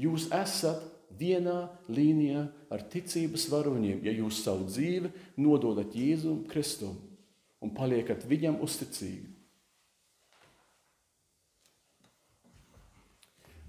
Jūs 0.00 0.30
esat 0.34 0.88
vienā 1.14 1.66
līnijā 1.92 2.48
ar 2.72 2.88
ticības 2.90 3.50
varoņiem, 3.52 4.00
ja 4.08 4.14
jūs 4.24 4.40
savu 4.46 4.64
dzīvi 4.72 5.12
nododat 5.36 5.92
Jēzum 5.94 6.46
Kristum 6.48 6.96
un 7.64 7.72
paliekat 7.74 8.26
viņam 8.28 8.60
uzticīgi. 8.64 9.32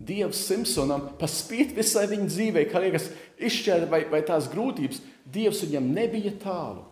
Dievs 0.06 0.42
Simpsonam, 0.44 1.08
pa 1.18 1.28
spīti 1.32 1.78
visai 1.78 2.04
viņa 2.12 2.26
dzīvē, 2.28 2.66
kā 2.68 2.82
liekas, 2.84 3.08
izšķēra 3.40 3.88
vai, 3.90 4.02
vai 4.12 4.22
tās 4.28 4.50
grūtības, 4.52 5.00
Dievs 5.26 5.64
viņam 5.64 5.88
nebija 5.96 6.36
tālu. 6.44 6.84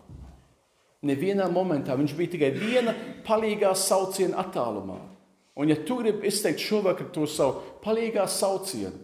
Nevienā 1.04 1.50
momentā 1.52 1.98
viņš 2.00 2.14
bija 2.16 2.32
tikai 2.34 2.50
viena 2.56 2.94
palīgā 3.28 3.74
sauciena 3.76 4.40
attālumā. 4.42 5.02
Un, 5.60 5.70
ja 5.70 5.76
tu 5.86 6.00
gribi 6.00 6.32
izteikt 6.32 6.64
šovakar 6.64 7.12
to 7.14 7.28
savu 7.30 7.60
palīgā 7.84 8.24
saucienu, 8.32 8.96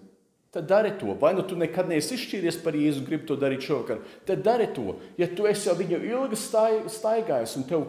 Tad 0.49 0.65
dari 0.65 0.95
to. 0.97 1.13
Vai 1.13 1.33
nu 1.37 1.43
tu 1.45 1.57
nekad 1.57 1.89
neesi 1.91 2.15
izšķīries 2.17 2.57
par 2.63 2.73
Jēzu 2.73 3.03
gribi 3.05 3.27
to 3.29 3.37
darīt 3.37 3.67
šovakar, 3.67 4.01
tad 4.25 4.41
dari 4.45 4.65
to. 4.73 4.95
Ja 5.19 5.27
tu 5.29 5.45
esi 5.45 5.69
jau 5.69 5.75
viņu 5.77 5.99
ilgi 6.09 6.39
staigājis 6.39 7.53
un 7.59 7.67
tev, 7.69 7.85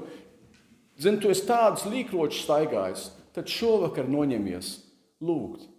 zini, 1.01 1.21
tu 1.23 1.33
esi 1.33 1.47
tādus 1.49 1.87
līkročus 1.89 2.45
staigājis, 2.45 3.07
tad 3.33 3.49
šovakar 3.49 4.11
noņemies 4.13 4.75
lūgt. 5.25 5.71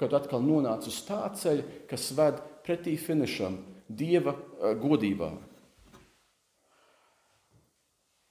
Kad 0.00 0.16
atkal 0.16 0.40
nonāc 0.40 0.86
uz 0.88 0.96
tā 1.04 1.26
ceļa, 1.36 1.66
kas 1.90 2.08
ved 2.16 2.40
pretī 2.64 2.96
finišam, 2.96 3.60
Dieva 3.90 4.36
uh, 4.36 4.70
godībā. 4.78 5.32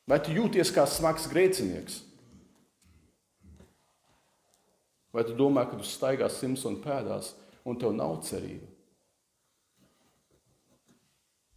Vai 0.08 0.18
tu 0.24 0.32
jūties 0.34 0.72
kā 0.74 0.86
smags 0.88 1.28
grēcinieks? 1.30 2.00
Vai 5.14 5.26
tu 5.26 5.34
domā, 5.38 5.66
ka 5.66 5.78
tu 5.80 5.88
staigā 5.88 6.30
Simpsona 6.30 6.82
pēdās 6.84 7.34
un 7.66 7.78
tev 7.80 7.96
nav 7.98 8.20
cerība? 8.28 8.68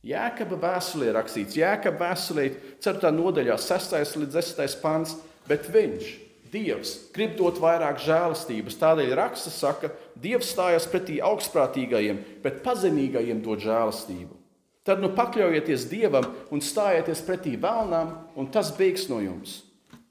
Jēkabā 0.03 0.59
vēstulē 0.59 1.13
rakstīts, 1.15 1.59
Jēkabā 1.61 2.09
vēstulē 2.09 2.49
4. 2.83 3.13
nodaļā, 3.15 3.55
6. 3.61 4.17
līdz 4.19 4.39
10. 4.41 4.79
pants, 4.83 5.15
bet 5.47 5.69
viņš, 5.71 6.13
Dievs, 6.53 6.91
grib 7.15 7.39
dot 7.39 7.57
vairāk 7.63 8.03
žēlastības. 8.05 8.77
Tādēļ 8.77 9.15
raksts 9.17 9.55
saka, 9.57 9.89
Dievs 10.21 10.51
stājas 10.53 10.85
pretī 10.91 11.17
augstprātīgajiem, 11.25 12.19
bet 12.45 12.61
pazemīgajiem 12.67 13.41
dod 13.45 13.63
žēlastību. 13.65 14.37
Tad 14.85 15.01
nu 15.01 15.13
pakļaujieties 15.17 15.87
Dievam 15.89 16.27
un 16.53 16.61
stājieties 16.61 17.23
pretī 17.25 17.55
vēlnām, 17.57 18.13
un 18.37 18.51
tas 18.53 18.73
beigs 18.77 19.07
no 19.09 19.23
jums. 19.23 19.63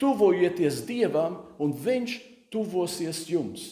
Tuvojieties 0.02 0.82
Dievam, 0.88 1.38
un 1.62 1.76
Viņš 1.78 2.16
tuvosies 2.52 3.24
jums. 3.32 3.72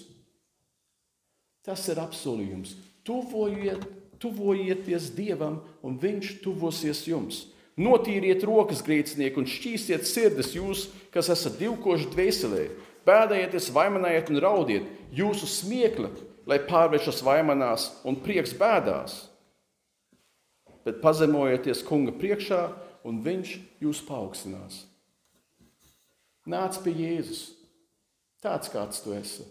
Tas 1.66 1.84
ir 1.92 2.00
apsolījums. 2.02 2.74
Tuvojiet, 3.06 3.84
tuvojieties 4.22 5.10
Dievam, 5.16 5.60
un 5.84 5.98
Viņš 6.00 6.40
tuvosies 6.44 7.04
jums. 7.08 7.46
Notīriet 7.80 8.44
rokas 8.44 8.82
grēcinieki 8.84 9.40
un 9.40 9.48
šķīstiet 9.48 10.08
sirdis 10.08 10.52
jūs, 10.56 10.88
kas 11.14 11.30
esat 11.32 11.56
divkoši 11.62 12.10
dvēselē. 12.12 12.66
Bēdājieties, 13.08 13.70
vaimanājiet 13.72 14.32
un 14.34 14.42
raudiet. 14.44 14.90
Jūsu 15.16 15.48
smiekla, 15.48 16.12
lai 16.50 16.60
pārvēršas 16.68 17.24
vaimanās 17.24 17.88
un 18.08 18.20
prieks 18.20 18.52
bēdās. 18.60 19.22
Bet 20.84 21.00
pazemojieties 21.04 21.86
kunga 21.88 22.12
priekšā, 22.20 22.66
un 23.08 23.22
viņš 23.24 23.56
jūs 23.84 24.04
paaugstinās. 24.08 24.84
Nāc 26.50 26.80
pie 26.84 26.92
Jēzus, 26.98 27.59
tāds 28.44 28.72
kāds 28.74 29.04
tu 29.04 29.14
esi. 29.16 29.46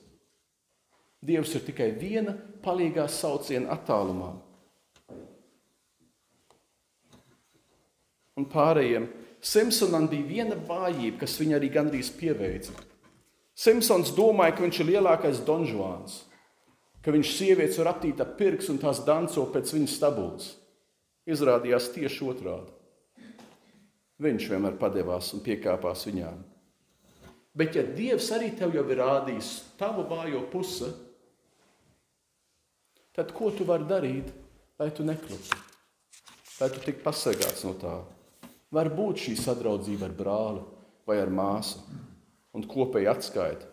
Dievs 1.24 1.55
ir 1.59 1.64
tikai 1.66 1.91
viena 1.99 2.36
palīgā 2.62 3.09
sauciena 3.11 3.74
attālumā. 3.74 4.34
Un 8.39 8.47
pārējiem 8.47 9.09
Simpsonam 9.39 10.09
bija 10.11 10.26
viena 10.26 10.57
vājība, 10.66 11.20
kas 11.22 11.36
viņu 11.39 11.57
arī 11.59 11.68
gandrīz 11.74 12.11
pieveica. 12.14 12.72
Simpsons 13.59 14.11
domāja, 14.14 14.57
ka 14.57 14.64
viņš 14.64 14.80
ir 14.82 14.91
lielākais 14.93 15.43
donžuāns, 15.47 16.24
ka 17.03 17.14
viņš 17.14 17.34
sievietes 17.36 17.78
var 17.78 17.93
aptīt 17.95 18.20
ap 18.22 18.34
pirks 18.39 18.70
un 18.70 18.78
tās 18.82 19.03
danco 19.07 19.47
pēc 19.55 19.72
viņas 19.74 19.95
stabulas. 19.99 20.51
Izrādījās 21.28 21.91
tieši 21.95 22.26
otrādi. 22.26 22.74
Viņš 24.22 24.49
vienmēr 24.51 24.78
padevās 24.78 25.30
un 25.36 25.43
piekāpās 25.45 26.07
viņām. 26.09 26.39
Bet, 27.59 27.74
ja 27.74 27.82
Dievs 27.82 28.28
arī 28.36 28.52
tev 28.54 28.76
jau 28.76 28.84
ir 28.86 29.00
rādījis 29.00 29.48
tavu 29.80 30.04
vājo 30.06 30.44
pusi, 30.52 30.92
tad 33.16 33.32
ko 33.34 33.50
tu 33.50 33.66
vari 33.66 33.88
darīt, 33.88 34.28
lai 34.78 34.92
tu 34.94 35.06
nekļūtu? 35.06 35.59
Lai 36.59 36.68
tu 36.74 36.82
tiktu 36.84 37.02
pasargāts 37.02 37.64
no 37.66 37.74
tā? 37.78 37.96
Var 38.74 38.90
būt 38.94 39.24
šī 39.24 39.34
sadraudzība 39.40 40.06
ar 40.06 40.14
brāli 40.14 40.62
vai 41.09 41.18
ar 41.18 41.32
māsu 41.34 41.82
un 42.54 42.66
kopēji 42.68 43.11
atskaita. 43.11 43.66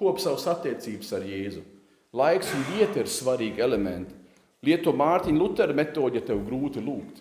Kop 0.00 0.20
savas 0.22 0.46
attiecības 0.48 1.10
ar 1.16 1.26
Jēzu. 1.28 1.64
Laiks 2.16 2.54
un 2.56 2.62
vieta 2.70 3.02
ir 3.02 3.10
svarīgi 3.10 3.62
elementi. 3.62 4.14
Lieto 4.64 4.94
Mārtiņa 4.96 5.40
Lutera 5.40 5.76
metodi, 5.76 6.18
ja 6.18 6.24
tev 6.24 6.40
grūti 6.46 6.82
lūgt. 6.84 7.20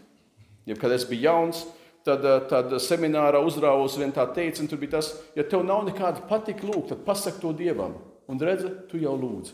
Ja, 0.68 0.78
kad 0.80 0.94
es 0.96 1.06
biju 1.08 1.26
jauns, 1.26 1.66
tad, 2.10 2.26
eh, 2.26 2.42
tad 2.50 2.76
seminārā 2.82 3.40
uzrāvos 3.46 3.98
vien 4.02 4.12
tā 4.16 4.26
teica, 4.34 4.64
un 4.64 4.68
tur 4.68 4.82
bija 4.82 4.98
tas, 4.98 5.14
ja 5.38 5.46
tev 5.46 5.64
nav 5.66 5.86
nekāda 5.88 6.26
patika 6.28 6.68
lūgt, 6.68 6.90
tad 6.94 7.06
pasak 7.06 7.40
to 7.42 7.54
Dievam. 7.54 7.96
Un 8.30 8.42
redzi, 8.42 8.70
tu 8.90 8.98
jau 9.02 9.16
lūdz. 9.18 9.54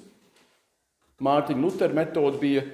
Mārtiņa 1.24 1.62
Lutera 1.64 1.96
metode 1.96 2.40
bija 2.40 2.66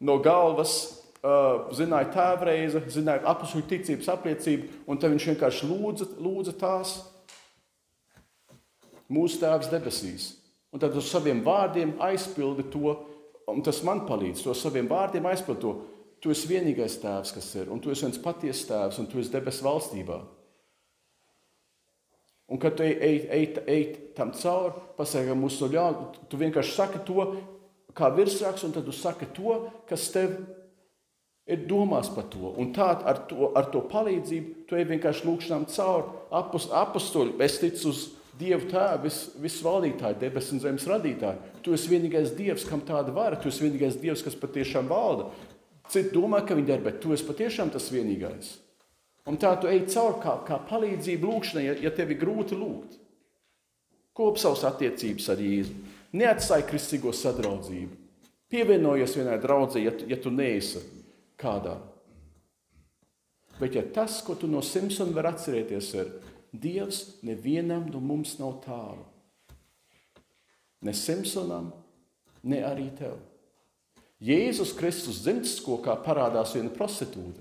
no 0.00 0.18
galvas 0.24 1.00
Uh, 1.20 1.66
zināja 1.76 2.06
tēvreize, 2.14 2.80
zināja 2.88 3.20
apakšu 3.28 3.60
ticības 3.68 4.06
apliecību, 4.08 4.70
un 4.88 4.96
tad 4.96 5.12
viņš 5.12 5.26
vienkārši 5.28 5.66
lūdza, 5.68 6.06
lūdza 6.16 6.54
tās. 6.56 6.94
Mūsu 9.12 9.36
Tēvs 9.42 9.68
debesīs. 9.68 10.30
Un 10.72 10.80
tad 10.80 10.96
uz 10.96 11.10
saviem 11.12 11.42
vārdiem 11.44 11.92
aizpildi 12.00 12.64
to, 12.72 12.94
un 13.52 13.60
tas 13.66 13.82
man 13.84 14.06
palīdz, 14.08 14.46
to 14.46 14.56
saviem 14.56 14.88
vārdiem 14.88 15.28
aizpildi 15.28 15.60
to. 15.60 15.74
Tu 16.20 16.32
esi 16.34 16.50
vienīgais 16.50 16.98
tēvs, 17.00 17.32
kas 17.32 17.48
ir, 17.56 17.70
un 17.72 17.80
tu 17.80 17.92
esi 17.92 18.04
viens 18.04 18.20
patiesa 18.20 18.66
tēvs, 18.68 19.00
un 19.00 19.08
tu 19.08 19.22
esi 19.22 19.32
debesu 19.32 19.64
valstībā. 19.64 20.18
Un 22.50 22.58
kad 22.60 22.74
tu 22.76 22.82
ej, 22.82 22.96
ej, 22.98 23.18
ej, 23.30 23.44
ej 23.70 23.82
tam 24.16 24.32
cauri, 24.34 24.74
pasakā 24.98 25.36
mūsu 25.38 25.70
ļaunu, 25.70 26.08
tu 26.28 26.40
vienkārši 26.40 26.76
saki 26.76 27.02
to, 27.06 27.26
kā 27.96 28.10
virsraksts, 28.14 28.66
un 28.66 28.74
tad 28.74 28.88
tu 28.88 28.94
saki 28.94 29.28
to, 29.36 29.56
kas 29.88 30.08
tev 30.12 30.34
ir 31.50 31.66
domās 31.70 32.10
par 32.14 32.26
to. 32.30 32.52
Un 32.58 32.72
tā 32.74 32.90
ar 32.90 33.24
to, 33.30 33.52
ar 33.58 33.70
to 33.72 33.82
palīdzību 33.90 34.66
tu 34.68 34.78
ej 34.78 34.86
vienkārši 34.90 35.26
lūkšanām 35.28 35.68
cauri. 35.72 36.16
Apostoli, 36.30 37.36
es 37.46 37.60
ticu 37.62 37.94
uz 37.94 38.08
Dievu 38.40 38.70
tēvu, 38.70 39.02
vis, 39.04 39.16
visvaldītāju, 39.36 40.16
debesu 40.16 40.54
un 40.56 40.62
zemes 40.62 40.86
radītāju. 40.88 41.56
Tu 41.60 41.74
esi 41.76 41.90
vienīgais 41.90 42.30
Dievs, 42.38 42.64
kam 42.64 42.80
tāda 42.88 43.12
vara. 43.12 43.36
Tu 43.36 43.50
esi 43.50 43.66
vienīgais 43.66 43.98
Dievs, 44.00 44.22
kas 44.24 44.38
patiešām 44.38 44.88
valda. 44.88 45.26
Citi 45.90 46.14
domā, 46.14 46.44
ka 46.46 46.54
viņi 46.54 46.68
der, 46.68 46.82
bet 46.84 47.00
tu 47.02 47.14
esi 47.14 47.26
patiešām 47.26 47.72
tas 47.74 47.88
vienīgais. 47.90 48.52
Un 49.28 49.38
tā 49.40 49.52
tu 49.60 49.68
ej 49.70 49.84
cauri 49.90 50.20
kā, 50.22 50.36
kā 50.46 50.58
palīdzību 50.70 51.28
lūkšanai, 51.28 51.64
ja, 51.66 51.74
ja 51.86 51.90
tev 51.94 52.12
ir 52.14 52.20
grūti 52.20 52.58
lūgt. 52.58 52.96
Kop 54.16 54.38
savas 54.40 54.64
attiecības 54.68 55.28
ar 55.32 55.42
Jēzu. 55.42 55.74
Neatstāj 56.18 56.64
kristīgo 56.66 57.12
sadraudzību. 57.14 57.98
Pievienojies 58.50 59.14
vienai 59.14 59.36
draudzē, 59.42 59.82
ja, 59.82 59.92
ja 60.10 60.18
tu 60.18 60.32
neesi 60.34 60.82
kādā. 61.38 61.76
Bet 63.60 63.76
ja 63.76 63.84
tas, 63.94 64.18
ko 64.26 64.34
tu 64.34 64.48
no 64.50 64.62
Simpsona 64.64 65.14
vari 65.14 65.30
atcerēties, 65.30 65.90
ir 66.00 66.10
Dievs 66.50 67.20
nevienam 67.22 67.86
no 67.92 68.00
mums 68.02 68.38
nav 68.40 68.56
tālu. 68.64 69.04
Ne 70.82 70.94
Simpsonam, 70.96 71.68
ne 72.42 72.62
arī 72.66 72.88
tev. 72.98 73.20
Jēzus 74.20 74.74
Kristus 74.76 75.22
dzimtskokā 75.24 75.94
parādās 76.04 76.52
viena 76.56 76.72
prostitūta. 76.74 77.40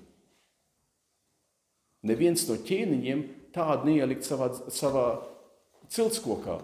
Neviens 2.08 2.46
no 2.48 2.56
ķēniņiem 2.56 3.26
tādu 3.56 3.90
neielikt 3.90 4.24
savā, 4.24 4.48
savā 4.72 5.08
ciltskokā. 5.92 6.62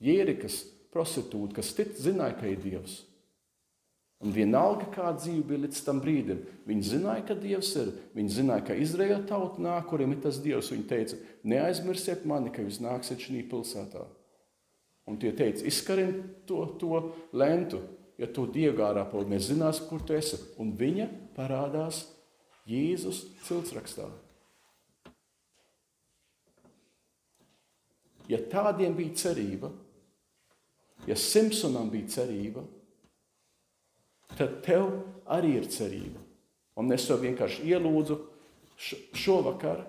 Jērikas 0.00 0.62
prostitūta, 0.92 1.58
kas 1.58 1.74
tic, 1.76 1.92
zināja, 2.00 2.38
ka 2.40 2.48
ir 2.48 2.62
Dievs. 2.64 3.02
Un 4.24 4.32
vienalga, 4.32 4.86
kā 4.94 5.10
dzīve 5.12 5.42
bija 5.50 5.62
līdz 5.66 5.80
tam 5.84 5.98
brīdim, 6.00 6.38
viņi 6.68 6.86
zināja, 6.94 7.24
ka 7.28 7.36
Dievs 7.36 7.74
ir. 7.76 7.90
Viņi 8.16 8.36
zināja, 8.38 8.64
ka 8.70 8.76
Izraēla 8.80 9.26
tauta 9.28 9.60
nāk, 9.60 9.90
kuriem 9.90 10.14
ir 10.16 10.22
tas 10.24 10.40
Dievs. 10.40 10.72
Viņi 10.72 10.86
teica, 10.88 11.18
neaizmirsiet 11.44 12.24
mani, 12.28 12.52
ka 12.52 12.64
jūs 12.64 12.80
nāksiet 12.80 13.20
šajā 13.20 13.44
pilsētā. 13.50 14.06
Un 15.06 15.18
tie 15.22 15.30
teica, 15.36 15.62
izkarin 15.68 16.16
to, 16.48 16.64
to 16.80 17.00
lentu, 17.36 17.78
ja 18.18 18.26
to 18.26 18.46
diegārā 18.50 19.04
paliek, 19.10 19.30
mēs 19.30 19.50
zināsim, 19.52 19.86
kur 19.90 20.02
tu 20.02 20.16
esi. 20.16 20.38
Un 20.62 20.72
viņa 20.78 21.06
parādās 21.36 22.02
Jēzus 22.66 23.22
ciltsrakstā. 23.46 24.08
Ja 28.26 28.40
tādiem 28.50 28.96
bija 28.98 29.14
cerība, 29.14 29.70
ja 31.06 31.14
Simpsonam 31.14 31.92
bija 31.92 32.10
cerība, 32.16 32.64
tad 34.34 34.58
tev 34.66 34.88
arī 35.30 35.52
ir 35.60 35.68
cerība. 35.70 36.18
Un 36.76 36.90
es 36.92 37.06
tev 37.06 37.22
vienkārši 37.22 37.70
ielūdzu 37.70 38.18
šovakar, 39.16 39.84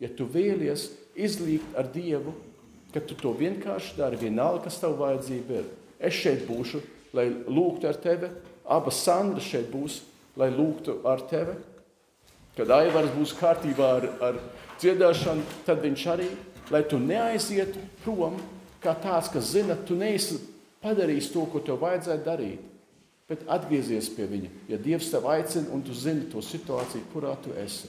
ja 0.00 0.08
tu 0.16 0.24
vēlies 0.26 0.88
izlīgt 1.14 1.76
ar 1.76 1.92
Dievu, 1.92 2.32
ka 2.92 3.00
tu 3.00 3.16
to 3.18 3.32
vienkārši 3.36 3.96
dari, 3.98 4.20
vienalga, 4.20 4.66
kas 4.66 4.80
tev 4.82 4.98
vajadzība 5.00 5.60
ir. 5.60 5.68
Es 6.02 6.16
šeit 6.18 6.46
būšu, 6.48 6.82
lai 7.16 7.28
lūgtu 7.30 7.88
ar 7.88 7.98
tevi, 8.02 8.30
abas 8.68 9.02
Sandras 9.04 9.46
šeit 9.48 9.70
būs, 9.72 10.00
lai 10.36 10.50
lūgtu 10.52 11.00
ar 11.08 11.22
tevi. 11.30 11.56
Kad 12.56 12.72
Aivars 12.74 13.12
būs 13.16 13.32
kārtībā 13.38 13.88
ar, 13.98 14.08
ar 14.20 14.40
dziedāšanu, 14.80 15.44
tad 15.66 15.80
viņš 15.84 16.08
arī, 16.12 16.28
lai 16.72 16.82
tu 16.88 16.98
neaizietu 17.00 17.80
prom 18.04 18.36
kā 18.82 18.94
tāds, 18.98 19.30
kas 19.32 19.52
zina, 19.54 19.76
tu 19.76 19.96
neesi 19.96 20.40
padarījis 20.82 21.30
to, 21.32 21.46
ko 21.48 21.62
tev 21.64 21.80
vajadzētu 21.82 22.26
darīt. 22.26 22.68
Bet 23.30 23.46
atgriezies 23.48 24.10
pie 24.12 24.26
viņa, 24.28 24.50
ja 24.68 24.78
Dievs 24.82 25.08
tev 25.12 25.28
aicina 25.30 25.70
un 25.72 25.84
tu 25.86 25.94
zini 25.96 26.26
to 26.28 26.42
situāciju, 26.44 27.06
kurā 27.14 27.32
tu 27.40 27.54
esi. 27.56 27.88